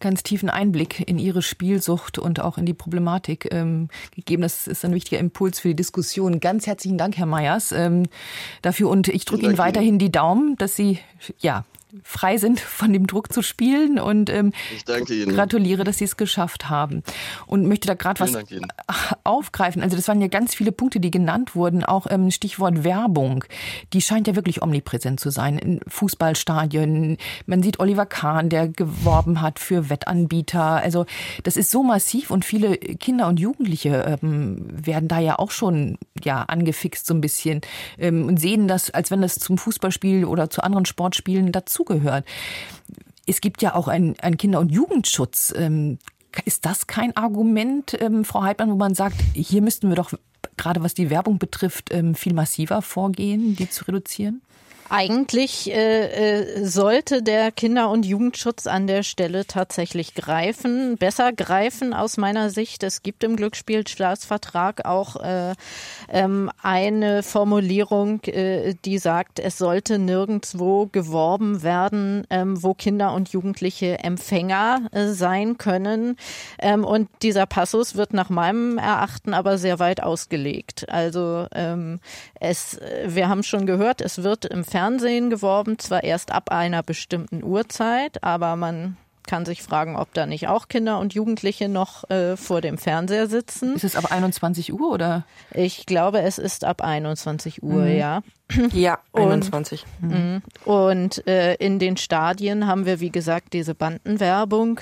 ganz 0.00 0.22
tiefen 0.22 0.50
Einblick 0.50 1.08
in 1.08 1.18
Ihre 1.18 1.40
Spielsucht 1.40 2.18
und 2.18 2.40
auch 2.40 2.58
in 2.58 2.66
die 2.66 2.74
Problematik 2.74 3.48
ähm, 3.52 3.88
gegeben. 4.14 4.42
Das 4.42 4.66
ist 4.66 4.84
ein 4.84 4.92
wichtiger 4.92 5.18
Impuls 5.18 5.60
für 5.60 5.68
die 5.68 5.76
Diskussion. 5.76 6.40
Ganz 6.40 6.66
herzlichen 6.66 6.98
Dank, 6.98 7.16
Herr 7.16 7.24
Meyers, 7.24 7.72
ähm, 7.72 8.02
dafür. 8.60 8.90
Und 8.90 9.08
ich 9.08 9.24
drücke 9.24 9.46
Ihnen 9.46 9.56
weiterhin 9.56 9.98
die 9.98 10.12
Daumen, 10.12 10.56
dass 10.56 10.76
Sie 10.76 10.98
ja 11.38 11.64
frei 12.04 12.36
sind 12.38 12.60
von 12.60 12.92
dem 12.92 13.06
Druck 13.06 13.32
zu 13.32 13.42
spielen 13.42 13.98
und 13.98 14.30
ähm, 14.30 14.52
ich 14.74 14.84
danke 14.84 15.14
Ihnen. 15.14 15.34
gratuliere, 15.34 15.84
dass 15.84 15.98
Sie 15.98 16.04
es 16.04 16.16
geschafft 16.16 16.68
haben. 16.68 17.02
Und 17.46 17.66
möchte 17.66 17.88
da 17.88 17.94
gerade 17.94 18.20
was 18.20 18.36
aufgreifen. 19.24 19.82
Also 19.82 19.96
das 19.96 20.08
waren 20.08 20.20
ja 20.20 20.28
ganz 20.28 20.54
viele 20.54 20.72
Punkte, 20.72 21.00
die 21.00 21.10
genannt 21.10 21.54
wurden. 21.54 21.84
Auch 21.84 22.06
ähm, 22.10 22.30
Stichwort 22.30 22.84
Werbung. 22.84 23.44
Die 23.92 24.00
scheint 24.00 24.26
ja 24.26 24.36
wirklich 24.36 24.62
omnipräsent 24.62 25.20
zu 25.20 25.30
sein. 25.30 25.58
In 25.58 25.80
Fußballstadien. 25.86 27.16
Man 27.46 27.62
sieht 27.62 27.80
Oliver 27.80 28.06
Kahn, 28.06 28.48
der 28.48 28.68
geworben 28.68 29.40
hat 29.40 29.58
für 29.58 29.90
Wettanbieter. 29.90 30.76
Also 30.76 31.06
das 31.42 31.56
ist 31.56 31.70
so 31.70 31.82
massiv 31.82 32.30
und 32.30 32.44
viele 32.44 32.76
Kinder 32.76 33.28
und 33.28 33.40
Jugendliche 33.40 34.18
ähm, 34.22 34.66
werden 34.70 35.08
da 35.08 35.18
ja 35.18 35.38
auch 35.38 35.50
schon 35.50 35.98
ja 36.22 36.42
angefixt 36.42 37.06
so 37.06 37.14
ein 37.14 37.20
bisschen 37.20 37.60
ähm, 37.98 38.26
und 38.26 38.38
sehen 38.38 38.68
das, 38.68 38.90
als 38.90 39.10
wenn 39.10 39.22
das 39.22 39.36
zum 39.36 39.58
Fußballspiel 39.58 40.24
oder 40.24 40.50
zu 40.50 40.62
anderen 40.62 40.84
Sportspielen 40.84 41.52
dazu 41.52 41.79
dazugehört. 41.80 42.24
Es 43.26 43.40
gibt 43.40 43.62
ja 43.62 43.74
auch 43.74 43.88
einen, 43.88 44.18
einen 44.20 44.36
Kinder- 44.36 44.60
und 44.60 44.70
Jugendschutz. 44.70 45.52
Ähm, 45.56 45.98
ist 46.44 46.64
das 46.64 46.86
kein 46.86 47.16
Argument, 47.16 47.96
ähm, 48.00 48.24
Frau 48.24 48.42
Heidmann, 48.42 48.70
wo 48.70 48.76
man 48.76 48.94
sagt, 48.94 49.16
hier 49.34 49.62
müssten 49.62 49.88
wir 49.88 49.96
doch 49.96 50.12
gerade 50.56 50.82
was 50.82 50.94
die 50.94 51.10
Werbung 51.10 51.38
betrifft, 51.38 51.92
ähm, 51.92 52.14
viel 52.14 52.34
massiver 52.34 52.82
vorgehen, 52.82 53.56
die 53.56 53.68
zu 53.68 53.84
reduzieren? 53.86 54.42
Eigentlich 54.92 55.70
äh, 55.70 56.56
äh, 56.58 56.64
sollte 56.64 57.22
der 57.22 57.52
Kinder- 57.52 57.90
und 57.90 58.04
Jugendschutz 58.04 58.66
an 58.66 58.88
der 58.88 59.04
Stelle 59.04 59.46
tatsächlich 59.46 60.16
greifen, 60.16 60.96
besser 60.98 61.32
greifen 61.32 61.94
aus 61.94 62.16
meiner 62.16 62.50
Sicht. 62.50 62.82
Es 62.82 63.04
gibt 63.04 63.22
im 63.22 63.36
Glücksspielstaatsvertrag 63.36 64.86
auch 64.86 65.14
äh, 65.22 65.54
ähm, 66.08 66.50
eine 66.60 67.22
Formulierung, 67.22 68.24
äh, 68.24 68.74
die 68.84 68.98
sagt, 68.98 69.38
es 69.38 69.58
sollte 69.58 70.00
nirgendwo 70.00 70.86
geworben 70.86 71.62
werden, 71.62 72.26
ähm, 72.28 72.60
wo 72.60 72.74
Kinder 72.74 73.14
und 73.14 73.28
Jugendliche 73.28 74.00
Empfänger 74.00 74.88
äh, 74.90 75.06
sein 75.06 75.56
können. 75.56 76.16
Ähm, 76.58 76.84
und 76.84 77.08
dieser 77.22 77.46
Passus 77.46 77.94
wird 77.94 78.12
nach 78.12 78.28
meinem 78.28 78.76
Erachten 78.76 79.34
aber 79.34 79.56
sehr 79.56 79.78
weit 79.78 80.02
ausgelegt. 80.02 80.88
Also 80.88 81.46
ähm, 81.54 82.00
es, 82.40 82.78
äh, 82.78 83.04
wir 83.08 83.28
haben 83.28 83.44
schon 83.44 83.66
gehört, 83.66 84.00
es 84.00 84.22
wird 84.24 84.46
im 84.46 84.64
Fernsehen 84.64 85.30
Fernsehen 85.30 85.30
geworben, 85.30 85.78
zwar 85.78 86.02
erst 86.02 86.32
ab 86.32 86.50
einer 86.50 86.82
bestimmten 86.82 87.44
Uhrzeit, 87.44 88.24
aber 88.24 88.56
man 88.56 88.96
kann 89.30 89.46
sich 89.46 89.62
fragen, 89.62 89.94
ob 89.94 90.12
da 90.12 90.26
nicht 90.26 90.48
auch 90.48 90.66
Kinder 90.66 90.98
und 90.98 91.14
Jugendliche 91.14 91.68
noch 91.68 92.10
äh, 92.10 92.36
vor 92.36 92.60
dem 92.60 92.78
Fernseher 92.78 93.28
sitzen. 93.28 93.76
Ist 93.76 93.84
es 93.84 93.94
ab 93.94 94.10
21 94.10 94.72
Uhr 94.72 94.90
oder? 94.90 95.24
Ich 95.54 95.86
glaube, 95.86 96.20
es 96.22 96.38
ist 96.38 96.64
ab 96.64 96.82
21 96.82 97.62
Uhr, 97.62 97.82
mhm. 97.82 97.96
ja. 97.96 98.22
Ja, 98.72 98.98
21. 99.12 99.84
Und, 100.02 100.10
mhm. 100.10 100.42
und 100.64 101.26
äh, 101.28 101.54
in 101.54 101.78
den 101.78 101.96
Stadien 101.96 102.66
haben 102.66 102.86
wir, 102.86 102.98
wie 102.98 103.10
gesagt, 103.10 103.52
diese 103.52 103.76
Bandenwerbung 103.76 104.80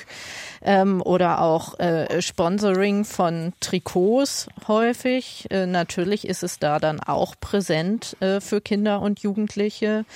ähm, 0.62 1.02
oder 1.02 1.42
auch 1.42 1.78
äh, 1.78 2.22
Sponsoring 2.22 3.04
von 3.04 3.52
Trikots 3.60 4.48
häufig. 4.66 5.46
Äh, 5.50 5.66
natürlich 5.66 6.26
ist 6.26 6.42
es 6.42 6.58
da 6.58 6.78
dann 6.78 7.00
auch 7.00 7.34
präsent 7.38 8.16
äh, 8.20 8.40
für 8.40 8.62
Kinder 8.62 9.02
und 9.02 9.20
Jugendliche. 9.20 10.06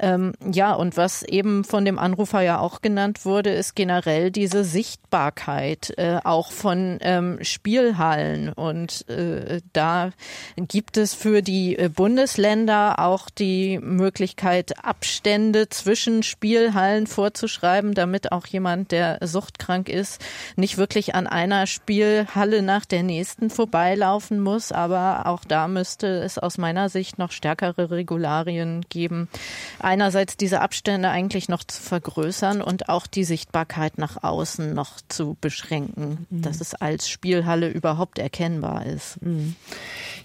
Ähm, 0.00 0.32
ja, 0.52 0.74
und 0.74 0.96
was 0.96 1.22
eben 1.22 1.64
von 1.64 1.84
dem 1.84 1.98
Anrufer 1.98 2.40
ja 2.40 2.60
auch 2.60 2.82
genannt 2.82 3.24
wurde, 3.24 3.50
ist 3.50 3.74
generell 3.74 4.30
diese 4.30 4.62
Sichtbarkeit 4.62 5.92
äh, 5.98 6.20
auch 6.22 6.52
von 6.52 6.98
ähm, 7.00 7.38
Spielhallen. 7.42 8.52
Und 8.52 9.08
äh, 9.08 9.60
da 9.72 10.10
gibt 10.56 10.96
es 10.96 11.14
für 11.14 11.42
die 11.42 11.76
äh, 11.76 11.88
Bundesländer 11.88 13.00
auch 13.00 13.28
die 13.28 13.78
Möglichkeit, 13.78 14.84
Abstände 14.84 15.68
zwischen 15.68 16.22
Spielhallen 16.22 17.08
vorzuschreiben, 17.08 17.94
damit 17.94 18.30
auch 18.30 18.46
jemand, 18.46 18.92
der 18.92 19.18
suchtkrank 19.22 19.88
ist, 19.88 20.24
nicht 20.54 20.78
wirklich 20.78 21.16
an 21.16 21.26
einer 21.26 21.66
Spielhalle 21.66 22.62
nach 22.62 22.84
der 22.84 23.02
nächsten 23.02 23.50
vorbeilaufen 23.50 24.38
muss. 24.40 24.70
Aber 24.70 25.26
auch 25.26 25.44
da 25.44 25.66
müsste 25.66 26.06
es 26.06 26.38
aus 26.38 26.56
meiner 26.56 26.88
Sicht 26.88 27.18
noch 27.18 27.32
stärkere 27.32 27.90
Regularien 27.90 28.84
geben 28.88 29.28
einerseits 29.88 30.36
diese 30.36 30.60
Abstände 30.60 31.08
eigentlich 31.08 31.48
noch 31.48 31.64
zu 31.64 31.82
vergrößern 31.82 32.60
und 32.60 32.90
auch 32.90 33.06
die 33.06 33.24
Sichtbarkeit 33.24 33.96
nach 33.96 34.22
außen 34.22 34.74
noch 34.74 35.00
zu 35.08 35.36
beschränken, 35.40 36.26
mhm. 36.28 36.42
dass 36.42 36.60
es 36.60 36.74
als 36.74 37.08
Spielhalle 37.08 37.70
überhaupt 37.70 38.18
erkennbar 38.18 38.84
ist. 38.84 39.20
Mhm. 39.22 39.56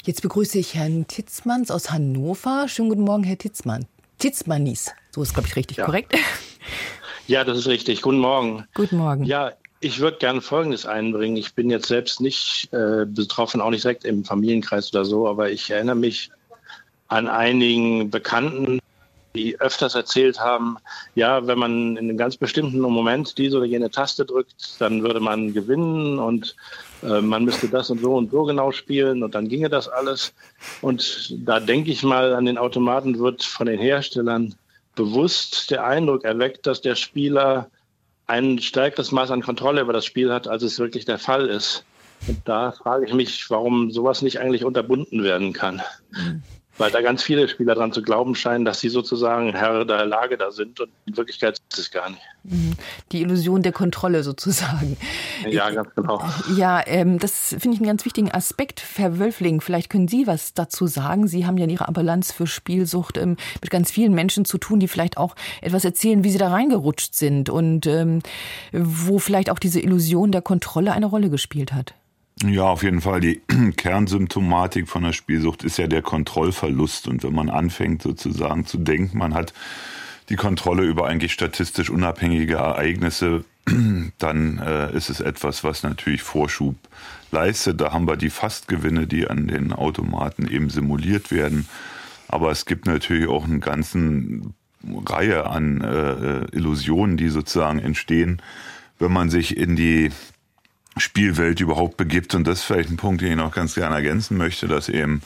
Jetzt 0.04 0.22
begrüße 0.22 0.60
ich 0.60 0.76
Herrn 0.76 1.08
Titzmanns 1.08 1.72
aus 1.72 1.92
Hannover. 1.92 2.68
Schönen 2.68 2.90
guten 2.90 3.04
Morgen, 3.04 3.24
Herr 3.24 3.38
Titzmann. 3.38 3.86
Titzmannis, 4.20 4.92
so 5.12 5.24
ist, 5.24 5.34
glaube 5.34 5.48
ich, 5.48 5.56
richtig 5.56 5.78
ja. 5.78 5.86
korrekt. 5.86 6.16
Ja, 7.26 7.46
das 7.46 7.58
ist 7.60 7.68
richtig. 7.68 8.02
Guten 8.02 8.18
Morgen. 8.18 8.66
Guten 8.74 8.98
Morgen. 8.98 9.24
Ja, 9.24 9.54
ich 9.80 10.02
würde 10.02 10.18
gerne 10.18 10.42
Folgendes 10.42 10.86
einbringen. 10.86 11.38
Ich 11.38 11.54
bin 11.54 11.70
jetzt 11.70 11.88
selbst 11.88 12.20
nicht 12.20 12.68
äh, 12.74 13.06
betroffen, 13.06 13.62
auch 13.62 13.70
nicht 13.70 13.86
direkt 13.86 14.04
im 14.04 14.26
Familienkreis 14.26 14.94
oder 14.94 15.06
so, 15.06 15.26
aber 15.26 15.50
ich 15.50 15.70
erinnere 15.70 15.96
mich 15.96 16.32
an 17.08 17.30
einigen 17.30 18.10
Bekannten, 18.10 18.80
die 19.36 19.60
öfters 19.60 19.96
erzählt 19.96 20.40
haben, 20.40 20.78
ja, 21.16 21.46
wenn 21.48 21.58
man 21.58 21.98
in 21.98 22.10
einem 22.10 22.18
ganz 22.18 22.38
bestimmten 22.38 22.80
Moment 22.80 23.38
diese 23.38 23.58
oder 23.58 23.66
jene 23.66 23.90
Taste 23.90 24.26
drückt, 24.26 24.80
dann 24.80 25.02
würde 25.02 25.20
man 25.20 25.54
gewinnen 25.54 26.20
und 26.20 26.56
äh, 27.02 27.22
man 27.22 27.44
müsste 27.44 27.68
das 27.68 27.90
und 27.90 28.02
so 28.02 28.16
und 28.16 28.32
so 28.32 28.44
genau 28.44 28.72
spielen 28.72 29.24
und 29.24 29.34
dann 29.34 29.48
ginge 29.48 29.70
das 29.70 29.88
alles. 29.88 30.34
Und 30.82 31.34
da 31.48 31.60
denke 31.60 31.92
ich 31.92 32.04
mal, 32.04 32.34
an 32.34 32.46
den 32.46 32.58
Automaten 32.58 33.18
wird 33.18 33.44
von 33.44 33.66
den 33.66 33.80
Herstellern 33.80 34.54
bewusst 34.96 35.72
der 35.72 35.86
Eindruck 35.86 36.24
erweckt, 36.24 36.68
dass 36.68 36.82
der 36.82 36.96
Spieler 36.96 37.70
ein 38.28 38.60
stärkeres 38.60 39.12
Maß 39.12 39.32
an 39.32 39.42
Kontrolle 39.42 39.82
über 39.82 39.94
das 39.94 40.06
Spiel 40.06 40.32
hat, 40.32 40.48
als 40.48 40.62
es 40.64 40.80
wirklich 40.80 41.06
der 41.06 41.18
Fall 41.18 41.48
ist. 41.48 41.84
Und 42.28 42.38
da 42.46 42.72
frage 42.72 43.06
ich 43.06 43.14
mich, 43.14 43.50
warum 43.50 43.92
sowas 43.92 44.22
nicht 44.22 44.40
eigentlich 44.40 44.64
unterbunden 44.64 45.24
werden 45.24 45.54
kann. 45.54 45.82
Mhm 46.12 46.44
weil 46.78 46.92
da 46.92 47.02
ganz 47.02 47.22
viele 47.22 47.48
Spieler 47.48 47.76
dran 47.76 47.92
zu 47.92 48.02
glauben 48.02 48.36
scheinen, 48.36 48.66
dass 48.66 48.80
sie 48.80 48.90
sozusagen 48.90 49.54
Herr 49.54 49.86
der 49.86 50.06
Lage 50.06 50.38
da 50.38 50.52
sind 50.52 50.80
und 50.80 50.90
in 51.06 51.16
Wirklichkeit 51.16 51.60
ist 51.70 51.80
es 51.80 51.92
gar 51.92 52.10
nicht. 52.10 52.22
Mhm. 52.44 52.74
Die 53.12 53.22
Illusion 53.22 53.62
der 53.62 53.72
Kontrolle 53.72 54.24
sozusagen. 54.24 54.98
Ja, 55.50 55.70
ganz 55.70 55.90
genau. 55.96 56.24
Ja, 56.56 56.82
ähm, 56.86 57.20
das 57.20 57.50
finde 57.50 57.76
ich 57.76 57.78
einen 57.78 57.88
ganz 57.88 58.06
wichtigen 58.06 58.32
Aspekt, 58.32 58.84
Herr 58.96 59.20
Wölfling. 59.20 59.62
Vielleicht 59.62 59.90
können 59.90 60.08
Sie 60.08 60.26
was 60.26 60.54
dazu 60.54 60.88
sagen. 60.88 61.28
Sie 61.28 61.46
haben 61.46 61.58
ja 61.58 61.66
in 61.66 61.70
Ihrer 61.70 61.88
Ambulanz 61.88 62.32
für 62.32 62.48
Spielsucht 62.48 63.18
ähm, 63.18 63.38
mit 63.62 63.70
ganz 63.70 63.92
vielen 63.92 64.14
Menschen 64.14 64.46
zu 64.46 64.58
tun, 64.58 64.80
die 64.80 64.88
vielleicht 64.88 65.18
auch 65.18 65.36
etwas 65.62 65.86
erzählen, 65.86 66.24
wie 66.24 66.32
sie 66.32 66.38
da 66.38 66.50
reingerutscht 66.50 67.14
sind 67.14 67.50
und 67.50 67.86
ähm, 67.88 68.20
wo 68.72 69.20
vielleicht 69.20 69.50
auch 69.50 69.60
diese 69.60 69.80
Illusion 69.80 70.32
der 70.32 70.42
Kontrolle 70.42 70.94
eine 70.94 71.06
Rolle 71.06 71.30
gespielt 71.30 71.74
hat. 71.74 71.94
Ja, 72.46 72.64
auf 72.64 72.84
jeden 72.84 73.00
Fall. 73.00 73.22
Die 73.22 73.42
Kernsymptomatik 73.78 74.90
von 74.90 75.04
der 75.04 75.14
Spielsucht 75.14 75.64
ist 75.64 75.78
ja 75.78 75.88
der 75.88 76.02
Kontrollverlust. 76.02 77.08
Und 77.08 77.24
wenn 77.24 77.34
man 77.34 77.50
anfängt 77.50 78.02
sozusagen 78.02 78.66
zu 78.66 78.78
denken, 78.78 79.18
man 79.18 79.34
hat 79.34 79.54
die 80.30 80.36
Kontrolle 80.36 80.84
über 80.84 81.08
eigentlich 81.08 81.32
statistisch 81.32 81.90
unabhängige 81.90 82.56
Ereignisse, 82.56 83.46
dann 84.18 84.58
äh, 84.60 84.96
ist 84.96 85.10
es 85.10 85.22
etwas, 85.22 85.64
was 85.64 85.84
natürlich 85.84 86.22
Vorschub 86.22 86.76
leistet. 87.32 87.80
Da 87.80 87.94
haben 87.94 88.08
wir 88.08 88.18
die 88.18 88.30
Fastgewinne, 88.30 89.08
die 89.08 89.28
an 89.28 89.48
den 89.48 89.72
Automaten 89.72 90.48
eben 90.48 90.70
simuliert 90.70 91.32
werden. 91.32 91.68
Aber 92.28 92.52
es 92.52 92.66
gibt 92.66 92.88
natürlich 92.88 93.30
auch 93.30 93.46
eine 93.46 93.60
ganze 93.60 94.42
Reihe 95.06 95.46
an 95.46 95.82
äh, 95.82 96.56
Illusionen, 96.56 97.16
die 97.16 97.30
sozusagen 97.30 97.80
entstehen, 97.80 98.42
wenn 99.00 99.14
man 99.14 99.30
sich 99.30 99.56
in 99.56 99.78
die 99.78 100.12
Spielwelt 100.98 101.60
überhaupt 101.60 101.98
begibt. 101.98 102.36
Und 102.36 102.46
das 102.46 102.60
ist 102.60 102.66
vielleicht 102.66 102.90
ein 102.90 102.98
Punkt, 102.98 103.22
den 103.22 103.32
ich 103.32 103.38
noch 103.38 103.54
ganz 103.54 103.76
gerne 103.76 103.96
ergänzen 103.96 104.38
möchte, 104.38 104.68
dass 104.68 104.90
eben 104.90 105.22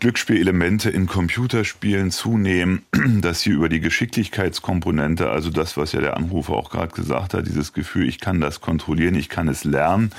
Glücksspielelemente 0.00 0.88
in 0.88 1.06
Computerspielen 1.06 2.10
zunehmen, 2.10 2.82
dass 3.20 3.42
sie 3.42 3.50
über 3.50 3.68
die 3.68 3.80
Geschicklichkeitskomponente, 3.80 5.28
also 5.28 5.50
das, 5.50 5.76
was 5.76 5.92
ja 5.92 6.00
der 6.00 6.16
Anrufer 6.16 6.54
auch 6.54 6.70
gerade 6.70 6.94
gesagt 6.94 7.34
hat, 7.34 7.46
dieses 7.46 7.74
Gefühl, 7.74 8.08
ich 8.08 8.18
kann 8.18 8.40
das 8.40 8.62
kontrollieren, 8.62 9.14
ich 9.14 9.28
kann 9.28 9.46
es 9.46 9.64
lernen, 9.64 10.10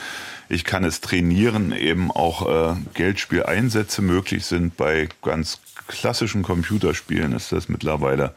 ich 0.49 0.65
kann 0.65 0.83
es 0.83 1.01
trainieren, 1.01 1.71
eben 1.71 2.11
auch 2.11 2.47
äh, 2.47 2.75
Geldspieleinsätze 2.93 4.03
möglich 4.03 4.45
sind. 4.45 4.77
Bei 4.77 5.09
ganz 5.23 5.59
klassischen 5.87 6.43
Computerspielen 6.43 7.33
ist 7.33 7.51
das 7.51 7.67
mittlerweile 7.67 8.35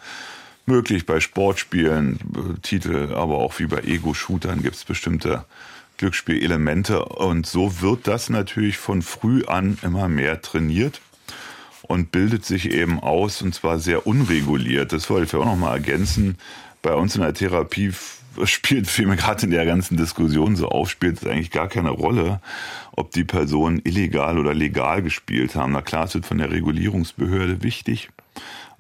möglich, 0.65 1.05
bei 1.05 1.21
Sportspielen, 1.21 2.19
äh, 2.35 2.61
Titel, 2.63 3.13
aber 3.15 3.37
auch 3.37 3.59
wie 3.59 3.67
bei 3.67 3.81
Ego-Shootern 3.81 4.63
gibt 4.63 4.77
es 4.77 4.85
bestimmte 4.85 5.45
Glücksspielelemente. 6.05 7.03
Und 7.03 7.47
so 7.47 7.81
wird 7.81 8.07
das 8.07 8.29
natürlich 8.29 8.77
von 8.77 9.01
früh 9.01 9.43
an 9.47 9.79
immer 9.83 10.09
mehr 10.09 10.43
trainiert. 10.43 11.01
und 11.87 12.13
bildet 12.13 12.47
sich 12.47 12.71
eben 12.71 12.99
aus 12.99 13.43
und 13.43 13.55
zwar 13.55 13.79
sehr 13.79 14.07
unreguliert. 14.07 14.93
Das 14.93 15.11
wollte 15.11 15.27
ich 15.27 15.35
auch 15.35 15.45
noch 15.45 15.57
mal 15.57 15.75
ergänzen. 15.75 16.39
Bei 16.81 16.95
uns 16.95 17.15
in 17.15 17.21
der 17.21 17.35
Therapie 17.35 17.93
spielt, 18.45 18.99
wie 18.99 19.05
mir 19.05 19.17
gerade 19.17 19.45
in 19.45 19.51
der 19.51 19.67
ganzen 19.67 19.99
Diskussion 19.99 20.57
so 20.57 20.69
auf, 20.69 20.89
spielt 20.89 21.19
es 21.19 21.27
eigentlich 21.27 21.51
gar 21.51 21.69
keine 21.69 21.91
Rolle, 21.91 22.41
ob 22.93 23.11
die 23.11 23.25
Personen 23.25 23.83
illegal 23.85 24.39
oder 24.39 24.55
legal 24.55 25.03
gespielt 25.03 25.57
haben. 25.57 25.73
Na 25.73 25.83
klar, 25.83 26.05
es 26.05 26.15
wird 26.15 26.25
von 26.25 26.39
der 26.39 26.51
Regulierungsbehörde 26.51 27.63
wichtig. 27.63 28.09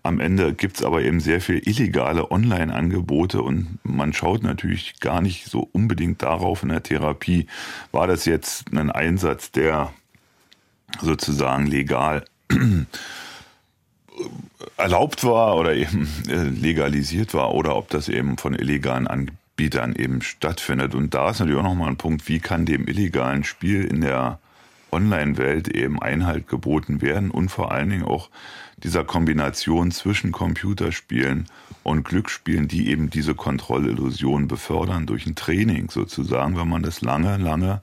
Am 0.05 0.21
Ende 0.21 0.53
gibt's 0.53 0.85
aber 0.85 1.01
eben 1.01 1.19
sehr 1.19 1.41
viel 1.41 1.67
illegale 1.67 2.31
Online-Angebote 2.31 3.41
und 3.41 3.79
man 3.85 4.13
schaut 4.13 4.43
natürlich 4.43 5.01
gar 5.01 5.23
nicht 5.23 5.47
so 5.47 5.67
unbedingt 5.73 6.21
darauf 6.23 6.63
in 6.63 6.69
der 6.69 6.83
Therapie, 6.83 7.47
war 7.91 8.07
das 8.07 8.27
jetzt 8.27 8.71
ein 8.75 8.91
Einsatz, 8.91 9.51
der 9.51 9.95
sozusagen 11.01 11.67
legal 11.67 12.27
erlaubt 14.77 15.25
war 15.25 15.57
oder 15.57 15.75
eben 15.75 16.07
äh, 16.29 16.43
legalisiert 16.43 17.33
war 17.33 17.55
oder 17.55 17.75
ob 17.75 17.89
das 17.89 18.11
eben 18.11 18.37
von 18.37 18.55
illegalen 18.55 19.07
Anbietern 19.07 19.95
eben 19.97 20.21
stattfindet. 20.21 20.95
Und 20.95 21.15
da 21.15 21.31
ist 21.31 21.39
natürlich 21.39 21.59
auch 21.59 21.65
nochmal 21.65 21.89
ein 21.89 21.97
Punkt, 21.97 22.29
wie 22.29 22.41
kann 22.41 22.67
dem 22.67 22.87
illegalen 22.87 23.43
Spiel 23.43 23.85
in 23.85 24.03
der 24.03 24.39
Online-Welt 24.93 25.69
eben 25.69 26.01
Einhalt 26.03 26.47
geboten 26.47 27.01
werden 27.01 27.31
und 27.31 27.49
vor 27.49 27.73
allen 27.73 27.89
Dingen 27.89 28.05
auch 28.05 28.29
dieser 28.85 29.03
Kombination 29.03 29.91
zwischen 29.91 30.30
Computerspielen 30.30 31.47
und 31.82 32.05
Glücksspielen, 32.05 32.68
die 32.68 32.91
eben 32.91 33.11
diese 33.11 33.35
Kontrollillusion 33.35 34.47
befördern 34.47 35.07
durch 35.07 35.26
ein 35.26 35.35
Training 35.35 35.91
sozusagen, 35.91 36.57
wenn 36.57 36.68
man 36.68 36.82
das 36.82 37.01
lange, 37.01 37.39
lange 37.39 37.82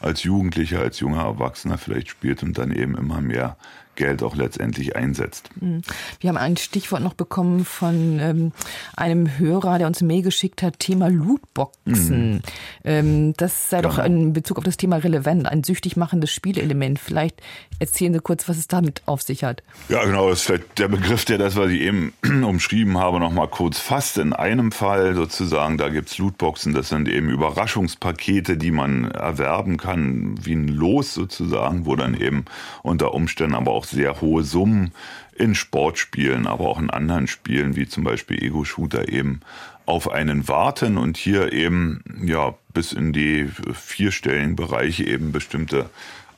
als 0.00 0.24
Jugendlicher, 0.24 0.80
als 0.80 0.98
junger 1.00 1.22
Erwachsener 1.22 1.78
vielleicht 1.78 2.08
spielt 2.08 2.42
und 2.42 2.58
dann 2.58 2.72
eben 2.72 2.96
immer 2.96 3.20
mehr 3.20 3.56
Geld 4.00 4.22
auch 4.22 4.34
letztendlich 4.34 4.96
einsetzt. 4.96 5.50
Mhm. 5.60 5.82
Wir 6.20 6.30
haben 6.30 6.38
ein 6.38 6.56
Stichwort 6.56 7.02
noch 7.02 7.12
bekommen 7.12 7.66
von 7.66 8.18
ähm, 8.18 8.52
einem 8.96 9.38
Hörer, 9.38 9.76
der 9.76 9.86
uns 9.86 10.00
eine 10.00 10.08
Mail 10.08 10.22
geschickt 10.22 10.62
hat, 10.62 10.78
Thema 10.78 11.10
Lootboxen. 11.10 12.32
Mhm. 12.32 12.40
Ähm, 12.82 13.34
das 13.36 13.68
sei 13.68 13.82
genau. 13.82 13.94
doch 13.94 14.04
in 14.04 14.32
Bezug 14.32 14.56
auf 14.56 14.64
das 14.64 14.78
Thema 14.78 14.96
relevant, 14.96 15.46
ein 15.46 15.64
süchtig 15.64 15.98
machendes 15.98 16.32
Spielelement. 16.32 16.98
Vielleicht 16.98 17.42
erzählen 17.78 18.14
Sie 18.14 18.20
kurz, 18.20 18.48
was 18.48 18.56
es 18.56 18.68
damit 18.68 19.02
auf 19.04 19.20
sich 19.20 19.44
hat. 19.44 19.62
Ja, 19.90 20.02
genau, 20.04 20.30
das 20.30 20.40
ist 20.40 20.46
vielleicht 20.46 20.78
der 20.78 20.88
Begriff, 20.88 21.26
der 21.26 21.36
das, 21.36 21.56
was 21.56 21.70
ich 21.70 21.82
eben 21.82 22.14
umschrieben 22.44 22.96
habe, 22.96 23.20
noch 23.20 23.32
mal 23.32 23.48
kurz 23.48 23.78
fasst. 23.78 24.16
In 24.16 24.32
einem 24.32 24.72
Fall 24.72 25.14
sozusagen, 25.14 25.76
da 25.76 25.90
gibt 25.90 26.08
es 26.08 26.16
Lootboxen, 26.16 26.72
das 26.72 26.88
sind 26.88 27.06
eben 27.06 27.28
Überraschungspakete, 27.28 28.56
die 28.56 28.70
man 28.70 29.10
erwerben 29.10 29.76
kann, 29.76 30.34
wie 30.42 30.54
ein 30.54 30.68
Los 30.68 31.12
sozusagen, 31.12 31.84
wo 31.84 31.96
dann 31.96 32.14
eben 32.18 32.46
unter 32.82 33.12
Umständen 33.12 33.54
aber 33.54 33.72
auch 33.72 33.89
sehr 33.90 34.20
hohe 34.20 34.42
Summen 34.42 34.92
in 35.34 35.54
Sportspielen, 35.54 36.46
aber 36.46 36.68
auch 36.68 36.78
in 36.78 36.90
anderen 36.90 37.26
Spielen, 37.26 37.76
wie 37.76 37.88
zum 37.88 38.04
Beispiel 38.04 38.42
Ego-Shooter 38.42 39.08
eben 39.08 39.40
auf 39.86 40.10
einen 40.10 40.48
warten 40.48 40.98
und 40.98 41.16
hier 41.16 41.52
eben 41.52 42.02
ja 42.22 42.54
bis 42.72 42.92
in 42.92 43.12
die 43.12 43.48
vierstelligen 43.72 44.54
Bereiche 44.54 45.04
eben 45.04 45.32
bestimmte 45.32 45.90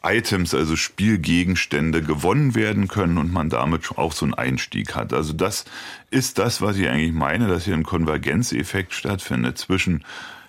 Items, 0.04 0.54
also 0.54 0.74
Spielgegenstände 0.74 2.02
gewonnen 2.02 2.54
werden 2.54 2.88
können 2.88 3.18
und 3.18 3.32
man 3.32 3.50
damit 3.50 3.90
auch 3.96 4.12
so 4.12 4.24
einen 4.24 4.34
Einstieg 4.34 4.94
hat. 4.94 5.12
Also 5.12 5.32
das 5.32 5.64
ist 6.10 6.38
das, 6.38 6.60
was 6.60 6.76
ich 6.76 6.88
eigentlich 6.88 7.12
meine, 7.12 7.46
dass 7.46 7.64
hier 7.64 7.74
ein 7.74 7.84
Konvergenzeffekt 7.84 8.94
stattfindet 8.94 9.58
zwischen 9.58 10.04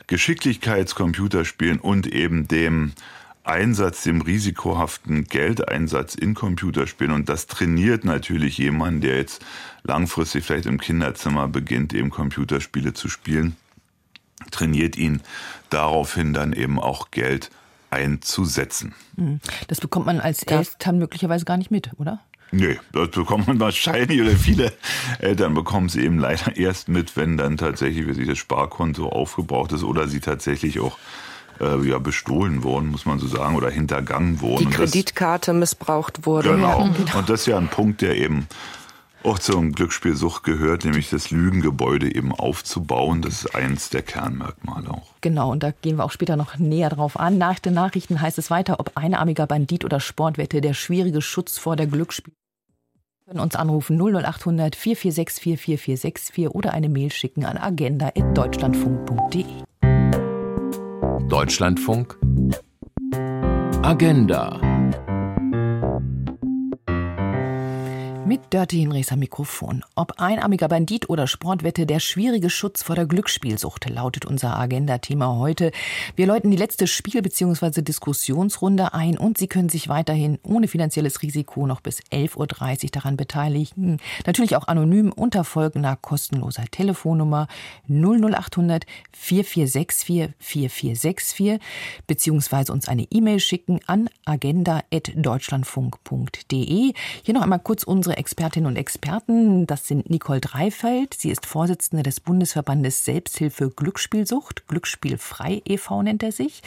Geschicklichkeitscomputerspielen 0.07 1.79
und 1.79 2.07
eben 2.07 2.47
dem 2.47 2.93
Einsatz, 3.43 4.03
dem 4.03 4.21
risikohaften 4.21 5.25
Geldeinsatz 5.25 6.15
in 6.15 6.33
Computerspielen. 6.33 7.13
Und 7.13 7.29
das 7.29 7.47
trainiert 7.47 8.05
natürlich 8.05 8.57
jemanden, 8.57 9.01
der 9.01 9.17
jetzt 9.17 9.43
langfristig 9.83 10.45
vielleicht 10.45 10.65
im 10.65 10.79
Kinderzimmer 10.79 11.47
beginnt, 11.47 11.93
eben 11.93 12.09
Computerspiele 12.09 12.93
zu 12.93 13.09
spielen, 13.09 13.55
trainiert 14.51 14.97
ihn 14.97 15.21
daraufhin 15.69 16.33
dann 16.33 16.53
eben 16.53 16.79
auch 16.79 17.11
Geld 17.11 17.51
einzusetzen. 17.89 18.95
Hm. 19.17 19.39
Das 19.67 19.81
bekommt 19.81 20.05
man 20.05 20.19
als 20.19 20.43
Eltern 20.43 20.97
möglicherweise 20.97 21.45
gar 21.45 21.57
nicht 21.57 21.69
mit, 21.69 21.91
oder? 21.97 22.21
Nee, 22.51 22.79
das 22.91 23.09
bekommt 23.09 23.47
man 23.47 23.59
wahrscheinlich 23.59 24.21
oder 24.21 24.31
viele 24.31 24.71
Eltern 25.19 25.53
bekommen 25.53 25.87
es 25.87 25.95
eben 25.95 26.19
leider 26.19 26.55
erst 26.55 26.87
mit, 26.87 27.17
wenn 27.17 27.35
dann 27.37 27.57
tatsächlich 27.57 28.05
für 28.05 28.13
sich 28.13 28.27
das 28.27 28.37
Sparkonto 28.37 29.09
aufgebraucht 29.09 29.71
ist 29.73 29.83
oder 29.83 30.07
sie 30.07 30.19
tatsächlich 30.19 30.79
auch 30.79 30.97
äh, 31.63 31.87
ja, 31.87 31.99
bestohlen 31.99 32.63
wurden, 32.63 32.89
muss 32.89 33.05
man 33.05 33.19
so 33.19 33.27
sagen, 33.27 33.55
oder 33.55 33.69
hintergangen 33.69 34.41
wurden. 34.41 34.69
Die 34.69 34.75
Kreditkarte 34.75 35.51
das, 35.51 35.59
missbraucht 35.59 36.25
wurde. 36.25 36.49
Genau. 36.49 36.89
genau. 36.97 37.17
Und 37.17 37.29
das 37.29 37.41
ist 37.41 37.45
ja 37.47 37.57
ein 37.57 37.69
Punkt, 37.69 38.01
der 38.01 38.17
eben 38.17 38.47
auch 39.23 39.39
zur 39.39 39.63
Glücksspielsucht 39.63 40.43
gehört, 40.43 40.83
nämlich 40.83 41.09
das 41.09 41.31
Lügengebäude 41.31 42.13
eben 42.13 42.33
aufzubauen. 42.33 43.21
Das 43.21 43.45
ist 43.45 43.55
eins 43.55 43.89
der 43.89 44.01
Kernmerkmale 44.01 44.89
auch. 44.89 45.07
Genau, 45.21 45.51
und 45.51 45.63
da 45.63 45.71
gehen 45.71 45.97
wir 45.97 46.03
auch 46.03 46.11
später 46.11 46.35
noch 46.35 46.57
näher 46.57 46.89
drauf 46.89 47.17
an. 47.17 47.37
Nach 47.37 47.59
den 47.59 47.73
Nachrichten 47.73 48.19
heißt 48.19 48.37
es 48.37 48.51
weiter, 48.51 48.79
ob 48.79 48.91
einarmiger 48.95 49.47
Bandit 49.47 49.85
oder 49.85 49.99
Sportwette 49.99 50.59
der 50.59 50.73
schwierige 50.73 51.21
Schutz 51.21 51.57
vor 51.57 51.75
der 51.75 51.87
Glücksspiel 51.87 52.33
können 53.25 53.39
uns 53.39 53.55
anrufen 53.55 53.97
00800 53.97 54.75
446 54.75 55.41
44464 55.41 56.49
oder 56.49 56.73
eine 56.73 56.89
Mail 56.89 57.11
schicken 57.11 57.45
an 57.45 57.57
agenda.deutschlandfunk.de. 57.57 59.45
Deutschlandfunk. 61.29 62.17
Agenda 63.81 64.72
Mit 68.33 68.51
Dirty 68.51 68.79
Hinrichs 68.79 69.11
am 69.11 69.19
Mikrofon. 69.19 69.83
Ob 69.93 70.19
einarmiger 70.19 70.67
Bandit 70.67 71.07
oder 71.07 71.27
Sportwette, 71.27 71.85
der 71.85 71.99
schwierige 71.99 72.49
Schutz 72.49 72.81
vor 72.81 72.95
der 72.95 73.05
Glücksspielsucht 73.05 73.87
lautet 73.87 74.25
unser 74.25 74.57
Agenda-Thema 74.57 75.37
heute. 75.37 75.71
Wir 76.15 76.25
läuten 76.25 76.49
die 76.49 76.57
letzte 76.57 76.87
Spiel- 76.87 77.21
bzw. 77.21 77.83
Diskussionsrunde 77.83 78.95
ein 78.95 79.19
und 79.19 79.37
Sie 79.37 79.45
können 79.45 79.69
sich 79.69 79.87
weiterhin 79.87 80.39
ohne 80.41 80.67
finanzielles 80.67 81.21
Risiko 81.21 81.67
noch 81.67 81.81
bis 81.81 81.99
11.30 82.11 82.85
Uhr 82.85 82.89
daran 82.91 83.17
beteiligen. 83.17 83.99
Natürlich 84.25 84.55
auch 84.55 84.67
anonym 84.67 85.11
unter 85.11 85.43
folgender 85.43 85.95
kostenloser 85.95 86.65
Telefonnummer 86.71 87.47
00800 87.87 88.87
4464 89.11 90.29
4464 90.39 91.59
bzw. 92.07 92.71
uns 92.71 92.87
eine 92.87 93.05
E-Mail 93.11 93.39
schicken 93.39 93.79
an 93.85 94.09
agenda.deutschlandfunk.de. 94.25 96.93
Hier 97.21 97.33
noch 97.35 97.43
einmal 97.43 97.59
kurz 97.59 97.83
unsere 97.83 98.22
Expertinnen 98.23 98.67
und 98.67 98.77
Experten. 98.77 99.67
Das 99.67 99.85
sind 99.85 100.09
Nicole 100.09 100.39
Dreifeld. 100.39 101.13
Sie 101.13 101.29
ist 101.29 101.45
Vorsitzende 101.45 102.03
des 102.03 102.21
Bundesverbandes 102.21 103.03
Selbsthilfe 103.03 103.69
Glücksspielsucht. 103.69 104.65
Glücksspielfrei 104.69 105.61
e.V. 105.65 106.03
nennt 106.03 106.23
er 106.23 106.31
sich. 106.31 106.63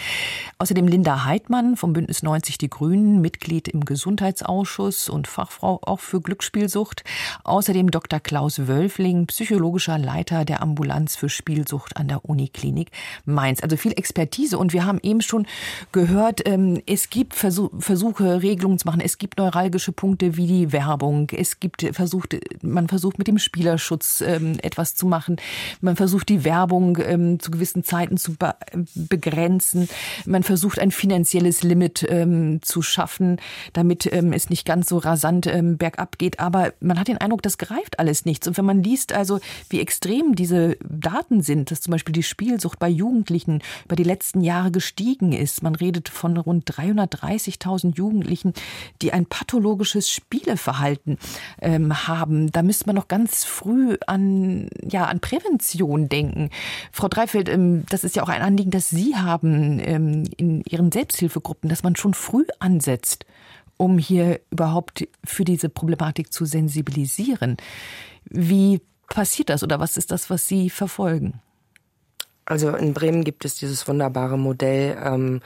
Außerdem 0.58 0.86
Linda 0.86 1.24
Heidmann 1.24 1.78
vom 1.78 1.94
Bündnis 1.94 2.22
90 2.22 2.58
Die 2.58 2.68
Grünen, 2.68 3.22
Mitglied 3.22 3.68
im 3.68 3.86
Gesundheitsausschuss 3.86 5.08
und 5.08 5.28
Fachfrau 5.28 5.80
auch 5.80 6.00
für 6.00 6.20
Glücksspielsucht. 6.20 7.04
Außerdem 7.44 7.90
Dr. 7.90 8.20
Klaus 8.20 8.68
Wölfling, 8.68 9.26
psychologischer 9.26 9.96
Leiter 9.96 10.44
der 10.44 10.60
Ambulanz 10.60 11.16
für 11.16 11.30
Spielsucht 11.30 11.96
an 11.96 12.08
der 12.08 12.26
Uniklinik 12.26 12.90
Mainz. 13.24 13.62
Also 13.62 13.78
viel 13.78 13.92
Expertise. 13.92 14.58
Und 14.58 14.74
wir 14.74 14.84
haben 14.84 15.00
eben 15.02 15.22
schon 15.22 15.46
gehört, 15.90 16.46
ähm, 16.46 16.82
es 16.84 17.08
gibt 17.08 17.32
Versuche, 17.32 18.42
Regelungen 18.42 18.78
zu 18.78 18.86
machen. 18.86 19.00
Es 19.00 19.16
gibt 19.16 19.38
neuralgische 19.38 19.92
Punkte 19.92 20.36
wie 20.36 20.46
die 20.46 20.72
Werbung. 20.72 21.28
Es 21.36 21.60
gibt 21.60 21.86
versucht, 21.92 22.36
man 22.62 22.88
versucht 22.88 23.18
mit 23.18 23.28
dem 23.28 23.38
Spielerschutz 23.38 24.20
ähm, 24.20 24.58
etwas 24.62 24.94
zu 24.94 25.06
machen. 25.06 25.36
Man 25.80 25.96
versucht 25.96 26.28
die 26.28 26.44
Werbung 26.44 26.98
ähm, 27.00 27.40
zu 27.40 27.50
gewissen 27.50 27.84
Zeiten 27.84 28.16
zu 28.16 28.34
be 28.36 28.54
begrenzen. 28.94 29.88
Man 30.24 30.42
versucht 30.42 30.78
ein 30.78 30.90
finanzielles 30.90 31.62
Limit 31.62 32.06
ähm, 32.08 32.60
zu 32.62 32.82
schaffen, 32.82 33.38
damit 33.72 34.10
ähm, 34.12 34.32
es 34.32 34.50
nicht 34.50 34.64
ganz 34.64 34.88
so 34.88 34.98
rasant 34.98 35.46
ähm, 35.46 35.76
bergab 35.76 36.18
geht. 36.18 36.40
Aber 36.40 36.72
man 36.80 36.98
hat 36.98 37.08
den 37.08 37.18
Eindruck, 37.18 37.42
das 37.42 37.58
greift 37.58 37.98
alles 37.98 38.24
nichts. 38.24 38.48
Und 38.48 38.56
wenn 38.56 38.64
man 38.64 38.82
liest, 38.82 39.12
also 39.12 39.40
wie 39.68 39.80
extrem 39.80 40.34
diese 40.34 40.76
Daten 40.88 41.42
sind, 41.42 41.70
dass 41.70 41.80
zum 41.80 41.92
Beispiel 41.92 42.12
die 42.12 42.22
Spielsucht 42.22 42.78
bei 42.78 42.88
Jugendlichen 42.88 43.62
über 43.84 43.96
die 43.96 44.02
letzten 44.02 44.40
Jahre 44.40 44.70
gestiegen 44.70 45.32
ist. 45.32 45.62
Man 45.62 45.74
redet 45.74 46.08
von 46.08 46.36
rund 46.36 46.70
330.000 46.70 47.96
Jugendlichen, 47.96 48.52
die 49.02 49.12
ein 49.12 49.26
pathologisches 49.26 50.10
Spieleverhalten 50.10 51.18
ähm, 51.60 52.06
haben. 52.06 52.50
Da 52.52 52.62
müsste 52.62 52.86
man 52.86 52.96
noch 52.96 53.08
ganz 53.08 53.44
früh 53.44 53.96
an, 54.06 54.68
ja, 54.82 55.06
an 55.06 55.20
Prävention 55.20 56.08
denken. 56.08 56.50
Frau 56.92 57.08
Dreifeld, 57.08 57.48
ähm, 57.48 57.84
das 57.88 58.04
ist 58.04 58.16
ja 58.16 58.22
auch 58.22 58.28
ein 58.28 58.42
Anliegen, 58.42 58.70
das 58.70 58.90
Sie 58.90 59.16
haben 59.16 59.80
ähm, 59.80 60.24
in 60.36 60.62
Ihren 60.62 60.92
Selbsthilfegruppen, 60.92 61.68
dass 61.68 61.82
man 61.82 61.96
schon 61.96 62.14
früh 62.14 62.44
ansetzt, 62.58 63.26
um 63.76 63.98
hier 63.98 64.40
überhaupt 64.50 65.06
für 65.24 65.44
diese 65.44 65.68
Problematik 65.68 66.32
zu 66.32 66.44
sensibilisieren. 66.44 67.56
Wie 68.24 68.80
passiert 69.08 69.50
das 69.50 69.62
oder 69.62 69.78
was 69.80 69.96
ist 69.96 70.10
das, 70.10 70.30
was 70.30 70.48
Sie 70.48 70.70
verfolgen? 70.70 71.40
Also 72.46 72.70
in 72.70 72.94
Bremen 72.94 73.24
gibt 73.24 73.44
es 73.44 73.56
dieses 73.56 73.86
wunderbare 73.88 74.38
Modell, 74.38 74.96
ähm, 75.04 75.40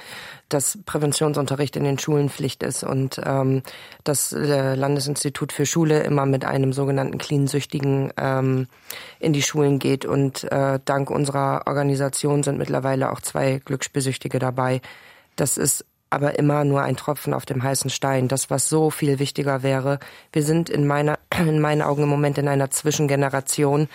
dass 0.50 0.78
Präventionsunterricht 0.84 1.74
in 1.76 1.84
den 1.84 1.98
Schulen 1.98 2.28
Pflicht 2.28 2.62
ist 2.62 2.84
und 2.84 3.18
ähm, 3.24 3.62
das 4.04 4.32
äh, 4.32 4.74
Landesinstitut 4.74 5.52
für 5.52 5.64
Schule 5.64 6.02
immer 6.02 6.26
mit 6.26 6.44
einem 6.44 6.74
sogenannten 6.74 7.16
Clean-Süchtigen 7.16 8.12
ähm, 8.18 8.68
in 9.18 9.32
die 9.32 9.42
Schulen 9.42 9.78
geht. 9.78 10.04
Und 10.04 10.44
äh, 10.52 10.78
dank 10.84 11.10
unserer 11.10 11.62
Organisation 11.66 12.42
sind 12.42 12.58
mittlerweile 12.58 13.10
auch 13.10 13.20
zwei 13.20 13.62
Glücksspielsüchtige 13.64 14.38
dabei. 14.38 14.82
Das 15.36 15.56
ist 15.56 15.86
aber 16.10 16.38
immer 16.38 16.64
nur 16.64 16.82
ein 16.82 16.96
Tropfen 16.96 17.32
auf 17.32 17.46
dem 17.46 17.62
heißen 17.62 17.88
Stein. 17.88 18.28
Das, 18.28 18.50
was 18.50 18.68
so 18.68 18.90
viel 18.90 19.18
wichtiger 19.18 19.62
wäre. 19.62 20.00
Wir 20.32 20.42
sind 20.42 20.68
in 20.68 20.86
meiner, 20.86 21.18
in 21.38 21.60
meinen 21.60 21.82
Augen 21.82 22.02
im 22.02 22.08
Moment 22.08 22.36
in 22.38 22.48
einer 22.48 22.70
Zwischengeneration, 22.70 23.88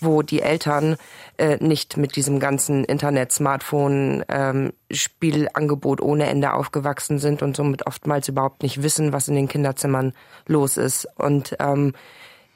wo 0.00 0.22
die 0.22 0.42
Eltern 0.42 0.96
äh, 1.38 1.56
nicht 1.64 1.96
mit 1.96 2.16
diesem 2.16 2.40
ganzen 2.40 2.84
Internet, 2.84 3.32
Smartphone, 3.32 4.24
ähm, 4.28 4.72
Spielangebot 4.90 6.00
ohne 6.00 6.26
Ende 6.26 6.52
aufgewachsen 6.52 7.18
sind 7.18 7.42
und 7.42 7.56
somit 7.56 7.86
oftmals 7.86 8.28
überhaupt 8.28 8.62
nicht 8.62 8.82
wissen, 8.82 9.12
was 9.12 9.28
in 9.28 9.36
den 9.36 9.48
Kinderzimmern 9.48 10.12
los 10.46 10.76
ist. 10.76 11.08
Und 11.16 11.56
ähm, 11.60 11.94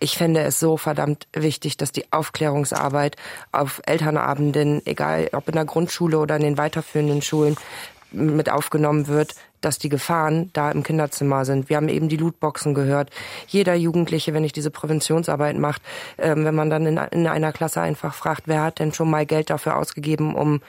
ich 0.01 0.19
fände 0.19 0.41
es 0.43 0.61
so 0.61 0.77
verdammt 0.77 1.29
wichtig, 1.33 1.77
dass 1.77 1.91
die 1.91 2.13
Aufklärungsarbeit 2.13 3.17
auf 3.53 3.81
Elternabenden, 3.87 4.85
egal 4.85 5.31
ob 5.33 5.49
in 5.49 5.55
der 5.55 5.65
Grundschule 5.65 6.19
oder 6.19 6.37
in 6.37 6.43
den 6.43 6.59
weiterführenden 6.59 7.23
Schulen, 7.23 7.57
mit 8.15 8.51
aufgenommen 8.51 9.09
wird, 9.09 9.35
dass 9.61 9.79
die 9.79 9.89
Gefahren 9.89 10.51
da 10.53 10.71
im 10.71 10.83
Kinderzimmer 10.83 11.45
sind. 11.45 11.69
Wir 11.69 11.77
haben 11.77 11.89
eben 11.89 12.09
die 12.09 12.17
Lootboxen 12.17 12.75
gehört. 12.75 13.11
Jeder 13.47 13.75
Jugendliche, 13.75 14.35
wenn 14.35 14.45
ich 14.45 14.53
diese 14.53 14.71
Präventionsarbeit 14.71 15.59
macht, 15.59 15.83
ähm, 16.19 16.45
wenn 16.45 16.55
man 16.55 16.71
dann 16.71 16.87
in, 16.87 16.97
in 16.97 17.27
einer 17.27 17.53
Klasse 17.53 17.81
einfach 17.81 18.15
fragt, 18.15 18.43
wer 18.47 18.63
hat 18.63 18.79
denn 18.79 18.93
schon 18.93 19.11
mal 19.11 19.27
Geld 19.27 19.51
dafür 19.51 19.77
ausgegeben, 19.77 20.35
um 20.35 20.61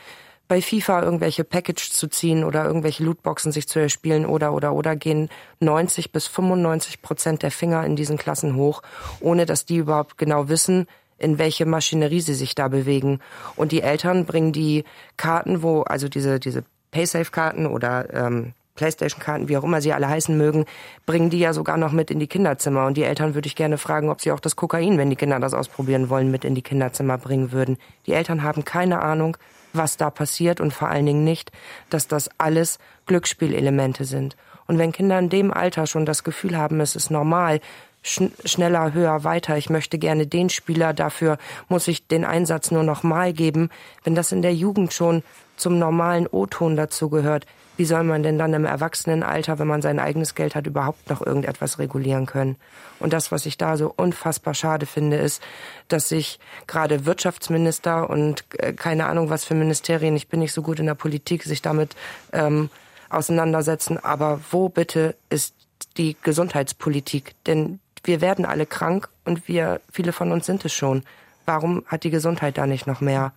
bei 0.47 0.61
FIFA 0.61 1.01
irgendwelche 1.01 1.43
Package 1.43 1.89
zu 1.91 2.07
ziehen 2.07 2.43
oder 2.43 2.65
irgendwelche 2.65 3.03
Lootboxen 3.03 3.51
sich 3.51 3.67
zu 3.67 3.79
erspielen 3.79 4.25
oder 4.25 4.53
oder 4.53 4.73
oder 4.73 4.95
gehen 4.95 5.29
90 5.59 6.11
bis 6.11 6.27
95 6.27 7.01
Prozent 7.01 7.41
der 7.41 7.51
Finger 7.51 7.83
in 7.83 7.95
diesen 7.95 8.17
Klassen 8.17 8.55
hoch, 8.55 8.83
ohne 9.19 9.45
dass 9.45 9.65
die 9.65 9.77
überhaupt 9.77 10.17
genau 10.17 10.47
wissen, 10.47 10.85
in 11.17 11.39
welche 11.39 11.65
Maschinerie 11.65 12.21
sie 12.21 12.33
sich 12.33 12.55
da 12.55 12.67
bewegen. 12.67 13.19
Und 13.55 13.71
die 13.71 13.81
Eltern 13.81 14.25
bringen 14.25 14.51
die 14.51 14.83
Karten, 15.17 15.63
wo, 15.63 15.81
also 15.81 16.09
diese, 16.09 16.39
diese 16.39 16.63
Paysafe-Karten 16.95 17.67
oder 17.67 18.13
ähm, 18.13 18.53
Playstation-Karten, 18.75 19.49
wie 19.49 19.57
auch 19.57 19.65
immer 19.65 19.81
sie 19.81 19.91
alle 19.91 20.07
heißen 20.07 20.37
mögen, 20.37 20.65
bringen 21.05 21.29
die 21.29 21.39
ja 21.39 21.51
sogar 21.51 21.75
noch 21.75 21.91
mit 21.91 22.09
in 22.09 22.19
die 22.19 22.27
Kinderzimmer. 22.27 22.85
Und 22.85 22.95
die 22.95 23.03
Eltern 23.03 23.35
würde 23.35 23.47
ich 23.47 23.57
gerne 23.57 23.77
fragen, 23.77 24.09
ob 24.09 24.21
sie 24.21 24.31
auch 24.31 24.39
das 24.39 24.55
Kokain, 24.55 24.97
wenn 24.97 25.09
die 25.09 25.17
Kinder 25.17 25.37
das 25.41 25.53
ausprobieren 25.53 26.09
wollen, 26.09 26.31
mit 26.31 26.45
in 26.45 26.55
die 26.55 26.61
Kinderzimmer 26.61 27.17
bringen 27.17 27.51
würden. 27.51 27.77
Die 28.05 28.13
Eltern 28.13 28.43
haben 28.43 28.63
keine 28.63 29.01
Ahnung, 29.01 29.35
was 29.73 29.97
da 29.97 30.09
passiert 30.09 30.61
und 30.61 30.73
vor 30.73 30.87
allen 30.87 31.05
Dingen 31.05 31.25
nicht, 31.25 31.51
dass 31.89 32.07
das 32.07 32.29
alles 32.37 32.79
Glücksspielelemente 33.07 34.05
sind. 34.05 34.37
Und 34.65 34.77
wenn 34.77 34.93
Kinder 34.93 35.19
in 35.19 35.29
dem 35.29 35.53
Alter 35.53 35.87
schon 35.87 36.05
das 36.05 36.23
Gefühl 36.23 36.57
haben, 36.57 36.79
es 36.79 36.95
ist 36.95 37.11
normal, 37.11 37.59
schn 38.03 38.31
schneller, 38.45 38.93
höher, 38.93 39.25
weiter, 39.25 39.57
ich 39.57 39.69
möchte 39.69 39.97
gerne 39.97 40.27
den 40.27 40.49
Spieler, 40.49 40.93
dafür 40.93 41.37
muss 41.67 41.89
ich 41.89 42.07
den 42.07 42.23
Einsatz 42.23 42.71
nur 42.71 42.83
noch 42.83 43.03
mal 43.03 43.33
geben, 43.33 43.69
wenn 44.05 44.15
das 44.15 44.31
in 44.31 44.41
der 44.41 44.53
Jugend 44.53 44.93
schon 44.93 45.23
zum 45.57 45.79
normalen 45.79 46.27
O-Ton 46.27 46.75
dazu 46.75 47.09
gehört, 47.09 47.45
wie 47.77 47.85
soll 47.85 48.03
man 48.03 48.23
denn 48.23 48.37
dann 48.37 48.53
im 48.53 48.65
Erwachsenenalter, 48.65 49.59
wenn 49.59 49.67
man 49.67 49.81
sein 49.81 49.99
eigenes 49.99 50.35
Geld 50.35 50.55
hat, 50.55 50.65
überhaupt 50.65 51.09
noch 51.09 51.25
irgendetwas 51.25 51.77
regulieren 51.77 52.25
können? 52.25 52.55
Und 52.99 53.11
das, 53.11 53.31
was 53.31 53.45
ich 53.45 53.57
da 53.57 53.75
so 53.75 53.93
unfassbar 53.95 54.53
schade 54.53 54.85
finde, 54.85 55.17
ist, 55.17 55.41
dass 55.89 56.07
sich 56.09 56.39
gerade 56.67 57.05
Wirtschaftsminister 57.05 58.09
und 58.09 58.45
äh, 58.57 58.73
keine 58.73 59.07
Ahnung 59.07 59.29
was 59.29 59.43
für 59.43 59.55
Ministerien, 59.55 60.15
ich 60.15 60.29
bin 60.29 60.39
nicht 60.39 60.53
so 60.53 60.61
gut 60.61 60.79
in 60.79 60.85
der 60.85 60.95
Politik, 60.95 61.43
sich 61.43 61.61
damit 61.61 61.95
ähm, 62.31 62.69
auseinandersetzen. 63.09 64.01
Aber 64.01 64.39
wo 64.51 64.69
bitte 64.69 65.15
ist 65.29 65.53
die 65.97 66.15
Gesundheitspolitik? 66.21 67.35
Denn 67.45 67.79
wir 68.03 68.21
werden 68.21 68.45
alle 68.45 68.65
krank 68.65 69.09
und 69.25 69.47
wir, 69.47 69.81
viele 69.91 70.13
von 70.13 70.31
uns 70.31 70.45
sind 70.45 70.63
es 70.63 70.73
schon. 70.73 71.03
Warum 71.45 71.83
hat 71.87 72.03
die 72.03 72.09
Gesundheit 72.09 72.57
da 72.57 72.65
nicht 72.65 72.87
noch 72.87 73.01
mehr 73.01 73.33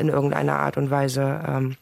in 0.00 0.08
irgendeiner 0.08 0.58
Art 0.58 0.76
und 0.76 0.90
Weise 0.90 1.40
ähm, 1.46 1.76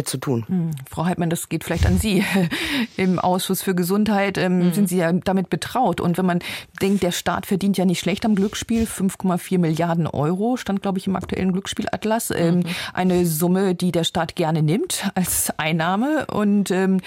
mit 0.00 0.08
zu 0.08 0.18
tun. 0.18 0.44
Hm. 0.48 0.70
Frau 0.88 1.04
Heidmann, 1.04 1.28
das 1.28 1.48
geht 1.48 1.62
vielleicht 1.64 1.84
an 1.84 1.98
Sie. 1.98 2.24
Im 2.96 3.18
Ausschuss 3.18 3.62
für 3.62 3.74
Gesundheit 3.74 4.38
ähm, 4.38 4.58
mhm. 4.58 4.72
sind 4.72 4.88
Sie 4.88 4.96
ja 4.96 5.12
damit 5.12 5.50
betraut. 5.50 6.00
Und 6.00 6.16
wenn 6.16 6.24
man 6.24 6.38
denkt, 6.80 7.02
der 7.02 7.12
Staat 7.12 7.46
verdient 7.46 7.76
ja 7.76 7.84
nicht 7.84 8.00
schlecht 8.00 8.24
am 8.24 8.34
Glücksspiel, 8.34 8.84
5,4 8.84 9.58
Milliarden 9.58 10.06
Euro 10.06 10.56
stand, 10.56 10.80
glaube 10.80 10.98
ich, 10.98 11.06
im 11.06 11.16
aktuellen 11.16 11.52
Glücksspielatlas. 11.52 12.30
Ähm, 12.30 12.60
mhm. 12.60 12.64
Eine 12.94 13.26
Summe, 13.26 13.74
die 13.74 13.92
der 13.92 14.04
Staat 14.04 14.36
gerne 14.36 14.62
nimmt 14.62 15.10
als 15.14 15.52
Einnahme. 15.58 16.26
Und 16.26 16.70
ähm, 16.70 17.00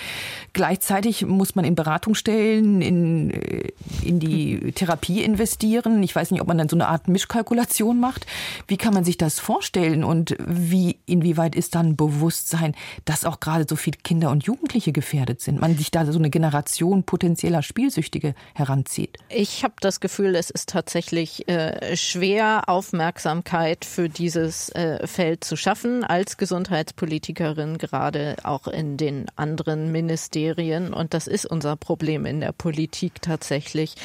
gleichzeitig 0.54 1.26
muss 1.26 1.56
man 1.56 1.66
in 1.66 1.74
Beratungsstellen, 1.74 2.82
in, 2.82 3.32
äh, 3.32 3.72
in 4.04 4.20
die 4.20 4.72
Therapie 4.74 5.24
investieren. 5.24 6.04
Ich 6.04 6.16
weiß 6.16 6.30
nicht, 6.32 6.42
ob 6.42 6.48
man 6.48 6.60
dann 6.60 6.70
so 6.70 6.76
eine 6.76 6.88
Art 6.88 7.08
Mischkalkulation 7.08 8.00
macht. 8.00 8.28
Wie 8.68 8.78
kann 8.78 8.94
man 8.94 9.04
sich 9.04 9.18
das 9.18 9.40
vorstellen 9.40 10.04
und 10.04 10.36
wie, 10.46 11.00
inwieweit 11.08 11.56
ist 11.56 11.74
dann 11.74 11.96
Bewusstsein 11.96 12.76
dass 13.06 13.26
auch 13.26 13.40
gerade 13.40 13.66
so 13.68 13.76
viele 13.76 13.98
Kinder 14.04 14.30
und 14.32 14.46
Jugendliche 14.46 14.92
gefährdet 14.92 15.42
sind. 15.42 15.60
Man 15.60 15.78
sich 15.78 15.92
da 15.92 16.06
so 16.06 16.18
eine 16.18 16.30
Generation 16.30 17.04
potenzieller 17.04 17.62
Spielsüchtige 17.62 18.36
heranzieht. 18.54 19.18
Ich 19.30 19.64
habe 19.64 19.76
das 19.82 20.00
Gefühl, 20.00 20.36
es 20.36 20.50
ist 20.50 20.70
tatsächlich 20.70 21.48
äh, 21.48 21.96
schwer, 21.96 22.64
Aufmerksamkeit 22.68 23.86
für 23.86 24.10
dieses 24.10 24.70
äh, 24.70 25.06
Feld 25.08 25.44
zu 25.44 25.56
schaffen 25.56 26.04
als 26.04 26.38
Gesundheitspolitikerin, 26.38 27.78
gerade 27.78 28.38
auch 28.44 28.68
in 28.68 28.98
den 28.98 29.26
anderen 29.36 29.92
Ministerien. 29.92 30.94
Und 30.94 31.14
das 31.14 31.28
ist 31.28 31.46
unser 31.46 31.76
Problem 31.76 32.26
in 32.26 32.40
der 32.40 32.52
Politik 32.52 33.22
tatsächlich, 33.22 33.96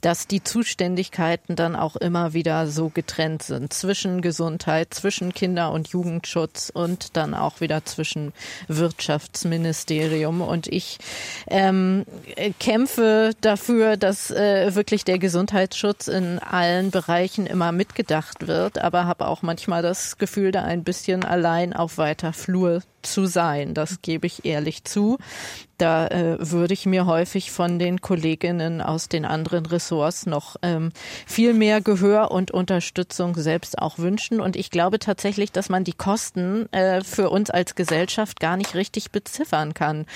dass 0.00 0.26
die 0.26 0.42
Zuständigkeiten 0.42 1.56
dann 1.56 1.76
auch 1.76 1.96
immer 1.96 2.32
wieder 2.32 2.66
so 2.66 2.88
getrennt 2.88 3.42
sind 3.42 3.72
zwischen 3.72 4.22
Gesundheit, 4.22 4.94
zwischen 4.94 5.32
Kinder- 5.32 5.72
und 5.72 5.88
Jugendschutz 5.88 6.70
und 6.72 7.16
dann 7.16 7.34
auch 7.34 7.60
wieder 7.60 7.84
zwischen 7.84 8.17
deutschen 8.18 8.32
Wirtschaftsministerium. 8.68 10.40
Und 10.40 10.66
ich 10.66 10.98
ähm, 11.48 12.04
kämpfe 12.60 13.32
dafür, 13.40 13.96
dass 13.96 14.30
äh, 14.30 14.74
wirklich 14.74 15.04
der 15.04 15.18
Gesundheitsschutz 15.18 16.08
in 16.08 16.38
allen 16.38 16.90
Bereichen 16.90 17.46
immer 17.46 17.72
mitgedacht 17.72 18.46
wird, 18.46 18.78
aber 18.78 19.06
habe 19.06 19.26
auch 19.26 19.42
manchmal 19.42 19.82
das 19.82 20.18
Gefühl, 20.18 20.52
da 20.52 20.62
ein 20.62 20.84
bisschen 20.84 21.24
allein 21.24 21.72
auf 21.72 21.98
weiter 21.98 22.32
Flur 22.32 22.82
zu 23.02 23.26
sein. 23.26 23.74
Das 23.74 24.02
gebe 24.02 24.26
ich 24.26 24.44
ehrlich 24.44 24.84
zu. 24.84 25.18
Da 25.78 26.08
äh, 26.08 26.36
würde 26.40 26.74
ich 26.74 26.86
mir 26.86 27.06
häufig 27.06 27.52
von 27.52 27.78
den 27.78 28.00
Kolleginnen 28.00 28.82
aus 28.82 29.08
den 29.08 29.24
anderen 29.24 29.64
Ressorts 29.64 30.26
noch 30.26 30.56
ähm, 30.62 30.90
viel 31.24 31.54
mehr 31.54 31.80
Gehör 31.80 32.32
und 32.32 32.50
Unterstützung 32.50 33.36
selbst 33.36 33.78
auch 33.78 33.98
wünschen. 33.98 34.40
Und 34.40 34.56
ich 34.56 34.72
glaube 34.72 34.98
tatsächlich, 34.98 35.52
dass 35.52 35.68
man 35.68 35.84
die 35.84 35.92
Kosten 35.92 36.70
äh, 36.72 37.02
für 37.04 37.30
uns 37.30 37.50
als 37.50 37.76
Gesellschaft 37.76 38.40
gar 38.40 38.56
nicht 38.56 38.74
richtig 38.74 39.12
beziffern 39.12 39.72
kann. 39.72 40.06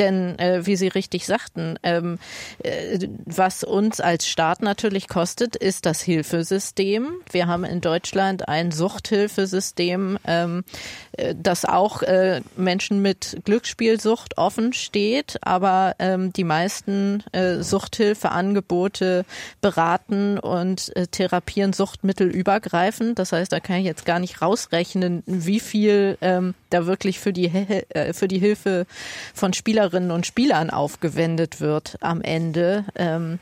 Denn 0.00 0.36
äh, 0.40 0.66
wie 0.66 0.74
Sie 0.74 0.88
richtig 0.88 1.26
sagten, 1.26 1.78
ähm, 1.84 2.18
äh, 2.64 3.06
was 3.24 3.62
uns 3.62 4.00
als 4.00 4.26
Staat 4.26 4.60
natürlich 4.60 5.06
kostet, 5.06 5.54
ist 5.54 5.86
das 5.86 6.00
Hilfesystem. 6.00 7.12
Wir 7.30 7.46
haben 7.46 7.62
in 7.62 7.80
Deutschland 7.80 8.48
ein 8.48 8.72
Suchthilfesystem, 8.72 10.18
ähm, 10.26 10.64
äh, 11.12 11.36
das 11.40 11.64
auch 11.64 12.02
äh, 12.02 12.31
Menschen 12.56 13.02
mit 13.02 13.38
Glücksspielsucht 13.44 14.38
offen 14.38 14.72
steht, 14.72 15.38
aber 15.42 15.94
ähm, 15.98 16.32
die 16.32 16.44
meisten 16.44 17.22
äh, 17.32 17.62
Suchthilfeangebote 17.62 19.24
beraten 19.60 20.38
und 20.38 20.94
äh, 20.96 21.06
therapieren 21.06 21.72
Suchtmittel 21.72 22.28
übergreifend. 22.28 23.18
Das 23.18 23.32
heißt, 23.32 23.52
da 23.52 23.60
kann 23.60 23.76
ich 23.76 23.84
jetzt 23.84 24.06
gar 24.06 24.18
nicht 24.18 24.40
rausrechnen, 24.42 25.22
wie 25.26 25.60
viel 25.60 26.18
ähm, 26.20 26.54
da 26.70 26.86
wirklich 26.86 27.20
für 27.20 27.32
die, 27.32 27.46
äh, 27.46 28.12
für 28.12 28.28
die 28.28 28.38
Hilfe 28.38 28.86
von 29.34 29.52
Spielerinnen 29.52 30.10
und 30.10 30.26
Spielern 30.26 30.70
aufgewendet 30.70 31.60
wird 31.60 31.96
am 32.00 32.22
Ende. 32.22 32.84
Ähm, 32.96 33.38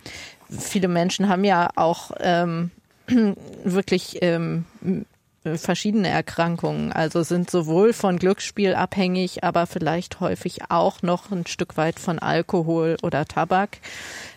viele 0.50 0.88
Menschen 0.88 1.28
haben 1.28 1.44
ja 1.44 1.70
auch 1.76 2.10
ähm, 2.20 2.70
wirklich 3.64 4.18
ähm, 4.22 4.64
äh, 4.84 5.04
verschiedene 5.42 6.08
Erkrankungen, 6.08 6.92
also 6.92 7.22
sind 7.22 7.50
sowohl 7.50 7.92
von 7.92 8.18
Glücksspiel 8.18 8.74
abhängig, 8.74 9.42
aber 9.42 9.66
vielleicht 9.66 10.20
häufig 10.20 10.70
auch 10.70 11.02
noch 11.02 11.30
ein 11.30 11.46
Stück 11.46 11.76
weit 11.76 11.98
von 11.98 12.18
Alkohol 12.18 12.96
oder 13.02 13.24
Tabak. 13.24 13.78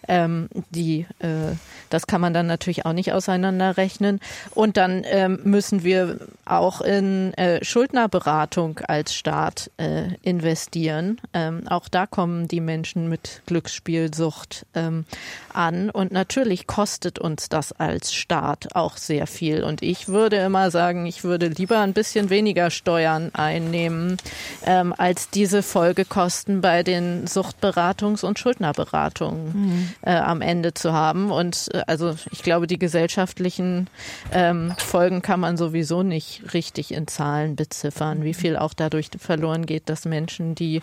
Ähm, 0.07 0.49
die, 0.69 1.05
äh, 1.19 1.55
das 1.89 2.07
kann 2.07 2.21
man 2.21 2.33
dann 2.33 2.47
natürlich 2.47 2.85
auch 2.85 2.93
nicht 2.93 3.13
auseinanderrechnen. 3.13 4.19
Und 4.51 4.77
dann 4.77 5.03
ähm, 5.05 5.39
müssen 5.43 5.83
wir 5.83 6.19
auch 6.45 6.81
in 6.81 7.33
äh, 7.35 7.63
Schuldnerberatung 7.63 8.79
als 8.87 9.13
Staat 9.13 9.71
äh, 9.77 10.15
investieren. 10.21 11.21
Ähm, 11.33 11.67
auch 11.67 11.87
da 11.87 12.05
kommen 12.05 12.47
die 12.47 12.61
Menschen 12.61 13.09
mit 13.09 13.41
Glücksspielsucht 13.45 14.65
ähm, 14.73 15.05
an. 15.53 15.89
Und 15.89 16.11
natürlich 16.11 16.67
kostet 16.67 17.19
uns 17.19 17.49
das 17.49 17.71
als 17.71 18.13
Staat 18.13 18.75
auch 18.75 18.97
sehr 18.97 19.27
viel. 19.27 19.63
Und 19.63 19.81
ich 19.81 20.07
würde 20.07 20.37
immer 20.37 20.71
sagen, 20.71 21.05
ich 21.05 21.23
würde 21.23 21.47
lieber 21.47 21.79
ein 21.79 21.93
bisschen 21.93 22.29
weniger 22.29 22.69
Steuern 22.69 23.31
einnehmen, 23.33 24.17
ähm, 24.65 24.93
als 24.97 25.29
diese 25.29 25.63
Folgekosten 25.63 26.61
bei 26.61 26.83
den 26.83 27.25
Suchtberatungs- 27.27 28.25
und 28.25 28.39
Schuldnerberatungen 28.39 29.45
mhm. 29.53 29.92
Äh, 30.01 30.11
am 30.11 30.41
Ende 30.41 30.73
zu 30.73 30.93
haben. 30.93 31.31
Und 31.31 31.69
äh, 31.73 31.83
also 31.87 32.15
ich 32.31 32.43
glaube, 32.43 32.67
die 32.67 32.79
gesellschaftlichen 32.79 33.89
ähm, 34.31 34.73
Folgen 34.77 35.21
kann 35.21 35.39
man 35.39 35.57
sowieso 35.57 36.03
nicht 36.03 36.53
richtig 36.53 36.93
in 36.93 37.07
Zahlen 37.07 37.55
beziffern, 37.55 38.23
wie 38.23 38.33
viel 38.33 38.57
auch 38.57 38.73
dadurch 38.73 39.09
verloren 39.17 39.65
geht, 39.65 39.89
dass 39.89 40.05
Menschen, 40.05 40.55
die 40.55 40.81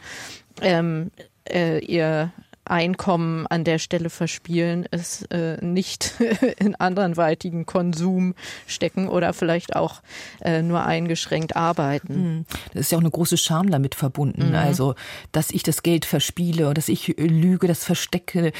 ähm, 0.61 1.11
äh, 1.49 1.79
ihr 1.85 2.33
Einkommen 2.71 3.47
an 3.47 3.64
der 3.64 3.79
Stelle 3.79 4.11
verspielen, 4.11 4.87
es 4.91 5.23
äh, 5.27 5.62
nicht 5.64 6.14
in 6.59 6.75
anderweitigen 6.77 7.66
Konsum 7.66 8.35
stecken 8.66 9.09
oder 9.09 9.33
vielleicht 9.33 9.77
auch 9.77 10.03
äh, 10.41 10.62
nur 10.62 10.85
eingeschränkt 10.85 11.57
arbeiten. 11.57 12.14
Hm. 12.14 12.47
Das 12.73 12.83
ist 12.83 12.93
ja 12.93 12.99
auch 12.99 13.03
eine 13.03 13.11
große 13.11 13.37
Scham 13.37 13.71
damit 13.71 13.95
verbunden. 13.95 14.51
Mhm. 14.51 14.55
Also, 14.55 14.95
dass 15.33 15.51
ich 15.51 15.62
das 15.62 15.83
Geld 15.83 16.05
verspiele 16.05 16.68
und 16.68 16.79
dass 16.79 16.89
ich 16.89 17.09
lüge, 17.18 17.66
das 17.66 17.85
verstecke, 17.85 18.53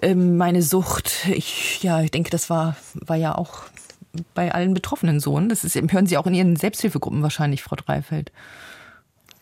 äh, 0.00 0.14
meine 0.14 0.62
Sucht. 0.62 1.26
Ich, 1.28 1.82
ja, 1.82 2.00
ich 2.00 2.10
denke, 2.10 2.30
das 2.30 2.50
war, 2.50 2.76
war 2.94 3.16
ja 3.16 3.34
auch 3.34 3.64
bei 4.34 4.52
allen 4.52 4.74
Betroffenen 4.74 5.20
so. 5.20 5.38
Das 5.40 5.64
ist, 5.64 5.74
hören 5.74 6.06
Sie 6.06 6.16
auch 6.16 6.26
in 6.26 6.34
Ihren 6.34 6.56
Selbsthilfegruppen 6.56 7.22
wahrscheinlich, 7.22 7.62
Frau 7.62 7.76
Dreifeld. 7.76 8.32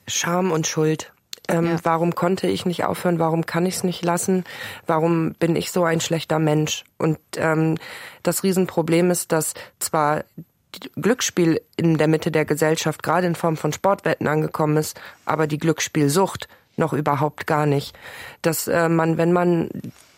Scham 0.07 0.51
und 0.51 0.67
Schuld. 0.67 1.13
Ähm, 1.49 1.67
ja. 1.67 1.77
Warum 1.83 2.15
konnte 2.15 2.47
ich 2.47 2.67
nicht 2.67 2.85
aufhören? 2.85 3.19
Warum 3.19 3.47
kann 3.47 3.67
ich 3.67 3.77
es 3.77 3.85
nicht 3.85 4.05
lassen? 4.05 4.45
Warum 4.87 5.33
bin 5.39 5.57
ich 5.57 5.73
so 5.73 5.85
ein 5.85 6.01
schlechter 6.01 6.39
Mensch? 6.39 6.85
Und 6.99 7.19
ähm, 7.37 7.79
das 8.23 8.43
Riesenproblem 8.43 9.11
ist, 9.11 9.33
dass 9.33 9.55
zwar 9.79 10.25
Glücksspiel 10.97 11.61
in 11.77 11.99
der 11.99 12.09
Mitte 12.09 12.31
der 12.31 12.45
Gesellschaft 12.45 13.03
gerade 13.03 13.27
in 13.27 13.35
Form 13.35 13.57
von 13.57 13.73
Sportwetten 13.73 14.27
angekommen 14.27 14.77
ist, 14.77 14.99
aber 15.27 15.47
die 15.47 15.59
Glücksspielsucht 15.59 16.49
noch 16.77 16.93
überhaupt 16.95 17.47
gar 17.47 17.67
nicht. 17.67 17.95
Dass 18.41 18.69
äh, 18.69 18.89
man, 18.89 19.19
wenn 19.19 19.33
man 19.33 19.69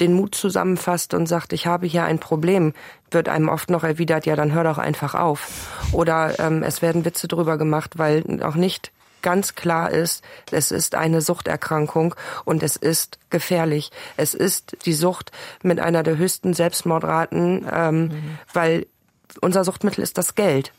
den 0.01 0.15
Mut 0.15 0.35
zusammenfasst 0.35 1.15
und 1.15 1.27
sagt, 1.27 1.53
ich 1.53 1.67
habe 1.67 1.87
hier 1.87 2.05
ein 2.05 2.21
Problem, 2.21 2.73
wird 3.11 3.29
einem 3.29 3.49
oft 3.49 3.71
noch 3.71 3.83
erwidert, 3.83 4.27
ja, 4.27 4.37
dann 4.37 4.53
hör 4.53 4.65
doch 4.65 4.79
einfach 4.79 5.15
auf. 5.15 5.69
Oder 5.93 6.39
ähm, 6.39 6.63
es 6.63 6.83
werden 6.83 7.05
Witze 7.05 7.27
drüber 7.27 7.59
gemacht, 7.59 7.99
weil 7.99 8.43
auch 8.43 8.55
nicht 8.55 8.93
ganz 9.25 9.57
klar 9.57 9.91
ist, 9.91 10.23
es 10.53 10.71
ist 10.71 10.95
eine 10.95 11.21
Suchterkrankung 11.21 12.15
und 12.45 12.63
es 12.63 12.77
ist 12.77 13.19
gefährlich. 13.31 13.91
Es 14.17 14.35
ist 14.35 14.77
die 14.87 14.93
Sucht 14.93 15.33
mit 15.63 15.81
einer 15.81 16.05
der 16.05 16.17
höchsten 16.17 16.55
Selbstmordraten, 16.55 17.67
ähm, 17.73 18.03
mhm. 18.03 18.39
weil 18.53 18.87
unser 19.41 19.65
Suchtmittel 19.65 20.05
ist 20.05 20.19
das 20.19 20.37
Geld. 20.37 20.73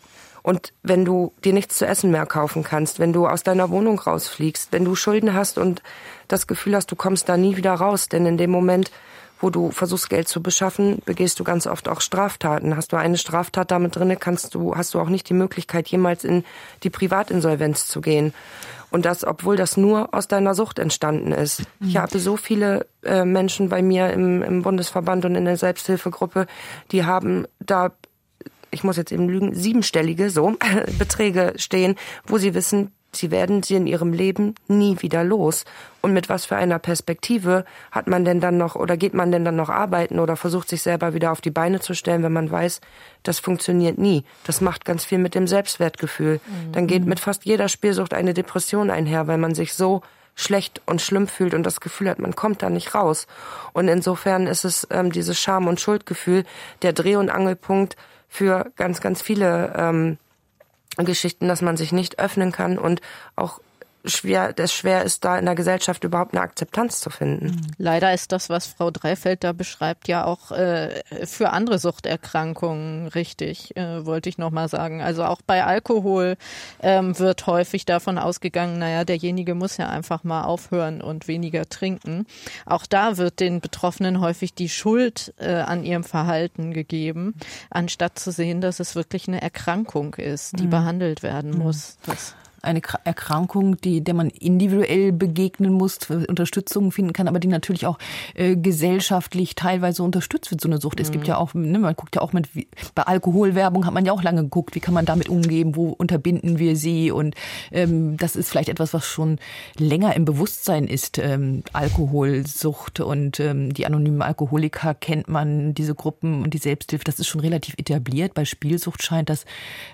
Und 0.43 0.73
wenn 0.83 1.05
du 1.05 1.33
dir 1.43 1.53
nichts 1.53 1.75
zu 1.75 1.87
essen 1.87 2.11
mehr 2.11 2.27
kaufen 2.27 2.63
kannst, 2.63 2.99
wenn 2.99 3.13
du 3.13 3.27
aus 3.27 3.41
deiner 3.41 3.71
Wohnung 3.71 3.99
rausfliegst, 3.99 4.71
wenn 4.71 4.85
du 4.85 4.95
Schulden 4.95 5.33
hast 5.33 5.57
und 5.57 5.81
das 6.27 6.45
Gefühl 6.45 6.75
hast, 6.75 6.91
du 6.91 6.95
kommst 6.95 7.27
da 7.27 7.35
nie 7.35 7.57
wieder 7.57 7.73
raus, 7.73 8.09
denn 8.09 8.27
in 8.27 8.37
dem 8.37 8.51
Moment 8.51 8.91
wo 9.45 9.51
du 9.51 9.69
versuchst, 9.69 10.09
Geld 10.09 10.27
zu 10.27 10.41
beschaffen, 10.41 11.03
begehst 11.05 11.39
du 11.39 11.43
ganz 11.43 11.67
oft 11.67 11.87
auch 11.87 12.01
Straftaten. 12.01 12.75
Hast 12.75 12.91
du 12.91 12.97
eine 12.97 13.15
Straftat 13.15 13.69
damit 13.69 13.95
drinne, 13.95 14.15
kannst 14.15 14.55
du, 14.55 14.75
hast 14.75 14.95
du 14.95 14.99
auch 14.99 15.07
nicht 15.07 15.29
die 15.29 15.35
Möglichkeit, 15.35 15.87
jemals 15.87 16.23
in 16.23 16.43
die 16.81 16.89
Privatinsolvenz 16.89 17.85
zu 17.85 18.01
gehen. 18.01 18.33
Und 18.89 19.05
das, 19.05 19.23
obwohl 19.23 19.55
das 19.55 19.77
nur 19.77 20.15
aus 20.15 20.27
deiner 20.27 20.55
Sucht 20.55 20.79
entstanden 20.79 21.31
ist. 21.31 21.59
Mhm. 21.79 21.89
Ich 21.89 21.97
habe 21.97 22.17
so 22.17 22.37
viele 22.37 22.87
äh, 23.03 23.23
Menschen 23.23 23.69
bei 23.69 23.83
mir 23.83 24.09
im, 24.09 24.41
im 24.41 24.63
Bundesverband 24.63 25.25
und 25.25 25.35
in 25.35 25.45
der 25.45 25.57
Selbsthilfegruppe, 25.57 26.47
die 26.91 27.05
haben 27.05 27.45
da 27.59 27.91
ich 28.71 28.83
muss 28.83 28.97
jetzt 28.97 29.13
eben 29.13 29.29
lügen, 29.29 29.53
siebenstellige 29.53 30.29
so 30.31 30.55
Beträge 30.97 31.53
stehen, 31.55 31.95
wo 32.25 32.39
sie 32.39 32.55
wissen, 32.55 32.91
sie 33.15 33.31
werden 33.31 33.63
sie 33.63 33.75
in 33.75 33.87
ihrem 33.87 34.13
Leben 34.13 34.55
nie 34.67 35.01
wieder 35.01 35.23
los. 35.23 35.65
Und 36.01 36.13
mit 36.13 36.29
was 36.29 36.45
für 36.45 36.55
einer 36.55 36.79
Perspektive 36.79 37.65
hat 37.91 38.07
man 38.07 38.25
denn 38.25 38.39
dann 38.39 38.57
noch 38.57 38.75
oder 38.75 38.97
geht 38.97 39.13
man 39.13 39.31
denn 39.31 39.45
dann 39.45 39.55
noch 39.55 39.69
arbeiten 39.69 40.19
oder 40.19 40.35
versucht 40.35 40.69
sich 40.69 40.81
selber 40.81 41.13
wieder 41.13 41.31
auf 41.31 41.41
die 41.41 41.51
Beine 41.51 41.79
zu 41.79 41.93
stellen, 41.93 42.23
wenn 42.23 42.33
man 42.33 42.51
weiß, 42.51 42.81
das 43.23 43.39
funktioniert 43.39 43.97
nie. 43.97 44.23
Das 44.43 44.61
macht 44.61 44.85
ganz 44.85 45.05
viel 45.05 45.17
mit 45.17 45.35
dem 45.35 45.47
Selbstwertgefühl. 45.47 46.39
Mhm. 46.45 46.71
Dann 46.73 46.87
geht 46.87 47.05
mit 47.05 47.19
fast 47.19 47.45
jeder 47.45 47.69
Spielsucht 47.69 48.13
eine 48.13 48.33
Depression 48.33 48.89
einher, 48.89 49.27
weil 49.27 49.37
man 49.37 49.55
sich 49.55 49.73
so 49.73 50.01
schlecht 50.35 50.81
und 50.85 51.01
schlimm 51.01 51.27
fühlt 51.27 51.53
und 51.53 51.63
das 51.63 51.79
Gefühl 51.79 52.09
hat, 52.09 52.19
man 52.19 52.35
kommt 52.35 52.61
da 52.61 52.69
nicht 52.69 52.93
raus. 52.93 53.25
Und 53.73 53.87
insofern 53.87 54.47
ist 54.47 54.65
es 54.65 54.87
ähm, 54.91 55.11
dieses 55.11 55.39
Scham- 55.39 55.67
und 55.67 55.79
Schuldgefühl 55.79 56.43
der 56.81 56.93
Dreh- 56.93 57.15
und 57.15 57.29
Angelpunkt 57.29 57.95
für 58.27 58.71
ganz, 58.75 58.99
ganz 58.99 59.21
viele 59.21 59.73
ähm, 59.77 60.17
Geschichten, 61.03 61.47
dass 61.47 61.61
man 61.61 61.77
sich 61.77 61.91
nicht 61.91 62.19
öffnen 62.19 62.51
kann 62.51 62.77
und 62.77 63.01
auch 63.35 63.59
schwer, 64.05 64.53
es 64.57 64.73
schwer 64.73 65.03
ist, 65.03 65.23
da 65.25 65.37
in 65.37 65.45
der 65.45 65.55
Gesellschaft 65.55 66.03
überhaupt 66.03 66.33
eine 66.33 66.41
Akzeptanz 66.41 66.99
zu 66.99 67.09
finden. 67.09 67.61
Leider 67.77 68.13
ist 68.13 68.31
das, 68.31 68.49
was 68.49 68.67
Frau 68.67 68.91
Dreifeld 68.91 69.43
da 69.43 69.53
beschreibt, 69.53 70.07
ja 70.07 70.25
auch 70.25 70.51
äh, 70.51 71.01
für 71.25 71.51
andere 71.51 71.79
Suchterkrankungen 71.79 73.07
richtig, 73.07 73.75
äh, 73.75 74.05
wollte 74.05 74.29
ich 74.29 74.37
nochmal 74.37 74.67
sagen. 74.69 75.01
Also 75.01 75.23
auch 75.23 75.41
bei 75.45 75.63
Alkohol 75.63 76.37
ähm, 76.81 77.17
wird 77.19 77.47
häufig 77.47 77.85
davon 77.85 78.17
ausgegangen, 78.17 78.79
naja, 78.79 79.03
derjenige 79.03 79.55
muss 79.55 79.77
ja 79.77 79.89
einfach 79.89 80.23
mal 80.23 80.43
aufhören 80.43 81.01
und 81.01 81.27
weniger 81.27 81.67
trinken. 81.67 82.25
Auch 82.65 82.85
da 82.85 83.17
wird 83.17 83.39
den 83.39 83.61
Betroffenen 83.61 84.21
häufig 84.21 84.53
die 84.53 84.69
Schuld 84.69 85.33
äh, 85.37 85.53
an 85.53 85.83
ihrem 85.83 86.03
Verhalten 86.03 86.73
gegeben, 86.73 87.35
anstatt 87.69 88.19
zu 88.19 88.31
sehen, 88.31 88.61
dass 88.61 88.79
es 88.79 88.95
wirklich 88.95 89.27
eine 89.27 89.41
Erkrankung 89.41 90.15
ist, 90.15 90.59
die 90.59 90.65
mhm. 90.65 90.69
behandelt 90.71 91.23
werden 91.23 91.57
muss. 91.57 91.97
Das 92.05 92.35
eine 92.65 92.81
Erkrankung, 93.03 93.77
die, 93.77 94.03
der 94.03 94.13
man 94.13 94.29
individuell 94.29 95.11
begegnen 95.11 95.73
muss, 95.73 95.99
Unterstützung 96.09 96.91
finden 96.91 97.13
kann, 97.13 97.27
aber 97.27 97.39
die 97.39 97.47
natürlich 97.47 97.85
auch 97.85 97.97
äh, 98.33 98.55
gesellschaftlich 98.55 99.55
teilweise 99.55 100.03
unterstützt 100.03 100.51
wird, 100.51 100.61
so 100.61 100.67
eine 100.67 100.79
Sucht. 100.79 100.99
Mhm. 100.99 101.03
Es 101.03 101.11
gibt 101.11 101.25
mhm. 101.25 101.29
ja 101.29 101.37
auch, 101.37 101.53
ne, 101.53 101.79
man 101.79 101.95
guckt 101.95 102.15
ja 102.15 102.21
auch 102.21 102.33
mit, 102.33 102.49
bei 102.93 103.03
Alkoholwerbung 103.03 103.85
hat 103.85 103.93
man 103.93 104.05
ja 104.05 104.11
auch 104.11 104.23
lange 104.23 104.43
geguckt, 104.43 104.75
wie 104.75 104.79
kann 104.79 104.93
man 104.93 105.05
damit 105.05 105.29
umgehen, 105.29 105.75
wo 105.75 105.89
unterbinden 105.89 106.59
wir 106.59 106.75
sie 106.75 107.11
und 107.11 107.35
ähm, 107.71 108.17
das 108.17 108.35
ist 108.35 108.49
vielleicht 108.49 108.69
etwas, 108.69 108.93
was 108.93 109.05
schon 109.05 109.39
länger 109.77 110.15
im 110.15 110.25
Bewusstsein 110.25 110.87
ist, 110.87 111.17
ähm, 111.17 111.63
Alkoholsucht 111.73 112.99
und 112.99 113.39
ähm, 113.39 113.73
die 113.73 113.85
anonymen 113.85 114.21
Alkoholiker 114.21 114.93
kennt 114.93 115.27
man, 115.27 115.73
diese 115.73 115.95
Gruppen 115.95 116.43
und 116.43 116.53
die 116.53 116.57
Selbsthilfe, 116.57 117.03
das 117.03 117.19
ist 117.19 117.27
schon 117.27 117.41
relativ 117.41 117.75
etabliert. 117.77 118.33
Bei 118.33 118.45
Spielsucht 118.45 119.03
scheint 119.03 119.29
das 119.29 119.45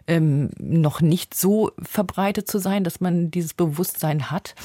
ähm, 0.07 0.49
noch 0.57 1.01
nicht 1.01 1.33
so 1.33 1.71
verbreitet 1.81 2.49
zu 2.49 2.59
sein, 2.61 2.83
dass 2.83 3.01
man 3.01 3.31
dieses 3.31 3.53
Bewusstsein 3.53 4.31
hat. 4.31 4.55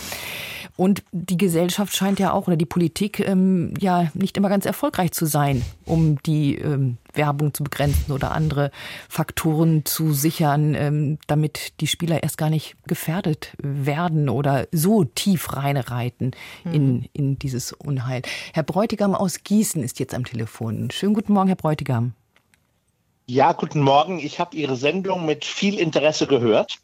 Und 0.76 1.03
die 1.11 1.38
Gesellschaft 1.38 1.97
scheint 1.97 2.18
ja 2.18 2.32
auch 2.32 2.49
oder 2.49 2.57
die 2.57 2.66
Politik 2.66 3.20
ähm, 3.20 3.72
ja 3.80 4.11
nicht 4.12 4.36
immer 4.36 4.51
ganz 4.51 4.66
erfolgreich 4.66 5.12
zu 5.12 5.24
sein, 5.24 5.62
um 5.86 6.22
die 6.24 6.57
ähm, 6.57 6.99
Werbung 7.14 7.55
zu 7.55 7.64
begrenzen 7.64 8.12
oder 8.12 8.32
andere 8.32 8.70
Faktoren 9.09 9.86
zu 9.86 10.12
sichern, 10.12 10.74
ähm, 10.74 11.18
damit 11.28 11.80
die 11.80 11.86
Spieler 11.86 12.22
erst 12.22 12.36
gar 12.36 12.51
nicht 12.51 12.76
gefährdet 12.86 13.57
werden 13.59 14.28
oder 14.28 14.68
so 14.70 15.05
tief 15.05 15.57
reinreiten 15.57 16.32
in, 16.64 16.97
mhm. 16.97 17.05
in 17.14 17.38
dieses 17.38 17.72
Unheil. 17.72 18.20
Herr 18.53 18.62
Bräutigam 18.62 19.14
aus 19.14 19.44
Gießen 19.44 19.82
ist 19.82 19.99
jetzt 19.99 20.14
am 20.14 20.24
Telefon. 20.24 20.90
Schönen 20.90 21.14
guten 21.14 21.32
Morgen, 21.32 21.49
Herr 21.49 21.57
Bräutigam. 21.57 22.12
Ja, 23.28 23.53
guten 23.53 23.80
Morgen. 23.80 24.18
Ich 24.18 24.38
habe 24.38 24.55
Ihre 24.57 24.76
Sendung 24.76 25.24
mit 25.24 25.44
viel 25.44 25.78
Interesse 25.78 26.26
gehört. 26.26 26.78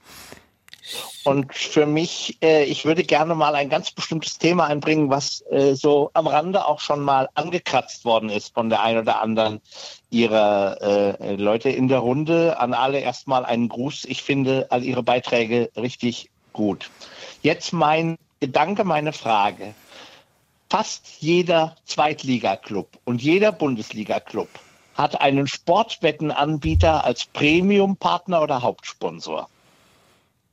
Und 1.25 1.55
für 1.55 1.87
mich, 1.87 2.39
äh, 2.43 2.65
ich 2.65 2.85
würde 2.85 3.05
gerne 3.05 3.35
mal 3.35 3.55
ein 3.55 3.69
ganz 3.69 3.91
bestimmtes 3.91 4.39
Thema 4.39 4.67
einbringen, 4.67 5.11
was 5.11 5.45
äh, 5.51 5.75
so 5.75 6.11
am 6.15 6.27
Rande 6.27 6.67
auch 6.67 6.81
schon 6.81 7.01
mal 7.01 7.29
angekratzt 7.35 8.05
worden 8.05 8.29
ist 8.29 8.55
von 8.55 8.69
der 8.69 8.83
einen 8.83 8.99
oder 8.99 9.21
anderen 9.21 9.61
ihrer 10.11 10.81
äh, 11.21 11.35
Leute 11.37 11.71
in 11.71 11.89
der 11.89 12.01
Runde. 12.01 12.59
An 12.59 12.75
alle 12.75 13.01
erstmal 13.01 13.45
einen 13.45 13.69
Gruß. 13.69 14.05
Ich 14.07 14.23
finde 14.23 14.67
all 14.71 14.83
ihre 14.83 15.03
Beiträge 15.03 15.71
richtig 15.77 16.31
gut. 16.53 16.91
Jetzt 17.43 17.73
mein 17.73 18.19
Gedanke, 18.41 18.85
meine 18.85 19.13
Frage. 19.13 19.75
Fast 20.69 21.07
jeder 21.21 21.77
Zweitligaklub 21.85 22.89
und 23.05 23.23
jeder 23.23 23.53
Bundesligaklub 23.53 24.49
hat 24.95 25.21
einen 25.21 25.47
Sportwettenanbieter 25.47 27.05
als 27.05 27.27
Premiumpartner 27.27 28.43
oder 28.43 28.63
Hauptsponsor. 28.63 29.49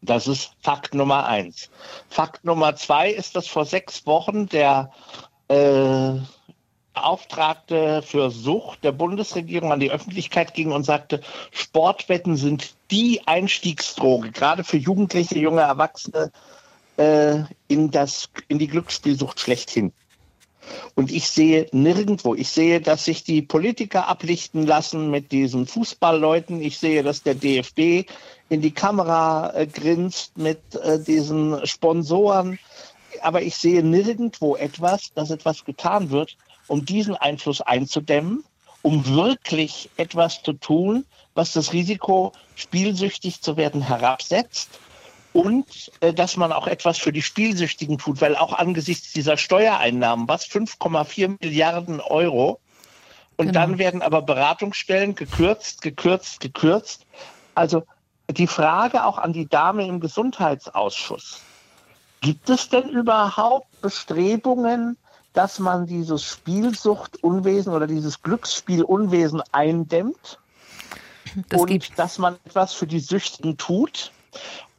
Das 0.02 0.28
ist 0.28 0.52
Fakt 0.62 0.94
Nummer 0.94 1.26
eins. 1.26 1.70
Fakt 2.10 2.46
Nummer 2.46 2.76
zwei 2.76 3.12
ist, 3.12 3.36
dass 3.36 3.48
vor 3.48 3.66
sechs 3.66 4.06
Wochen 4.06 4.48
der 4.48 4.92
äh, 5.50 6.20
Beauftragte 6.94 8.02
für 8.02 8.30
Sucht 8.30 8.84
der 8.84 8.92
Bundesregierung 8.92 9.72
an 9.72 9.80
die 9.80 9.92
Öffentlichkeit 9.92 10.54
ging 10.54 10.72
und 10.72 10.84
sagte, 10.84 11.22
Sportwetten 11.52 12.36
sind 12.36 12.74
die 12.92 13.22
Einstiegsdroge, 13.26 14.32
gerade 14.32 14.64
für 14.64 14.78
Jugendliche, 14.78 15.40
junge 15.40 15.62
Erwachsene, 15.62 16.32
äh, 16.98 17.44
in, 17.68 17.92
das, 17.92 18.30
in 18.48 18.60
die 18.60 18.68
Glücksspielsucht 18.68 19.40
schlechthin. 19.40 19.94
Und 20.96 21.12
ich 21.12 21.30
sehe 21.30 21.68
nirgendwo, 21.72 22.36
ich 22.36 22.50
sehe, 22.50 22.82
dass 22.82 23.06
sich 23.06 23.24
die 23.24 23.42
Politiker 23.42 24.08
ablichten 24.08 24.66
lassen 24.66 25.10
mit 25.10 25.32
diesen 25.32 25.66
Fußballleuten. 25.66 26.62
Ich 26.62 26.78
sehe, 26.78 27.04
dass 27.04 27.24
der 27.24 27.36
DFB 27.36 28.10
in 28.50 28.62
die 28.62 28.72
Kamera 28.72 29.54
äh, 29.56 29.68
grinst 29.68 30.38
mit 30.38 30.60
äh, 30.76 31.00
diesen 31.00 31.66
Sponsoren. 31.66 32.60
Aber 33.22 33.42
ich 33.42 33.56
sehe 33.56 33.84
nirgendwo 33.84 34.56
etwas, 34.56 35.14
dass 35.14 35.32
etwas 35.32 35.66
getan 35.66 36.10
wird, 36.10 36.38
um 36.68 36.86
diesen 36.86 37.16
Einfluss 37.16 37.62
einzudämmen, 37.62 38.44
um 38.82 39.06
wirklich 39.08 39.90
etwas 39.98 40.44
zu 40.44 40.54
tun, 40.54 41.06
was 41.34 41.54
das 41.54 41.74
Risiko, 41.74 42.34
spielsüchtig 42.56 43.42
zu 43.42 43.58
werden, 43.58 43.82
herabsetzt 43.82 44.70
und 45.34 45.92
äh, 46.02 46.14
dass 46.14 46.38
man 46.38 46.52
auch 46.52 46.68
etwas 46.68 46.98
für 46.98 47.12
die 47.12 47.22
Spielsüchtigen 47.22 47.98
tut, 47.98 48.22
weil 48.22 48.36
auch 48.36 48.54
angesichts 48.54 49.14
dieser 49.14 49.38
Steuereinnahmen, 49.38 50.28
was 50.28 50.46
5,4 50.46 51.38
Milliarden 51.42 52.00
Euro, 52.02 52.60
und 53.40 53.48
genau. 53.48 53.60
dann 53.62 53.78
werden 53.78 54.02
aber 54.02 54.22
Beratungsstellen 54.22 55.16
gekürzt, 55.16 55.82
gekürzt, 55.82 56.42
gekürzt. 56.42 57.06
Also 57.56 57.84
die 58.30 58.48
Frage 58.48 59.06
auch 59.06 59.18
an 59.18 59.32
die 59.32 59.48
Dame 59.48 59.88
im 59.88 60.02
Gesundheitsausschuss. 60.02 61.40
Gibt 62.20 62.50
es 62.50 62.68
denn 62.68 62.90
überhaupt 62.90 63.82
Bestrebungen, 63.82 64.98
dass 65.32 65.58
man 65.60 65.86
dieses 65.86 66.22
Spielsuchtunwesen 66.26 67.72
oder 67.72 67.88
dieses 67.88 68.22
Glücksspielunwesen 68.22 69.42
eindämmt? 69.54 70.40
Das 71.48 71.62
und 71.62 71.98
dass 71.98 72.18
man 72.18 72.36
etwas 72.44 72.74
für 72.74 72.88
die 72.88 73.00
Süchtigen 73.00 73.56
tut? 73.56 74.12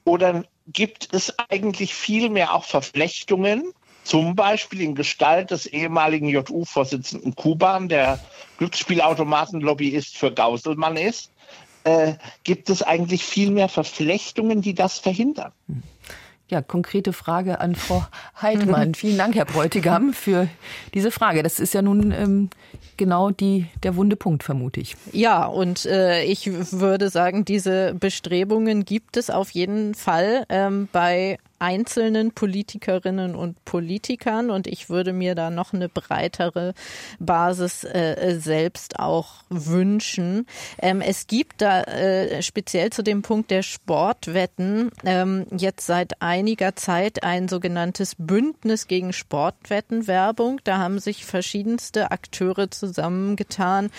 Oder 0.04 0.44
gibt 0.66 1.12
es 1.12 1.38
eigentlich 1.38 1.94
vielmehr 1.94 2.54
auch 2.54 2.64
Verflechtungen, 2.64 3.72
zum 4.02 4.34
Beispiel 4.34 4.80
in 4.80 4.94
Gestalt 4.94 5.50
des 5.50 5.66
ehemaligen 5.66 6.28
JU-Vorsitzenden 6.28 7.34
Kuban, 7.34 7.88
der 7.88 8.18
Glücksspielautomatenlobbyist 8.58 10.16
für 10.16 10.32
Gauselmann 10.32 10.96
ist? 10.96 11.30
Äh, 11.84 12.14
gibt 12.44 12.70
es 12.70 12.82
eigentlich 12.82 13.24
viel 13.24 13.50
mehr 13.50 13.68
Verflechtungen, 13.68 14.62
die 14.62 14.74
das 14.74 14.98
verhindern? 14.98 15.52
Ja, 16.50 16.62
konkrete 16.62 17.12
Frage 17.12 17.60
an 17.60 17.74
Frau 17.76 18.04
Heidmann. 18.42 18.94
Vielen 18.96 19.16
Dank, 19.16 19.36
Herr 19.36 19.44
Bräutigam, 19.44 20.12
für 20.12 20.48
diese 20.94 21.10
Frage. 21.10 21.42
Das 21.42 21.60
ist 21.60 21.74
ja 21.74 21.80
nun 21.80 22.12
ähm, 22.12 22.50
genau 22.96 23.30
die, 23.30 23.66
der 23.82 23.96
wunde 23.96 24.16
Punkt, 24.16 24.42
vermute 24.42 24.80
ich. 24.80 24.96
Ja, 25.12 25.46
und 25.46 25.86
äh, 25.86 26.24
ich 26.24 26.50
würde 26.72 27.08
sagen, 27.08 27.44
diese 27.44 27.94
Bestrebungen 27.94 28.84
gibt 28.84 29.16
es 29.16 29.30
auf 29.30 29.50
jeden 29.50 29.94
Fall 29.94 30.44
ähm, 30.48 30.88
bei 30.92 31.38
einzelnen 31.60 32.32
Politikerinnen 32.32 33.34
und 33.34 33.64
Politikern 33.64 34.50
und 34.50 34.66
ich 34.66 34.88
würde 34.88 35.12
mir 35.12 35.34
da 35.34 35.50
noch 35.50 35.72
eine 35.72 35.88
breitere 35.88 36.74
Basis 37.18 37.84
äh, 37.84 38.36
selbst 38.40 38.98
auch 38.98 39.44
wünschen. 39.50 40.46
Ähm, 40.78 41.00
es 41.00 41.26
gibt 41.26 41.60
da 41.60 41.82
äh, 41.82 42.42
speziell 42.42 42.90
zu 42.90 43.02
dem 43.02 43.22
Punkt 43.22 43.50
der 43.50 43.62
Sportwetten 43.62 44.90
ähm, 45.04 45.46
jetzt 45.56 45.86
seit 45.86 46.22
einiger 46.22 46.76
Zeit 46.76 47.22
ein 47.22 47.48
sogenanntes 47.48 48.16
Bündnis 48.18 48.86
gegen 48.86 49.12
Sportwettenwerbung. 49.12 50.60
Da 50.64 50.78
haben 50.78 50.98
sich 50.98 51.26
verschiedenste 51.26 52.10
Akteure 52.10 52.70
zusammengetan, 52.70 53.90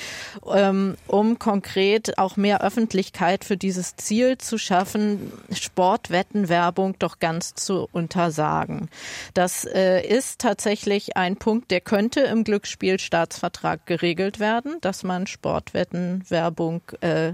ähm, 0.53 0.95
um 1.07 1.37
konkret 1.37 2.17
auch 2.17 2.37
mehr 2.37 2.61
Öffentlichkeit 2.63 3.45
für 3.45 3.57
dieses 3.57 3.95
Ziel 3.97 4.37
zu 4.37 4.57
schaffen, 4.57 5.31
Sportwettenwerbung 5.51 6.95
doch 6.97 7.19
ganz 7.19 7.50
zu 7.53 7.87
untersagen. 7.91 8.89
Das 9.33 9.65
äh, 9.65 10.05
ist 10.05 10.39
tatsächlich 10.39 11.17
ein 11.17 11.37
Punkt, 11.37 11.71
der 11.71 11.81
könnte 11.81 12.21
im 12.21 12.43
Glücksspielstaatsvertrag 12.43 13.85
geregelt 13.85 14.39
werden, 14.39 14.77
dass 14.81 15.03
man 15.03 15.27
Sportwettenwerbung 15.27 16.81
äh, 17.01 17.33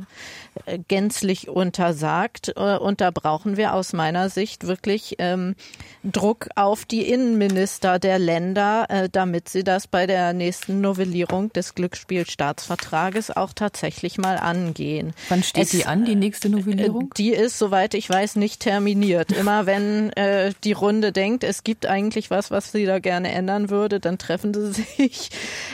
gänzlich 0.87 1.47
untersagt. 1.49 2.53
Äh, 2.55 2.77
und 2.77 3.01
da 3.01 3.11
brauchen 3.11 3.57
wir 3.57 3.73
aus 3.73 3.93
meiner 3.93 4.29
Sicht 4.29 4.67
wirklich 4.67 5.15
ähm, 5.19 5.55
Druck 6.03 6.47
auf 6.55 6.85
die 6.85 7.09
Innenminister 7.09 7.99
der 7.99 8.19
Länder, 8.19 8.85
äh, 8.89 9.09
damit 9.09 9.49
sie 9.49 9.63
das 9.63 9.87
bei 9.87 10.07
der 10.07 10.33
nächsten 10.33 10.81
Novellierung 10.81 11.51
des 11.53 11.75
Glücksspielstaatsvertrages 11.75 13.35
auch 13.35 13.53
tatsächlich 13.53 14.17
mal 14.17 14.37
angehen. 14.37 15.13
Wann 15.29 15.43
steht 15.43 15.65
es, 15.65 15.69
die 15.71 15.85
an, 15.85 16.05
die 16.05 16.15
nächste 16.15 16.49
Novellierung? 16.49 17.05
Äh, 17.05 17.17
die 17.17 17.31
ist, 17.31 17.57
soweit 17.57 17.93
ich 17.93 18.09
weiß, 18.09 18.35
nicht 18.35 18.61
terminiert. 18.61 19.31
Immer 19.31 19.65
wenn 19.65 20.06
äh, 20.11 20.53
die 20.63 20.73
Runde 20.73 21.11
denkt, 21.11 21.43
es 21.43 21.63
gibt 21.63 21.85
eigentlich 21.85 22.29
was, 22.29 22.51
was 22.51 22.71
sie 22.71 22.85
da 22.85 22.99
gerne 22.99 23.31
ändern 23.31 23.69
würde, 23.69 23.99
dann 23.99 24.17
treffen 24.17 24.53
sie 24.53 24.71
sich 24.97 25.29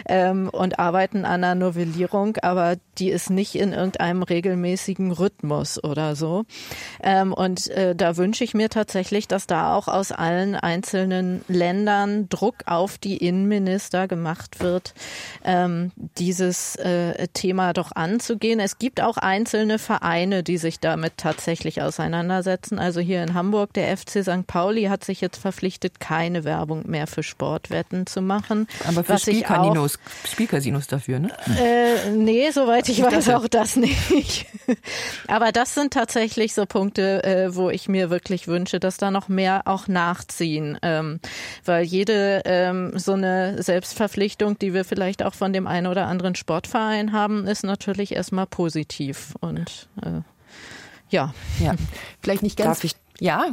ähm, 0.07 0.49
und 0.49 0.79
arbeiten 0.79 1.25
an 1.25 1.43
einer 1.43 1.55
Novellierung, 1.55 2.37
aber 2.37 2.75
die 2.97 3.09
ist 3.09 3.29
nicht 3.29 3.55
in 3.55 3.73
irgendeinem 3.73 4.23
regelmäßigen 4.23 5.11
Rhythmus 5.11 5.83
oder 5.83 6.15
so. 6.15 6.45
Ähm, 7.01 7.33
und 7.33 7.69
äh, 7.69 7.95
da 7.95 8.17
wünsche 8.17 8.43
ich 8.43 8.53
mir 8.53 8.69
tatsächlich, 8.69 9.27
dass 9.27 9.47
da 9.47 9.75
auch 9.75 9.87
aus 9.87 10.11
allen 10.11 10.55
einzelnen 10.55 11.43
Ländern 11.47 12.29
Druck 12.29 12.55
auf 12.65 12.97
die 12.97 13.17
Innenminister 13.17 14.07
gemacht 14.07 14.59
wird, 14.59 14.93
ähm, 15.43 15.91
dieses 16.17 16.75
äh, 16.75 17.27
Thema 17.33 17.73
doch 17.73 17.91
anzugehen. 17.93 18.59
Es 18.59 18.77
gibt 18.77 19.01
auch 19.01 19.17
einzelne 19.17 19.79
Vereine, 19.79 20.43
die 20.43 20.57
sich 20.57 20.79
damit 20.79 21.17
tatsächlich 21.17 21.81
auseinandersetzen. 21.81 22.79
Also 22.79 22.99
hier 22.99 23.23
in 23.23 23.33
Hamburg 23.33 23.73
der 23.73 23.95
FC 23.97 24.22
St. 24.23 24.47
Pauli 24.47 24.83
hat 24.85 25.03
sich 25.03 25.21
jetzt 25.21 25.37
verpflichtet, 25.37 25.99
keine 25.99 26.43
Werbung 26.43 26.89
mehr 26.89 27.07
für 27.07 27.23
Sportwetten 27.23 28.07
zu 28.07 28.21
machen. 28.21 28.67
Aber 28.87 29.03
für 29.03 29.17
Spielcasinos, 29.17 29.99
Spielcasinos 30.27 30.87
dafür, 30.87 31.19
ne? 31.19 31.29
Äh, 31.59 32.11
nee, 32.11 32.49
soweit 32.51 32.89
ich, 32.89 32.99
ich 32.99 33.05
weiß 33.05 33.29
auch 33.29 33.47
das 33.47 33.75
nicht. 33.75 34.45
Aber 35.27 35.51
das 35.51 35.73
sind 35.73 35.93
tatsächlich 35.93 36.53
so 36.53 36.65
Punkte, 36.65 37.23
äh, 37.23 37.55
wo 37.55 37.69
ich 37.69 37.87
mir 37.87 38.09
wirklich 38.09 38.47
wünsche, 38.47 38.79
dass 38.79 38.97
da 38.97 39.11
noch 39.11 39.27
mehr 39.27 39.63
auch 39.65 39.87
nachziehen. 39.87 40.77
Ähm, 40.81 41.19
weil 41.65 41.83
jede 41.83 42.41
ähm, 42.45 42.97
so 42.97 43.13
eine 43.13 43.61
Selbstverpflichtung, 43.61 44.57
die 44.59 44.73
wir 44.73 44.85
vielleicht 44.85 45.23
auch 45.23 45.33
von 45.33 45.53
dem 45.53 45.67
einen 45.67 45.87
oder 45.87 46.07
anderen 46.07 46.35
Sportverein 46.35 47.11
haben, 47.11 47.47
ist 47.47 47.63
natürlich 47.63 48.15
erstmal 48.15 48.47
positiv. 48.47 49.35
Und 49.39 49.89
äh, 50.01 50.21
ja. 51.09 51.33
ja. 51.59 51.75
Vielleicht 52.21 52.43
nicht 52.43 52.57
ganz. 52.57 52.79
Darf 52.79 52.83
ich, 52.83 52.95
ja, 53.19 53.51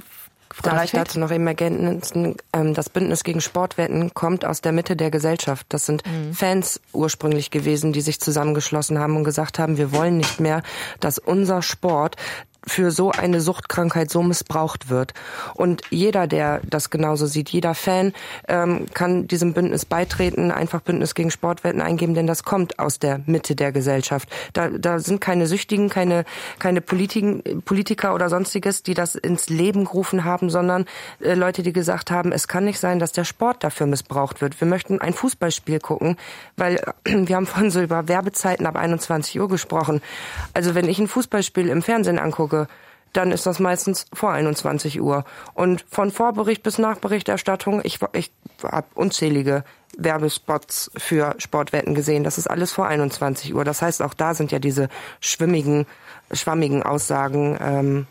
Ich 0.84 0.90
dazu 0.90 1.20
noch 1.20 1.30
eben 1.30 1.46
ergänzen, 1.46 2.34
ähm, 2.52 2.74
das 2.74 2.90
Bündnis 2.90 3.22
gegen 3.22 3.40
Sportwetten 3.40 4.12
kommt 4.14 4.44
aus 4.44 4.60
der 4.60 4.72
Mitte 4.72 4.96
der 4.96 5.10
Gesellschaft. 5.10 5.66
Das 5.68 5.86
sind 5.86 6.02
mhm. 6.04 6.34
Fans 6.34 6.80
ursprünglich 6.92 7.50
gewesen, 7.50 7.92
die 7.92 8.00
sich 8.00 8.20
zusammengeschlossen 8.20 8.98
haben 8.98 9.16
und 9.16 9.24
gesagt 9.24 9.58
haben, 9.58 9.76
wir 9.76 9.92
wollen 9.92 10.16
nicht 10.16 10.40
mehr, 10.40 10.62
dass 10.98 11.18
unser 11.18 11.62
Sport 11.62 12.16
für 12.66 12.90
so 12.90 13.10
eine 13.10 13.40
Suchtkrankheit 13.40 14.10
so 14.10 14.22
missbraucht 14.22 14.90
wird. 14.90 15.14
Und 15.54 15.82
jeder, 15.90 16.26
der 16.26 16.60
das 16.68 16.90
genauso 16.90 17.26
sieht, 17.26 17.48
jeder 17.50 17.74
Fan 17.74 18.12
ähm, 18.48 18.86
kann 18.92 19.26
diesem 19.26 19.54
Bündnis 19.54 19.84
beitreten, 19.84 20.50
einfach 20.50 20.80
Bündnis 20.80 21.14
gegen 21.14 21.30
Sportwetten 21.30 21.80
eingeben, 21.80 22.14
denn 22.14 22.26
das 22.26 22.44
kommt 22.44 22.78
aus 22.78 22.98
der 22.98 23.20
Mitte 23.26 23.56
der 23.56 23.72
Gesellschaft. 23.72 24.28
Da, 24.52 24.68
da 24.68 24.98
sind 24.98 25.20
keine 25.20 25.46
Süchtigen, 25.46 25.88
keine, 25.88 26.24
keine 26.58 26.80
Politiken, 26.80 27.62
Politiker 27.64 28.14
oder 28.14 28.28
sonstiges, 28.28 28.82
die 28.82 28.94
das 28.94 29.14
ins 29.14 29.48
Leben 29.48 29.84
gerufen 29.84 30.24
haben, 30.24 30.50
sondern 30.50 30.84
äh, 31.20 31.34
Leute, 31.34 31.62
die 31.62 31.72
gesagt 31.72 32.10
haben, 32.10 32.32
es 32.32 32.48
kann 32.48 32.64
nicht 32.64 32.78
sein, 32.78 32.98
dass 32.98 33.12
der 33.12 33.24
Sport 33.24 33.64
dafür 33.64 33.86
missbraucht 33.86 34.40
wird. 34.40 34.60
Wir 34.60 34.68
möchten 34.68 35.00
ein 35.00 35.14
Fußballspiel 35.14 35.80
gucken, 35.80 36.16
weil 36.56 36.80
wir 37.04 37.36
haben 37.36 37.46
vorhin 37.46 37.70
so 37.70 37.80
über 37.80 38.08
Werbezeiten 38.08 38.66
ab 38.66 38.76
21 38.76 39.40
Uhr 39.40 39.48
gesprochen. 39.48 40.02
Also 40.54 40.74
wenn 40.74 40.88
ich 40.88 40.98
ein 40.98 41.08
Fußballspiel 41.08 41.68
im 41.68 41.82
Fernsehen 41.82 42.18
angucke, 42.18 42.49
gucke, 42.50 42.66
dann 43.12 43.32
ist 43.32 43.46
das 43.46 43.58
meistens 43.58 44.06
vor 44.12 44.30
21 44.30 45.00
Uhr. 45.00 45.24
Und 45.54 45.84
von 45.90 46.10
Vorbericht 46.10 46.62
bis 46.62 46.78
Nachberichterstattung, 46.78 47.80
ich, 47.82 47.98
ich 48.12 48.30
habe 48.62 48.86
unzählige 48.94 49.64
Werbespots 49.96 50.92
für 50.96 51.34
Sportwetten 51.38 51.94
gesehen. 51.94 52.22
Das 52.22 52.38
ist 52.38 52.48
alles 52.48 52.70
vor 52.70 52.86
21 52.86 53.54
Uhr. 53.54 53.64
Das 53.64 53.82
heißt, 53.82 54.02
auch 54.02 54.14
da 54.14 54.34
sind 54.34 54.52
ja 54.52 54.60
diese 54.60 54.88
schwimmigen, 55.20 55.86
schwammigen 56.30 56.84
Aussagen, 56.84 57.58
ähm, 57.60 58.06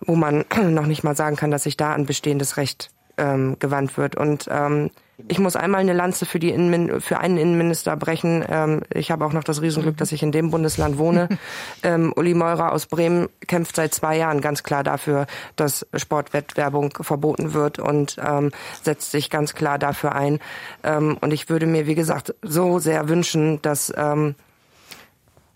wo 0.00 0.16
man 0.16 0.44
noch 0.62 0.86
nicht 0.86 1.04
mal 1.04 1.14
sagen 1.14 1.36
kann, 1.36 1.52
dass 1.52 1.62
sich 1.62 1.76
da 1.76 1.92
an 1.92 2.06
bestehendes 2.06 2.56
Recht 2.56 2.90
ähm, 3.20 3.56
gewandt 3.58 3.96
wird. 3.96 4.16
Und 4.16 4.48
ähm, 4.50 4.90
ich 5.28 5.38
muss 5.38 5.56
einmal 5.56 5.80
eine 5.80 5.92
Lanze 5.92 6.24
für, 6.26 6.38
die 6.38 6.50
Innenmin 6.50 7.00
für 7.00 7.18
einen 7.18 7.36
Innenminister 7.36 7.96
brechen. 7.96 8.44
Ähm, 8.48 8.82
ich 8.92 9.10
habe 9.10 9.24
auch 9.24 9.32
noch 9.32 9.44
das 9.44 9.60
Riesenglück, 9.60 9.96
dass 9.96 10.12
ich 10.12 10.22
in 10.22 10.32
dem 10.32 10.50
Bundesland 10.50 10.98
wohne. 10.98 11.28
ähm, 11.82 12.12
Uli 12.16 12.34
Meurer 12.34 12.72
aus 12.72 12.86
Bremen 12.86 13.28
kämpft 13.46 13.76
seit 13.76 13.94
zwei 13.94 14.16
Jahren 14.16 14.40
ganz 14.40 14.62
klar 14.62 14.82
dafür, 14.82 15.26
dass 15.56 15.86
Sportwettwerbung 15.94 16.94
verboten 17.00 17.52
wird 17.52 17.78
und 17.78 18.16
ähm, 18.24 18.50
setzt 18.82 19.10
sich 19.10 19.30
ganz 19.30 19.54
klar 19.54 19.78
dafür 19.78 20.14
ein. 20.14 20.40
Ähm, 20.82 21.18
und 21.20 21.32
ich 21.32 21.48
würde 21.48 21.66
mir, 21.66 21.86
wie 21.86 21.94
gesagt, 21.94 22.34
so 22.42 22.78
sehr 22.78 23.08
wünschen, 23.08 23.60
dass 23.62 23.92
ähm, 23.96 24.34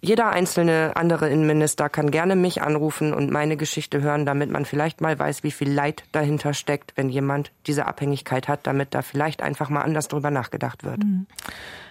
jeder 0.05 0.29
einzelne 0.29 0.93
andere 0.97 1.31
Innenminister 1.31 1.89
kann 1.89 2.11
gerne 2.11 2.37
mich 2.37 2.63
anrufen 2.63 3.15
und 3.15 3.31
meine 3.31 3.57
Geschichte 3.57 4.03
hören, 4.03 4.27
damit 4.27 4.51
man 4.51 4.65
vielleicht 4.65 5.01
mal 5.01 5.19
weiß, 5.19 5.43
wie 5.43 5.51
viel 5.51 5.73
Leid 5.73 6.05
dahinter 6.13 6.53
steckt, 6.53 6.93
wenn 6.97 7.09
jemand 7.09 7.53
diese 7.67 7.87
Abhängigkeit 7.87 8.47
hat, 8.47 8.67
damit 8.67 8.95
da 8.95 9.03
vielleicht 9.03 9.43
einfach 9.43 9.71
mal 9.71 9.81
anders 9.81 10.09
drüber 10.09 10.31
nachgedacht 10.31 10.85
wird. 10.85 10.99
Mhm. 10.99 11.27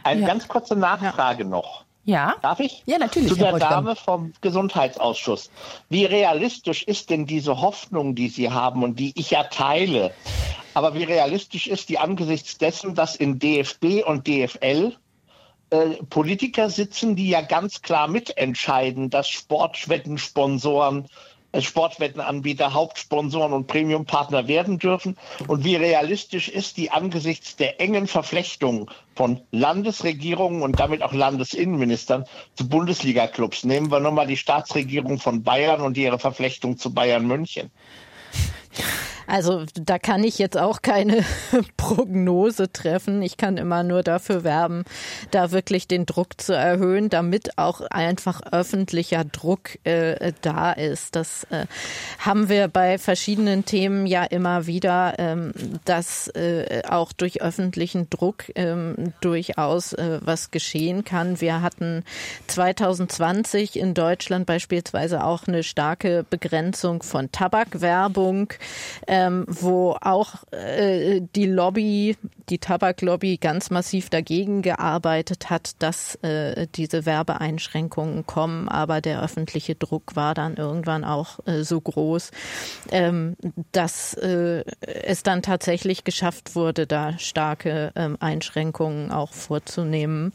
Eine 0.04 0.22
ja. 0.22 0.28
ganz 0.28 0.48
kurze 0.48 0.76
Nachfrage 0.76 1.44
ja. 1.44 1.50
noch. 1.50 1.86
Ja. 2.06 2.36
Darf 2.42 2.60
ich? 2.60 2.84
Ja, 2.86 2.98
natürlich. 2.98 3.30
Zu 3.30 3.36
der 3.36 3.58
Dame 3.58 3.96
vom 3.96 4.34
Gesundheitsausschuss. 4.42 5.50
Wie 5.90 6.06
realistisch 6.06 6.84
ist 6.84 7.10
denn 7.10 7.26
diese 7.26 7.62
Hoffnung, 7.62 8.14
die 8.14 8.28
Sie 8.28 8.52
haben 8.52 8.84
und 8.84 9.00
die 9.00 9.14
ich 9.18 9.32
ja 9.32 9.44
teile? 9.46 10.14
Aber 10.74 10.96
wie 10.96 11.04
realistisch 11.04 11.68
ist 11.68 11.90
die 11.90 12.00
angesichts 12.00 12.58
dessen, 12.58 12.94
dass 12.94 13.16
in 13.16 13.40
DFB 13.40 14.04
und 14.06 14.28
DFL 14.28 14.94
äh, 15.74 16.04
Politiker 16.08 16.70
sitzen, 16.70 17.16
die 17.16 17.30
ja 17.30 17.42
ganz 17.42 17.82
klar 17.82 18.08
mitentscheiden, 18.08 19.10
dass 19.10 19.28
Sportwettensponsoren, 19.28 21.08
äh, 21.52 21.62
Sportwettenanbieter 21.62 22.76
Hauptsponsoren 22.76 23.54
und 23.54 23.66
Premiumpartner 23.66 24.48
werden 24.48 24.78
dürfen 24.78 25.18
und 25.48 25.64
wie 25.64 25.76
realistisch 25.76 26.48
ist 26.48 26.78
die 26.78 26.92
angesichts 26.92 27.56
der 27.56 27.82
engen 27.82 28.06
Verflechtung 28.06 28.92
von 29.16 29.42
Landesregierungen 29.50 30.62
und 30.62 30.80
damit 30.80 31.02
auch 31.02 31.12
Landesinnenministern 31.14 32.26
zu 32.54 32.70
Bundesliga-Clubs. 32.70 33.64
Nehmen 33.64 33.90
wir 33.90 34.00
nochmal 34.00 34.28
die 34.28 34.38
Staatsregierung 34.38 35.18
von 35.18 35.42
Bayern 35.42 35.82
und 35.82 35.98
ihre 35.98 36.20
Verflechtung 36.20 36.78
zu 36.78 36.94
Bayern 36.94 37.26
München. 37.26 37.72
Also 39.28 39.66
da 39.76 40.00
kann 40.00 40.24
ich 40.24 40.40
jetzt 40.40 40.58
auch 40.58 40.82
keine 40.82 41.24
Prognose 41.78 42.72
treffen. 42.72 43.22
Ich 43.22 43.38
kann 43.38 43.58
immer 43.58 43.84
nur 43.84 44.04
dafür 44.04 44.44
werben, 44.44 44.84
da 45.32 45.52
wirklich 45.52 45.88
den 45.88 46.06
Druck 46.06 46.40
zu 46.40 46.54
erhöhen, 46.54 47.10
damit 47.10 47.58
auch 47.58 47.82
einfach 47.82 48.42
öffentlicher 48.52 49.24
Druck 49.24 49.78
äh, 49.86 50.34
da 50.42 50.72
ist. 50.72 51.16
Das 51.16 51.46
äh, 51.46 51.66
haben 52.20 52.50
wir 52.50 52.68
bei 52.68 52.98
verschiedenen 52.98 53.66
Themen 53.66 54.06
ja 54.06 54.24
immer 54.24 54.68
wieder, 54.68 55.16
ähm, 55.18 55.54
dass 55.86 56.28
äh, 56.30 56.84
auch 56.88 57.14
durch 57.14 57.42
öffentlichen 57.42 58.10
Druck 58.10 58.46
ähm, 58.56 59.14
durchaus 59.22 59.94
äh, 59.94 60.20
was 60.22 60.52
geschehen 60.52 61.04
kann. 61.04 61.42
Wir 61.42 61.62
hatten 61.62 62.04
2020 62.48 63.78
in 63.78 63.94
Deutschland 63.94 64.46
beispielsweise 64.46 65.24
auch 65.24 65.48
eine 65.48 65.64
starke 65.64 66.26
Begrenzung 66.30 67.04
von 67.04 67.32
Tabakwerbung 67.32 68.54
ähm, 69.14 69.46
wo 69.48 69.96
auch 70.02 70.44
äh, 70.52 71.22
die 71.36 71.46
Lobby, 71.46 72.18
die 72.50 72.58
Tabaklobby 72.58 73.38
ganz 73.38 73.70
massiv 73.70 74.10
dagegen 74.10 74.64
gearbeitet 74.64 75.52
hat, 75.52 75.74
dass 75.84 76.16
äh, 76.24 76.66
diese 76.74 77.06
Werbeeinschränkungen 77.06 78.26
kommen. 78.26 78.68
Aber 78.68 79.02
der 79.02 79.22
öffentliche 79.22 79.76
Druck 79.76 80.16
war 80.16 80.34
dann 80.34 80.58
irgendwann 80.58 81.04
auch 81.04 81.38
äh, 81.46 81.64
so 81.64 81.80
groß, 81.80 82.32
ähm, 82.92 83.36
dass 83.72 84.16
äh, 84.16 84.64
es 84.82 85.22
dann 85.22 85.44
tatsächlich 85.44 86.06
geschafft 86.06 86.56
wurde, 86.56 86.88
da 86.88 87.20
starke 87.20 87.92
ähm, 87.96 88.18
Einschränkungen 88.20 89.12
auch 89.12 89.32
vorzunehmen. 89.32 90.34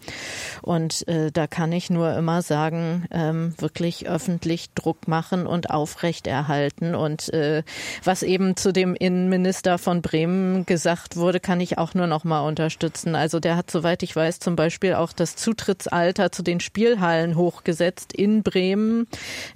Und 0.62 1.06
äh, 1.08 1.32
da 1.32 1.48
kann 1.48 1.72
ich 1.72 1.90
nur 1.90 2.14
immer 2.14 2.42
sagen, 2.42 3.06
ähm, 3.10 3.54
wirklich 3.58 4.08
öffentlich 4.08 4.70
Druck 4.74 5.08
machen 5.08 5.48
und 5.48 5.70
aufrechterhalten. 5.70 6.94
Und 6.94 7.32
äh, 7.34 7.64
was 8.04 8.22
eben 8.22 8.54
zu 8.56 8.67
zu 8.68 8.72
dem 8.74 8.94
Innenminister 8.94 9.78
von 9.78 10.02
Bremen 10.02 10.66
gesagt 10.66 11.16
wurde, 11.16 11.40
kann 11.40 11.58
ich 11.58 11.78
auch 11.78 11.94
nur 11.94 12.06
noch 12.06 12.24
mal 12.24 12.40
unterstützen. 12.40 13.14
Also 13.14 13.40
der 13.40 13.56
hat, 13.56 13.70
soweit 13.70 14.02
ich 14.02 14.14
weiß, 14.14 14.40
zum 14.40 14.56
Beispiel 14.56 14.92
auch 14.92 15.14
das 15.14 15.36
Zutrittsalter 15.36 16.30
zu 16.32 16.42
den 16.42 16.60
Spielhallen 16.60 17.34
hochgesetzt. 17.34 18.12
In 18.12 18.42
Bremen 18.42 19.06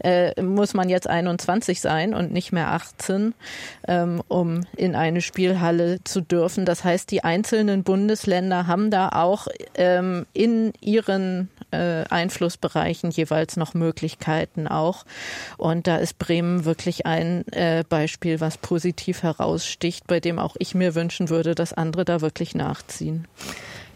äh, 0.02 0.40
muss 0.40 0.72
man 0.72 0.88
jetzt 0.88 1.10
21 1.10 1.82
sein 1.82 2.14
und 2.14 2.32
nicht 2.32 2.52
mehr 2.52 2.68
18, 2.68 3.34
ähm, 3.86 4.22
um 4.28 4.62
in 4.78 4.94
eine 4.96 5.20
Spielhalle 5.20 6.02
zu 6.04 6.22
dürfen. 6.22 6.64
Das 6.64 6.82
heißt, 6.82 7.10
die 7.10 7.22
einzelnen 7.22 7.82
Bundesländer 7.82 8.66
haben 8.66 8.90
da 8.90 9.10
auch 9.10 9.46
ähm, 9.74 10.24
in 10.32 10.72
ihren 10.80 11.50
äh, 11.70 12.04
Einflussbereichen 12.08 13.10
jeweils 13.10 13.58
noch 13.58 13.74
Möglichkeiten 13.74 14.68
auch. 14.68 15.04
Und 15.58 15.86
da 15.86 15.96
ist 15.96 16.18
Bremen 16.18 16.64
wirklich 16.64 17.04
ein 17.04 17.46
äh, 17.48 17.84
Beispiel, 17.86 18.40
was 18.40 18.56
positiv 18.56 19.01
heraussticht, 19.06 20.06
bei 20.06 20.20
dem 20.20 20.38
auch 20.38 20.56
ich 20.58 20.74
mir 20.74 20.94
wünschen 20.94 21.28
würde, 21.28 21.54
dass 21.54 21.72
andere 21.72 22.04
da 22.04 22.20
wirklich 22.20 22.54
nachziehen. 22.54 23.26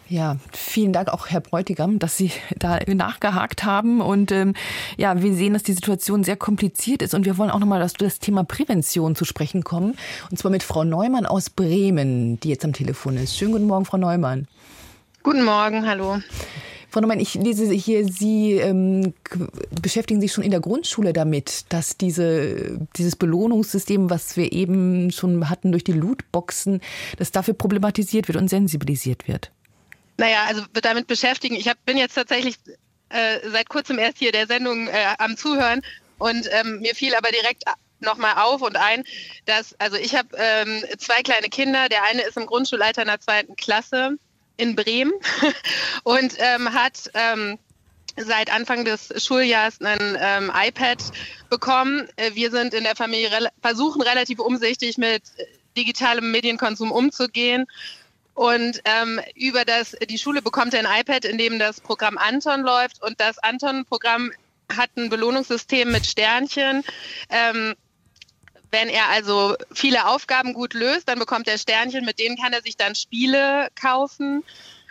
Ja, 0.08 0.36
vielen 0.52 0.92
Dank 0.92 1.08
auch 1.08 1.26
Herr 1.28 1.40
Bräutigam, 1.40 1.98
dass 1.98 2.16
Sie 2.16 2.30
da 2.58 2.78
nachgehakt 2.86 3.64
haben. 3.64 4.00
Und 4.00 4.30
ähm, 4.30 4.54
ja, 4.96 5.20
wir 5.20 5.34
sehen, 5.34 5.52
dass 5.52 5.64
die 5.64 5.72
Situation 5.72 6.22
sehr 6.22 6.36
kompliziert 6.36 7.02
ist. 7.02 7.14
Und 7.14 7.24
wir 7.24 7.38
wollen 7.38 7.50
auch 7.50 7.58
nochmal 7.58 7.82
auf 7.82 7.94
das 7.94 8.18
Thema 8.18 8.44
Prävention 8.44 9.16
zu 9.16 9.24
sprechen 9.24 9.64
kommen. 9.64 9.96
Und 10.30 10.38
zwar 10.38 10.50
mit 10.50 10.62
Frau 10.62 10.84
Neumann 10.84 11.26
aus 11.26 11.50
Bremen, 11.50 12.38
die 12.40 12.50
jetzt 12.50 12.64
am 12.64 12.72
Telefon 12.72 13.16
ist. 13.16 13.36
Schönen 13.36 13.52
guten 13.52 13.66
Morgen, 13.66 13.84
Frau 13.84 13.96
Neumann. 13.96 14.46
Guten 15.24 15.44
Morgen, 15.44 15.88
hallo. 15.88 16.20
Frau 16.96 17.02
Neumann, 17.02 17.20
ich 17.20 17.34
lese 17.34 17.70
hier, 17.74 18.06
Sie 18.06 18.52
ähm, 18.52 19.12
beschäftigen 19.82 20.18
sich 20.18 20.32
schon 20.32 20.42
in 20.42 20.50
der 20.50 20.60
Grundschule 20.60 21.12
damit, 21.12 21.66
dass 21.68 21.98
diese, 21.98 22.78
dieses 22.96 23.16
Belohnungssystem, 23.16 24.08
was 24.08 24.38
wir 24.38 24.50
eben 24.50 25.10
schon 25.10 25.50
hatten 25.50 25.72
durch 25.72 25.84
die 25.84 25.92
Lootboxen, 25.92 26.80
dass 27.18 27.32
dafür 27.32 27.52
problematisiert 27.52 28.28
wird 28.28 28.38
und 28.38 28.48
sensibilisiert 28.48 29.28
wird. 29.28 29.50
Naja, 30.16 30.44
also 30.48 30.62
damit 30.72 31.06
beschäftigen. 31.06 31.56
Ich 31.56 31.68
hab, 31.68 31.76
bin 31.84 31.98
jetzt 31.98 32.14
tatsächlich 32.14 32.56
äh, 33.10 33.46
seit 33.50 33.68
kurzem 33.68 33.98
erst 33.98 34.16
hier 34.16 34.32
der 34.32 34.46
Sendung 34.46 34.88
äh, 34.88 34.92
am 35.18 35.36
Zuhören 35.36 35.82
und 36.16 36.48
ähm, 36.50 36.80
mir 36.80 36.94
fiel 36.94 37.14
aber 37.14 37.28
direkt 37.30 37.64
nochmal 38.00 38.36
auf 38.38 38.62
und 38.62 38.76
ein, 38.76 39.04
dass, 39.44 39.78
also 39.78 39.98
ich 39.98 40.14
habe 40.14 40.28
ähm, 40.38 40.82
zwei 40.96 41.20
kleine 41.20 41.50
Kinder. 41.50 41.90
Der 41.90 42.04
eine 42.04 42.22
ist 42.22 42.38
im 42.38 42.46
Grundschulleiter 42.46 43.02
in 43.02 43.08
der 43.08 43.20
zweiten 43.20 43.54
Klasse 43.54 44.16
in 44.56 44.76
Bremen 44.76 45.12
und 46.04 46.34
ähm, 46.38 46.72
hat 46.72 47.10
ähm, 47.14 47.58
seit 48.16 48.52
Anfang 48.52 48.84
des 48.84 49.12
Schuljahres 49.22 49.80
ein 49.80 50.16
ähm, 50.20 50.52
iPad 50.54 50.98
bekommen. 51.50 52.08
Äh, 52.16 52.34
wir 52.34 52.50
sind 52.50 52.74
in 52.74 52.84
der 52.84 52.96
Familie 52.96 53.30
re 53.30 53.48
versuchen 53.60 54.02
relativ 54.02 54.38
umsichtig 54.38 54.96
mit 54.98 55.22
digitalem 55.76 56.30
Medienkonsum 56.30 56.90
umzugehen. 56.90 57.66
Und 58.34 58.82
ähm, 58.84 59.20
über 59.34 59.64
das, 59.64 59.96
die 60.10 60.18
Schule 60.18 60.42
bekommt 60.42 60.74
ein 60.74 60.86
iPad, 60.86 61.24
in 61.24 61.38
dem 61.38 61.58
das 61.58 61.80
Programm 61.80 62.18
Anton 62.18 62.62
läuft. 62.62 63.02
Und 63.02 63.18
das 63.18 63.38
Anton-Programm 63.38 64.30
hat 64.74 64.90
ein 64.96 65.08
Belohnungssystem 65.08 65.90
mit 65.90 66.06
Sternchen. 66.06 66.84
Ähm, 67.30 67.74
wenn 68.70 68.88
er 68.88 69.08
also 69.08 69.56
viele 69.72 70.06
Aufgaben 70.06 70.52
gut 70.52 70.74
löst, 70.74 71.08
dann 71.08 71.18
bekommt 71.18 71.48
er 71.48 71.58
Sternchen, 71.58 72.04
mit 72.04 72.18
denen 72.18 72.36
kann 72.36 72.52
er 72.52 72.62
sich 72.62 72.76
dann 72.76 72.94
Spiele 72.94 73.68
kaufen. 73.80 74.44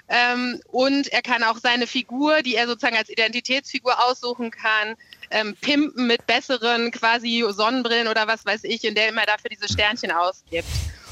Ähm, 0.07 0.61
und 0.67 1.07
er 1.07 1.21
kann 1.21 1.43
auch 1.43 1.57
seine 1.57 1.88
Figur, 1.88 2.43
die 2.43 2.55
er 2.55 2.67
sozusagen 2.67 2.95
als 2.95 3.09
Identitätsfigur 3.09 4.03
aussuchen 4.03 4.51
kann, 4.51 4.95
ähm, 5.32 5.55
pimpen 5.59 6.05
mit 6.05 6.28
besseren 6.28 6.91
quasi 6.91 7.43
Sonnenbrillen 7.49 8.07
oder 8.07 8.28
was 8.28 8.45
weiß 8.45 8.65
ich, 8.65 8.84
in 8.84 8.93
der 8.93 9.13
er 9.13 9.26
dafür 9.26 9.49
diese 9.49 9.71
Sternchen 9.71 10.11
ausgibt. 10.11 10.67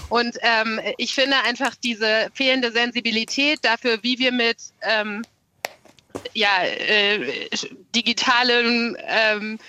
Und 0.09 0.38
ähm, 0.41 0.80
ich 0.97 1.16
finde 1.16 1.38
einfach 1.43 1.74
diese 1.76 2.30
fehlende 2.34 2.72
Sensibilität 2.72 3.59
dafür, 3.64 3.97
wie 4.03 4.20
wir 4.20 4.32
mit 4.32 4.57
ähm, 4.84 5.24
ja, 6.34 6.64
äh, 6.64 7.36
digitalen 7.95 8.95
ähm, 9.07 9.59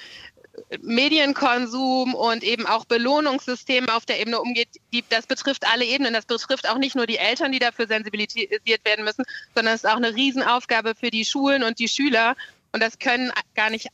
Medienkonsum 0.82 2.14
und 2.14 2.42
eben 2.42 2.66
auch 2.66 2.84
Belohnungssystem 2.84 3.88
auf 3.88 4.07
der 4.07 4.20
Ebene 4.20 4.40
umgeht, 4.40 4.68
die, 4.92 5.05
das 5.09 5.26
betrifft 5.26 5.66
alle 5.66 5.84
Ebenen. 5.84 6.14
Das 6.14 6.26
betrifft 6.26 6.68
auch 6.68 6.78
nicht 6.78 6.94
nur 6.94 7.07
die 7.07 7.18
Eltern, 7.18 7.52
die 7.52 7.59
dafür 7.59 7.86
sensibilisiert 7.86 8.84
werden 8.84 9.05
müssen, 9.05 9.24
sondern 9.55 9.74
es 9.74 9.84
ist 9.84 9.90
auch 9.90 9.96
eine 9.96 10.14
Riesenaufgabe 10.14 10.94
für 10.94 11.11
die 11.11 11.24
Schulen 11.24 11.62
und 11.62 11.78
die 11.78 11.88
Schüler. 11.88 12.36
Und 12.72 12.82
das 12.82 12.98
können 12.98 13.32
gar 13.55 13.70
nicht 13.70 13.88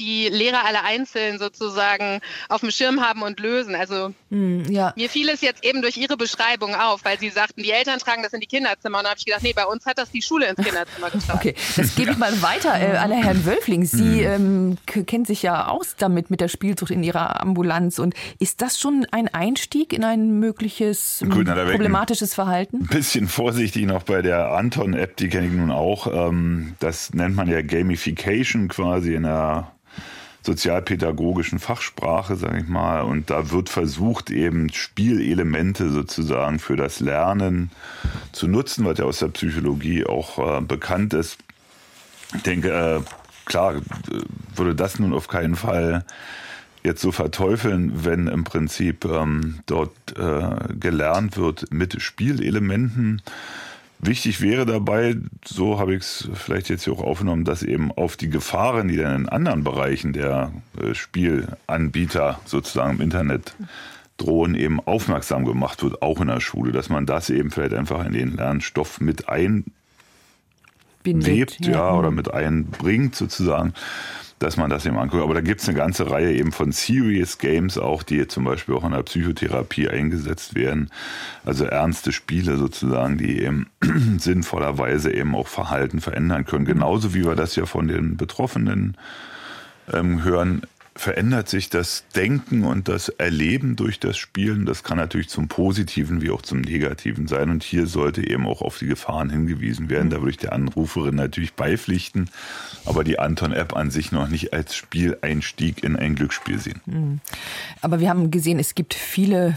die 0.00 0.28
Lehrer 0.28 0.64
alle 0.64 0.82
einzeln 0.82 1.38
sozusagen 1.38 2.20
auf 2.48 2.62
dem 2.62 2.70
Schirm 2.70 3.00
haben 3.00 3.22
und 3.22 3.38
lösen. 3.38 3.74
Also 3.74 4.12
mm, 4.30 4.62
ja. 4.70 4.92
mir 4.96 5.10
fiel 5.10 5.28
es 5.28 5.42
jetzt 5.42 5.62
eben 5.62 5.82
durch 5.82 5.98
Ihre 5.98 6.16
Beschreibung 6.16 6.74
auf, 6.74 7.04
weil 7.04 7.18
Sie 7.20 7.28
sagten, 7.28 7.62
die 7.62 7.70
Eltern 7.70 7.98
tragen 7.98 8.22
das 8.22 8.32
in 8.32 8.40
die 8.40 8.46
Kinderzimmer. 8.46 8.98
Und 8.98 9.04
da 9.04 9.10
habe 9.10 9.18
ich 9.18 9.26
gedacht, 9.26 9.42
nee, 9.42 9.52
bei 9.54 9.66
uns 9.66 9.84
hat 9.84 9.98
das 9.98 10.10
die 10.10 10.22
Schule 10.22 10.48
ins 10.48 10.56
Kinderzimmer 10.56 11.10
getragen. 11.12 11.38
Okay, 11.38 11.54
das 11.76 11.94
gebe 11.94 12.12
ich 12.12 12.16
mal 12.16 12.40
weiter 12.42 12.80
äh, 12.80 12.96
an 12.96 13.12
Herrn 13.12 13.44
Wölfling. 13.44 13.84
Sie 13.84 14.22
mm. 14.22 14.78
ähm, 14.86 15.06
kennen 15.06 15.26
sich 15.26 15.42
ja 15.42 15.68
aus 15.68 15.96
damit 15.98 16.30
mit 16.30 16.40
der 16.40 16.48
Spielzucht 16.48 16.90
in 16.90 17.02
Ihrer 17.02 17.40
Ambulanz. 17.42 17.98
Und 17.98 18.14
ist 18.38 18.62
das 18.62 18.80
schon 18.80 19.06
ein 19.10 19.28
Einstieg 19.28 19.92
in 19.92 20.02
ein 20.02 20.40
mögliches 20.40 21.22
na, 21.26 21.34
problematisches 21.34 22.34
Verhalten? 22.34 22.78
Ein 22.78 22.86
bisschen 22.86 23.28
vorsichtig 23.28 23.84
noch 23.84 24.04
bei 24.04 24.22
der 24.22 24.52
Anton-App, 24.52 25.16
die 25.18 25.28
kenne 25.28 25.46
ich 25.46 25.52
nun 25.52 25.70
auch. 25.70 26.06
Ähm, 26.06 26.74
das 26.80 27.12
nennt 27.12 27.36
man 27.36 27.48
ja 27.48 27.60
Gamification 27.60 28.68
quasi 28.68 29.14
in 29.14 29.24
der 29.24 29.72
sozialpädagogischen 30.42 31.58
Fachsprache, 31.58 32.36
sage 32.36 32.60
ich 32.60 32.68
mal. 32.68 33.02
Und 33.02 33.30
da 33.30 33.50
wird 33.50 33.68
versucht, 33.68 34.30
eben 34.30 34.72
Spielelemente 34.72 35.90
sozusagen 35.90 36.58
für 36.58 36.76
das 36.76 37.00
Lernen 37.00 37.70
zu 38.32 38.48
nutzen, 38.48 38.84
was 38.84 38.98
ja 38.98 39.04
aus 39.04 39.18
der 39.18 39.28
Psychologie 39.28 40.06
auch 40.06 40.58
äh, 40.58 40.60
bekannt 40.60 41.14
ist. 41.14 41.38
Ich 42.34 42.42
denke, 42.42 42.70
äh, 42.70 43.00
klar, 43.44 43.74
würde 44.54 44.74
das 44.74 44.98
nun 44.98 45.12
auf 45.12 45.28
keinen 45.28 45.56
Fall 45.56 46.04
jetzt 46.82 47.02
so 47.02 47.12
verteufeln, 47.12 48.04
wenn 48.04 48.26
im 48.26 48.44
Prinzip 48.44 49.04
ähm, 49.04 49.60
dort 49.66 49.92
äh, 50.16 50.74
gelernt 50.74 51.36
wird 51.36 51.70
mit 51.70 52.00
Spielelementen. 52.00 53.20
Wichtig 54.02 54.40
wäre 54.40 54.64
dabei, 54.64 55.16
so 55.44 55.78
habe 55.78 55.94
ich 55.94 56.00
es 56.00 56.30
vielleicht 56.32 56.70
jetzt 56.70 56.84
hier 56.84 56.94
auch 56.94 57.02
aufgenommen, 57.02 57.44
dass 57.44 57.62
eben 57.62 57.92
auf 57.92 58.16
die 58.16 58.30
Gefahren, 58.30 58.88
die 58.88 58.96
dann 58.96 59.22
in 59.22 59.28
anderen 59.28 59.62
Bereichen 59.62 60.14
der 60.14 60.52
äh, 60.80 60.94
Spielanbieter 60.94 62.40
sozusagen 62.46 62.94
im 62.94 63.02
Internet 63.02 63.54
drohen, 64.16 64.54
eben 64.54 64.80
aufmerksam 64.80 65.44
gemacht 65.44 65.82
wird, 65.82 66.00
auch 66.00 66.18
in 66.20 66.28
der 66.28 66.40
Schule, 66.40 66.72
dass 66.72 66.88
man 66.88 67.04
das 67.04 67.28
eben 67.28 67.50
vielleicht 67.50 67.74
einfach 67.74 68.02
in 68.06 68.12
den 68.12 68.36
Lernstoff 68.36 69.02
mit 69.02 69.28
einwebt, 69.28 69.66
ja. 71.60 71.70
ja, 71.70 71.94
oder 71.94 72.10
mit 72.10 72.32
einbringt 72.32 73.14
sozusagen 73.14 73.74
dass 74.40 74.56
man 74.56 74.70
das 74.70 74.86
eben 74.86 74.98
anguckt. 74.98 75.22
Aber 75.22 75.34
da 75.34 75.42
gibt 75.42 75.60
es 75.60 75.68
eine 75.68 75.76
ganze 75.76 76.10
Reihe 76.10 76.32
eben 76.32 76.50
von 76.50 76.72
Serious 76.72 77.38
Games 77.38 77.78
auch, 77.78 78.02
die 78.02 78.26
zum 78.26 78.44
Beispiel 78.44 78.74
auch 78.74 78.84
in 78.84 78.92
der 78.92 79.02
Psychotherapie 79.02 79.88
eingesetzt 79.88 80.54
werden. 80.54 80.90
Also 81.44 81.66
ernste 81.66 82.10
Spiele 82.10 82.56
sozusagen, 82.56 83.18
die 83.18 83.42
eben 83.42 83.66
sinnvollerweise 84.18 85.12
eben 85.12 85.36
auch 85.36 85.46
Verhalten 85.46 86.00
verändern 86.00 86.46
können. 86.46 86.64
Genauso 86.64 87.14
wie 87.14 87.24
wir 87.24 87.36
das 87.36 87.54
ja 87.54 87.66
von 87.66 87.86
den 87.86 88.16
Betroffenen 88.16 88.96
ähm, 89.92 90.24
hören, 90.24 90.62
verändert 91.00 91.48
sich 91.48 91.70
das 91.70 92.04
Denken 92.14 92.64
und 92.64 92.86
das 92.86 93.08
Erleben 93.08 93.74
durch 93.74 94.00
das 94.00 94.18
Spielen. 94.18 94.66
Das 94.66 94.84
kann 94.84 94.98
natürlich 94.98 95.30
zum 95.30 95.48
Positiven 95.48 96.20
wie 96.20 96.30
auch 96.30 96.42
zum 96.42 96.60
Negativen 96.60 97.26
sein. 97.26 97.48
Und 97.48 97.62
hier 97.62 97.86
sollte 97.86 98.28
eben 98.28 98.46
auch 98.46 98.60
auf 98.60 98.78
die 98.78 98.86
Gefahren 98.86 99.30
hingewiesen 99.30 99.88
werden. 99.88 100.10
Da 100.10 100.18
würde 100.18 100.32
ich 100.32 100.36
der 100.36 100.52
Anruferin 100.52 101.14
natürlich 101.14 101.54
beipflichten, 101.54 102.28
aber 102.84 103.02
die 103.02 103.18
Anton-App 103.18 103.74
an 103.74 103.90
sich 103.90 104.12
noch 104.12 104.28
nicht 104.28 104.52
als 104.52 104.76
Spieleinstieg 104.76 105.82
in 105.82 105.96
ein 105.96 106.16
Glücksspiel 106.16 106.58
sehen. 106.58 106.82
Mhm. 106.84 107.20
Aber 107.80 107.98
wir 108.00 108.10
haben 108.10 108.30
gesehen, 108.30 108.58
es 108.58 108.74
gibt 108.74 108.92
viele 108.92 109.56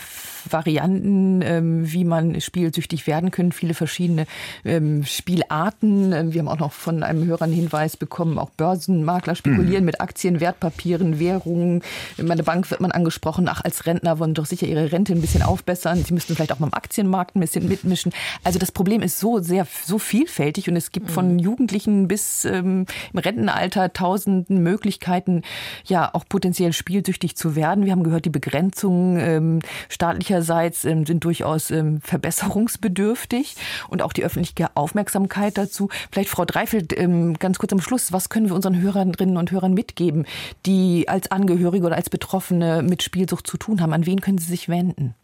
Varianten, 0.50 1.42
ähm, 1.42 1.92
wie 1.92 2.04
man 2.04 2.40
spielsüchtig 2.42 3.08
werden 3.08 3.32
können, 3.32 3.52
viele 3.52 3.74
verschiedene 3.74 4.26
ähm, 4.66 5.04
Spielarten. 5.06 6.14
Ähm, 6.14 6.34
wir 6.34 6.40
haben 6.40 6.48
auch 6.48 6.60
noch 6.60 6.72
von 6.72 7.04
einem 7.04 7.26
Hörer 7.26 7.44
einen 7.44 7.54
Hinweis 7.54 7.98
bekommen, 7.98 8.38
auch 8.38 8.50
Börsenmakler 8.52 9.36
spekulieren 9.36 9.84
mhm. 9.84 9.86
mit 9.86 10.02
Aktien, 10.02 10.40
Wertpapieren, 10.40 11.20
Währungen. 11.20 11.82
In 12.18 12.28
meiner 12.28 12.44
Bank 12.44 12.70
wird 12.72 12.82
man 12.82 12.92
angesprochen, 12.92 13.48
ach, 13.50 13.62
als 13.64 13.86
Rentner 13.86 14.20
wollen 14.20 14.34
doch 14.34 14.46
sicher 14.46 14.68
ihre 14.68 14.92
Rente 14.92 15.14
ein 15.14 15.22
bisschen 15.22 15.44
aufbessern. 15.44 16.04
Sie 16.04 16.14
müssten 16.14 16.36
vielleicht 16.36 16.52
auch 16.52 16.60
mal 16.60 16.68
im 16.68 16.74
Aktienmarkt 16.74 17.36
ein 17.36 17.40
bisschen 17.40 17.68
mitmischen. 17.68 18.12
Also 18.44 18.60
das 18.60 18.72
Problem 18.72 19.02
ist 19.02 19.20
so 19.20 19.40
sehr, 19.40 19.68
so 19.86 19.98
vielfältig 20.00 20.70
und 20.70 20.76
es 20.76 20.92
gibt 20.92 21.12
von 21.12 21.34
mhm. 21.34 21.40
Jugendlichen 21.40 22.08
bis 22.08 22.46
ähm, 22.46 22.86
im 23.12 23.20
Rentenalter 23.20 23.94
tausenden 23.94 24.64
Möglichkeiten, 24.64 25.44
ja, 25.86 26.10
auch 26.14 26.26
potenziell 26.28 26.74
spielsüchtig 26.74 27.36
zu 27.36 27.56
werden. 27.56 27.86
Wir 27.86 27.92
haben 27.92 28.04
gehört, 28.04 28.26
die 28.26 28.30
Begrenzung 28.30 29.18
ähm, 29.18 29.60
staatlicher 29.90 30.33
staatlicherseits 30.34 30.86
ähm, 30.86 31.06
sind 31.06 31.24
durchaus 31.24 31.70
ähm, 31.72 32.02
verbesserungsbedürftig 32.02 33.56
und 33.90 34.02
auch 34.02 34.14
die 34.14 34.24
öffentliche 34.24 34.76
Aufmerksamkeit 34.76 35.56
dazu. 35.58 35.90
Vielleicht 36.12 36.30
Frau 36.30 36.46
Dreifeld, 36.46 36.98
ähm, 36.98 37.38
ganz 37.38 37.60
kurz 37.60 37.72
am 37.74 37.82
Schluss, 37.82 38.12
was 38.12 38.30
können 38.30 38.48
wir 38.48 38.56
unseren 38.56 38.80
Hörerinnen 38.80 39.38
und 39.38 39.52
Hörern 39.52 39.76
mitgeben, 39.76 40.26
die 40.66 41.08
als 41.08 41.30
Angehörige 41.32 41.86
oder 41.86 41.98
als 41.98 42.10
Betroffene 42.10 42.82
mit 42.82 43.04
Spielsucht 43.04 43.46
zu 43.48 43.58
tun 43.58 43.80
haben? 43.82 43.94
An 43.94 44.08
wen 44.08 44.22
können 44.22 44.38
sie 44.38 44.50
sich 44.50 44.70
wenden? 44.70 45.16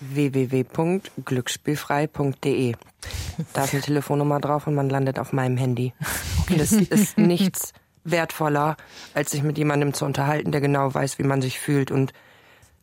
www.glücksspielfrei.de. 0.00 2.74
Da 3.54 3.64
ist 3.64 3.72
eine 3.72 3.82
Telefonnummer 3.82 4.40
drauf 4.40 4.66
und 4.66 4.74
man 4.74 4.90
landet 4.90 5.18
auf 5.18 5.32
meinem 5.32 5.56
Handy. 5.56 5.94
Und 6.48 6.60
es 6.60 6.72
ist 6.72 7.16
nichts 7.16 7.72
wertvoller, 8.04 8.76
als 9.14 9.30
sich 9.30 9.42
mit 9.42 9.56
jemandem 9.56 9.94
zu 9.94 10.04
unterhalten, 10.04 10.52
der 10.52 10.60
genau 10.60 10.92
weiß, 10.92 11.18
wie 11.18 11.24
man 11.24 11.40
sich 11.40 11.58
fühlt 11.58 11.90
und 11.90 12.12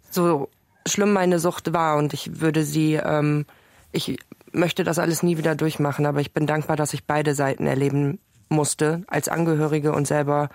so 0.10 0.50
schlimm 0.88 1.14
meine 1.14 1.39
Sucht 1.39 1.73
war 1.73 1.97
und 1.97 2.14
ich 2.14 2.41
würde 2.41 2.64
sie, 2.64 2.95
ähm, 2.95 3.45
ich 3.91 4.18
möchte 4.51 4.84
das 4.84 4.99
alles 4.99 5.23
nie 5.23 5.38
wieder 5.38 5.55
durchmachen, 5.55 6.05
aber 6.05 6.22
ich 6.22 6.34
bin 6.34 6.47
dankbar, 6.47 6.76
dass 6.76 6.93
ich 6.93 7.05
beide 7.05 7.35
Seiten 7.35 7.68
erleben 7.68 8.19
musste, 8.49 9.03
als 9.07 9.27
Angehörige 9.27 9.93
und 9.93 10.07
selber 10.07 10.49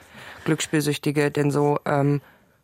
Glücksspielsüchtige, 0.44 1.30
denn 1.30 1.50
so 1.50 1.78
ähm, 1.84 2.20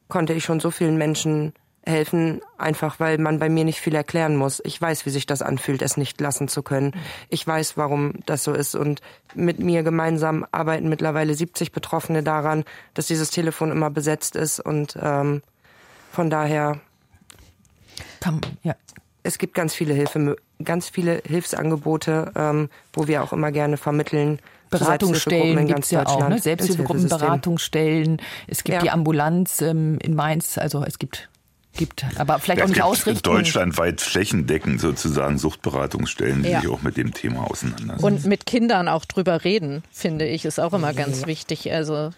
konnte 0.08 0.32
ich 0.32 0.44
schon 0.44 0.60
so 0.60 0.70
vielen 0.70 0.96
Menschen 0.96 1.54
helfen, 1.86 2.40
einfach 2.56 2.98
weil 2.98 3.18
man 3.18 3.38
bei 3.38 3.48
mir 3.48 3.64
nicht 3.64 3.80
viel 3.80 3.94
erklären 3.94 4.36
muss. 4.36 4.62
Ich 4.64 4.80
weiß, 4.80 5.04
wie 5.04 5.10
sich 5.10 5.26
das 5.26 5.42
anfühlt, 5.42 5.82
es 5.82 5.96
nicht 5.96 6.20
lassen 6.20 6.48
zu 6.48 6.62
können. 6.62 6.92
Ich 7.28 7.46
weiß, 7.46 7.76
warum 7.76 8.14
das 8.26 8.42
so 8.42 8.52
ist. 8.52 8.74
Und 8.74 9.00
mit 9.34 9.58
mir 9.58 9.82
gemeinsam 9.82 10.46
arbeiten 10.50 10.88
mittlerweile 10.88 11.34
70 11.34 11.72
Betroffene 11.72 12.22
daran, 12.22 12.64
dass 12.94 13.06
dieses 13.06 13.30
Telefon 13.30 13.70
immer 13.70 13.90
besetzt 13.90 14.34
ist. 14.34 14.60
Und 14.60 14.96
ähm, 15.00 15.42
von 16.10 16.30
daher 16.30 16.80
kann, 18.24 18.40
ja. 18.62 18.74
Es 19.22 19.38
gibt 19.38 19.54
ganz 19.54 19.74
viele 19.74 19.94
Hilfe, 19.94 20.36
ganz 20.62 20.88
viele 20.88 21.22
Hilfsangebote, 21.24 22.32
ähm, 22.34 22.68
wo 22.92 23.06
wir 23.06 23.22
auch 23.22 23.32
immer 23.32 23.52
gerne 23.52 23.76
vermitteln. 23.76 24.38
Beratungsstellen 24.70 25.66
gibt 25.66 25.84
es 25.84 25.90
ja 25.90 26.06
auch, 26.06 26.28
ne? 26.28 26.38
Selbsthilfegruppen, 26.38 27.08
Beratungsstellen. 27.08 28.20
Es 28.46 28.64
gibt 28.64 28.76
ja. 28.76 28.82
die 28.82 28.90
Ambulanz 28.90 29.60
ähm, 29.60 29.98
in 30.02 30.14
Mainz, 30.14 30.58
also 30.58 30.84
es 30.84 30.98
gibt 30.98 31.28
gibt, 31.74 32.04
aber 32.16 32.38
vielleicht 32.38 32.58
ja, 32.60 32.64
auch 32.64 32.68
nicht 32.68 32.82
ausrichten. 32.82 33.22
Deutschlandweit 33.22 34.00
flächendeckend 34.00 34.80
sozusagen 34.80 35.38
Suchtberatungsstellen, 35.38 36.42
die 36.42 36.50
ja. 36.50 36.60
sich 36.60 36.70
auch 36.70 36.82
mit 36.82 36.96
dem 36.96 37.12
Thema 37.12 37.50
auseinandersetzen. 37.50 38.04
Und 38.04 38.24
mit 38.26 38.46
Kindern 38.46 38.88
auch 38.88 39.04
drüber 39.04 39.44
reden, 39.44 39.82
finde 39.92 40.26
ich, 40.26 40.44
ist 40.44 40.60
auch 40.60 40.72
immer 40.72 40.92
ganz 40.94 41.22
ja. 41.22 41.26
wichtig. 41.26 41.72
Also 41.72 42.10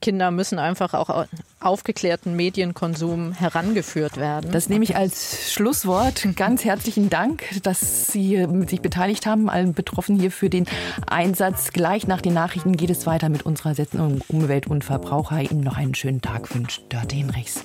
Kinder 0.00 0.30
müssen 0.30 0.58
einfach 0.58 0.94
auch 0.94 1.26
aufgeklärten 1.60 2.36
Medienkonsum 2.36 3.32
herangeführt 3.32 4.16
werden. 4.16 4.50
Das 4.52 4.68
nehme 4.68 4.84
ich 4.84 4.96
als 4.96 5.52
Schlusswort. 5.52 6.26
Ganz 6.36 6.64
herzlichen 6.64 7.10
Dank, 7.10 7.44
dass 7.62 8.06
Sie 8.06 8.46
sich 8.66 8.80
beteiligt 8.80 9.26
haben, 9.26 9.48
allen 9.48 9.74
Betroffenen 9.74 10.20
hier 10.20 10.30
für 10.30 10.50
den 10.50 10.66
Einsatz. 11.06 11.72
Gleich 11.72 12.06
nach 12.06 12.20
den 12.20 12.34
Nachrichten 12.34 12.76
geht 12.76 12.90
es 12.90 13.06
weiter 13.06 13.28
mit 13.28 13.44
unserer 13.44 13.74
Sendung 13.74 14.20
Umwelt 14.28 14.66
und 14.66 14.84
Verbraucher. 14.84 15.40
Ihnen 15.40 15.60
noch 15.60 15.76
einen 15.76 15.94
schönen 15.94 16.20
Tag 16.20 16.54
wünscht 16.54 16.82
Dörte 16.88 17.16
Hinrichs. 17.16 17.64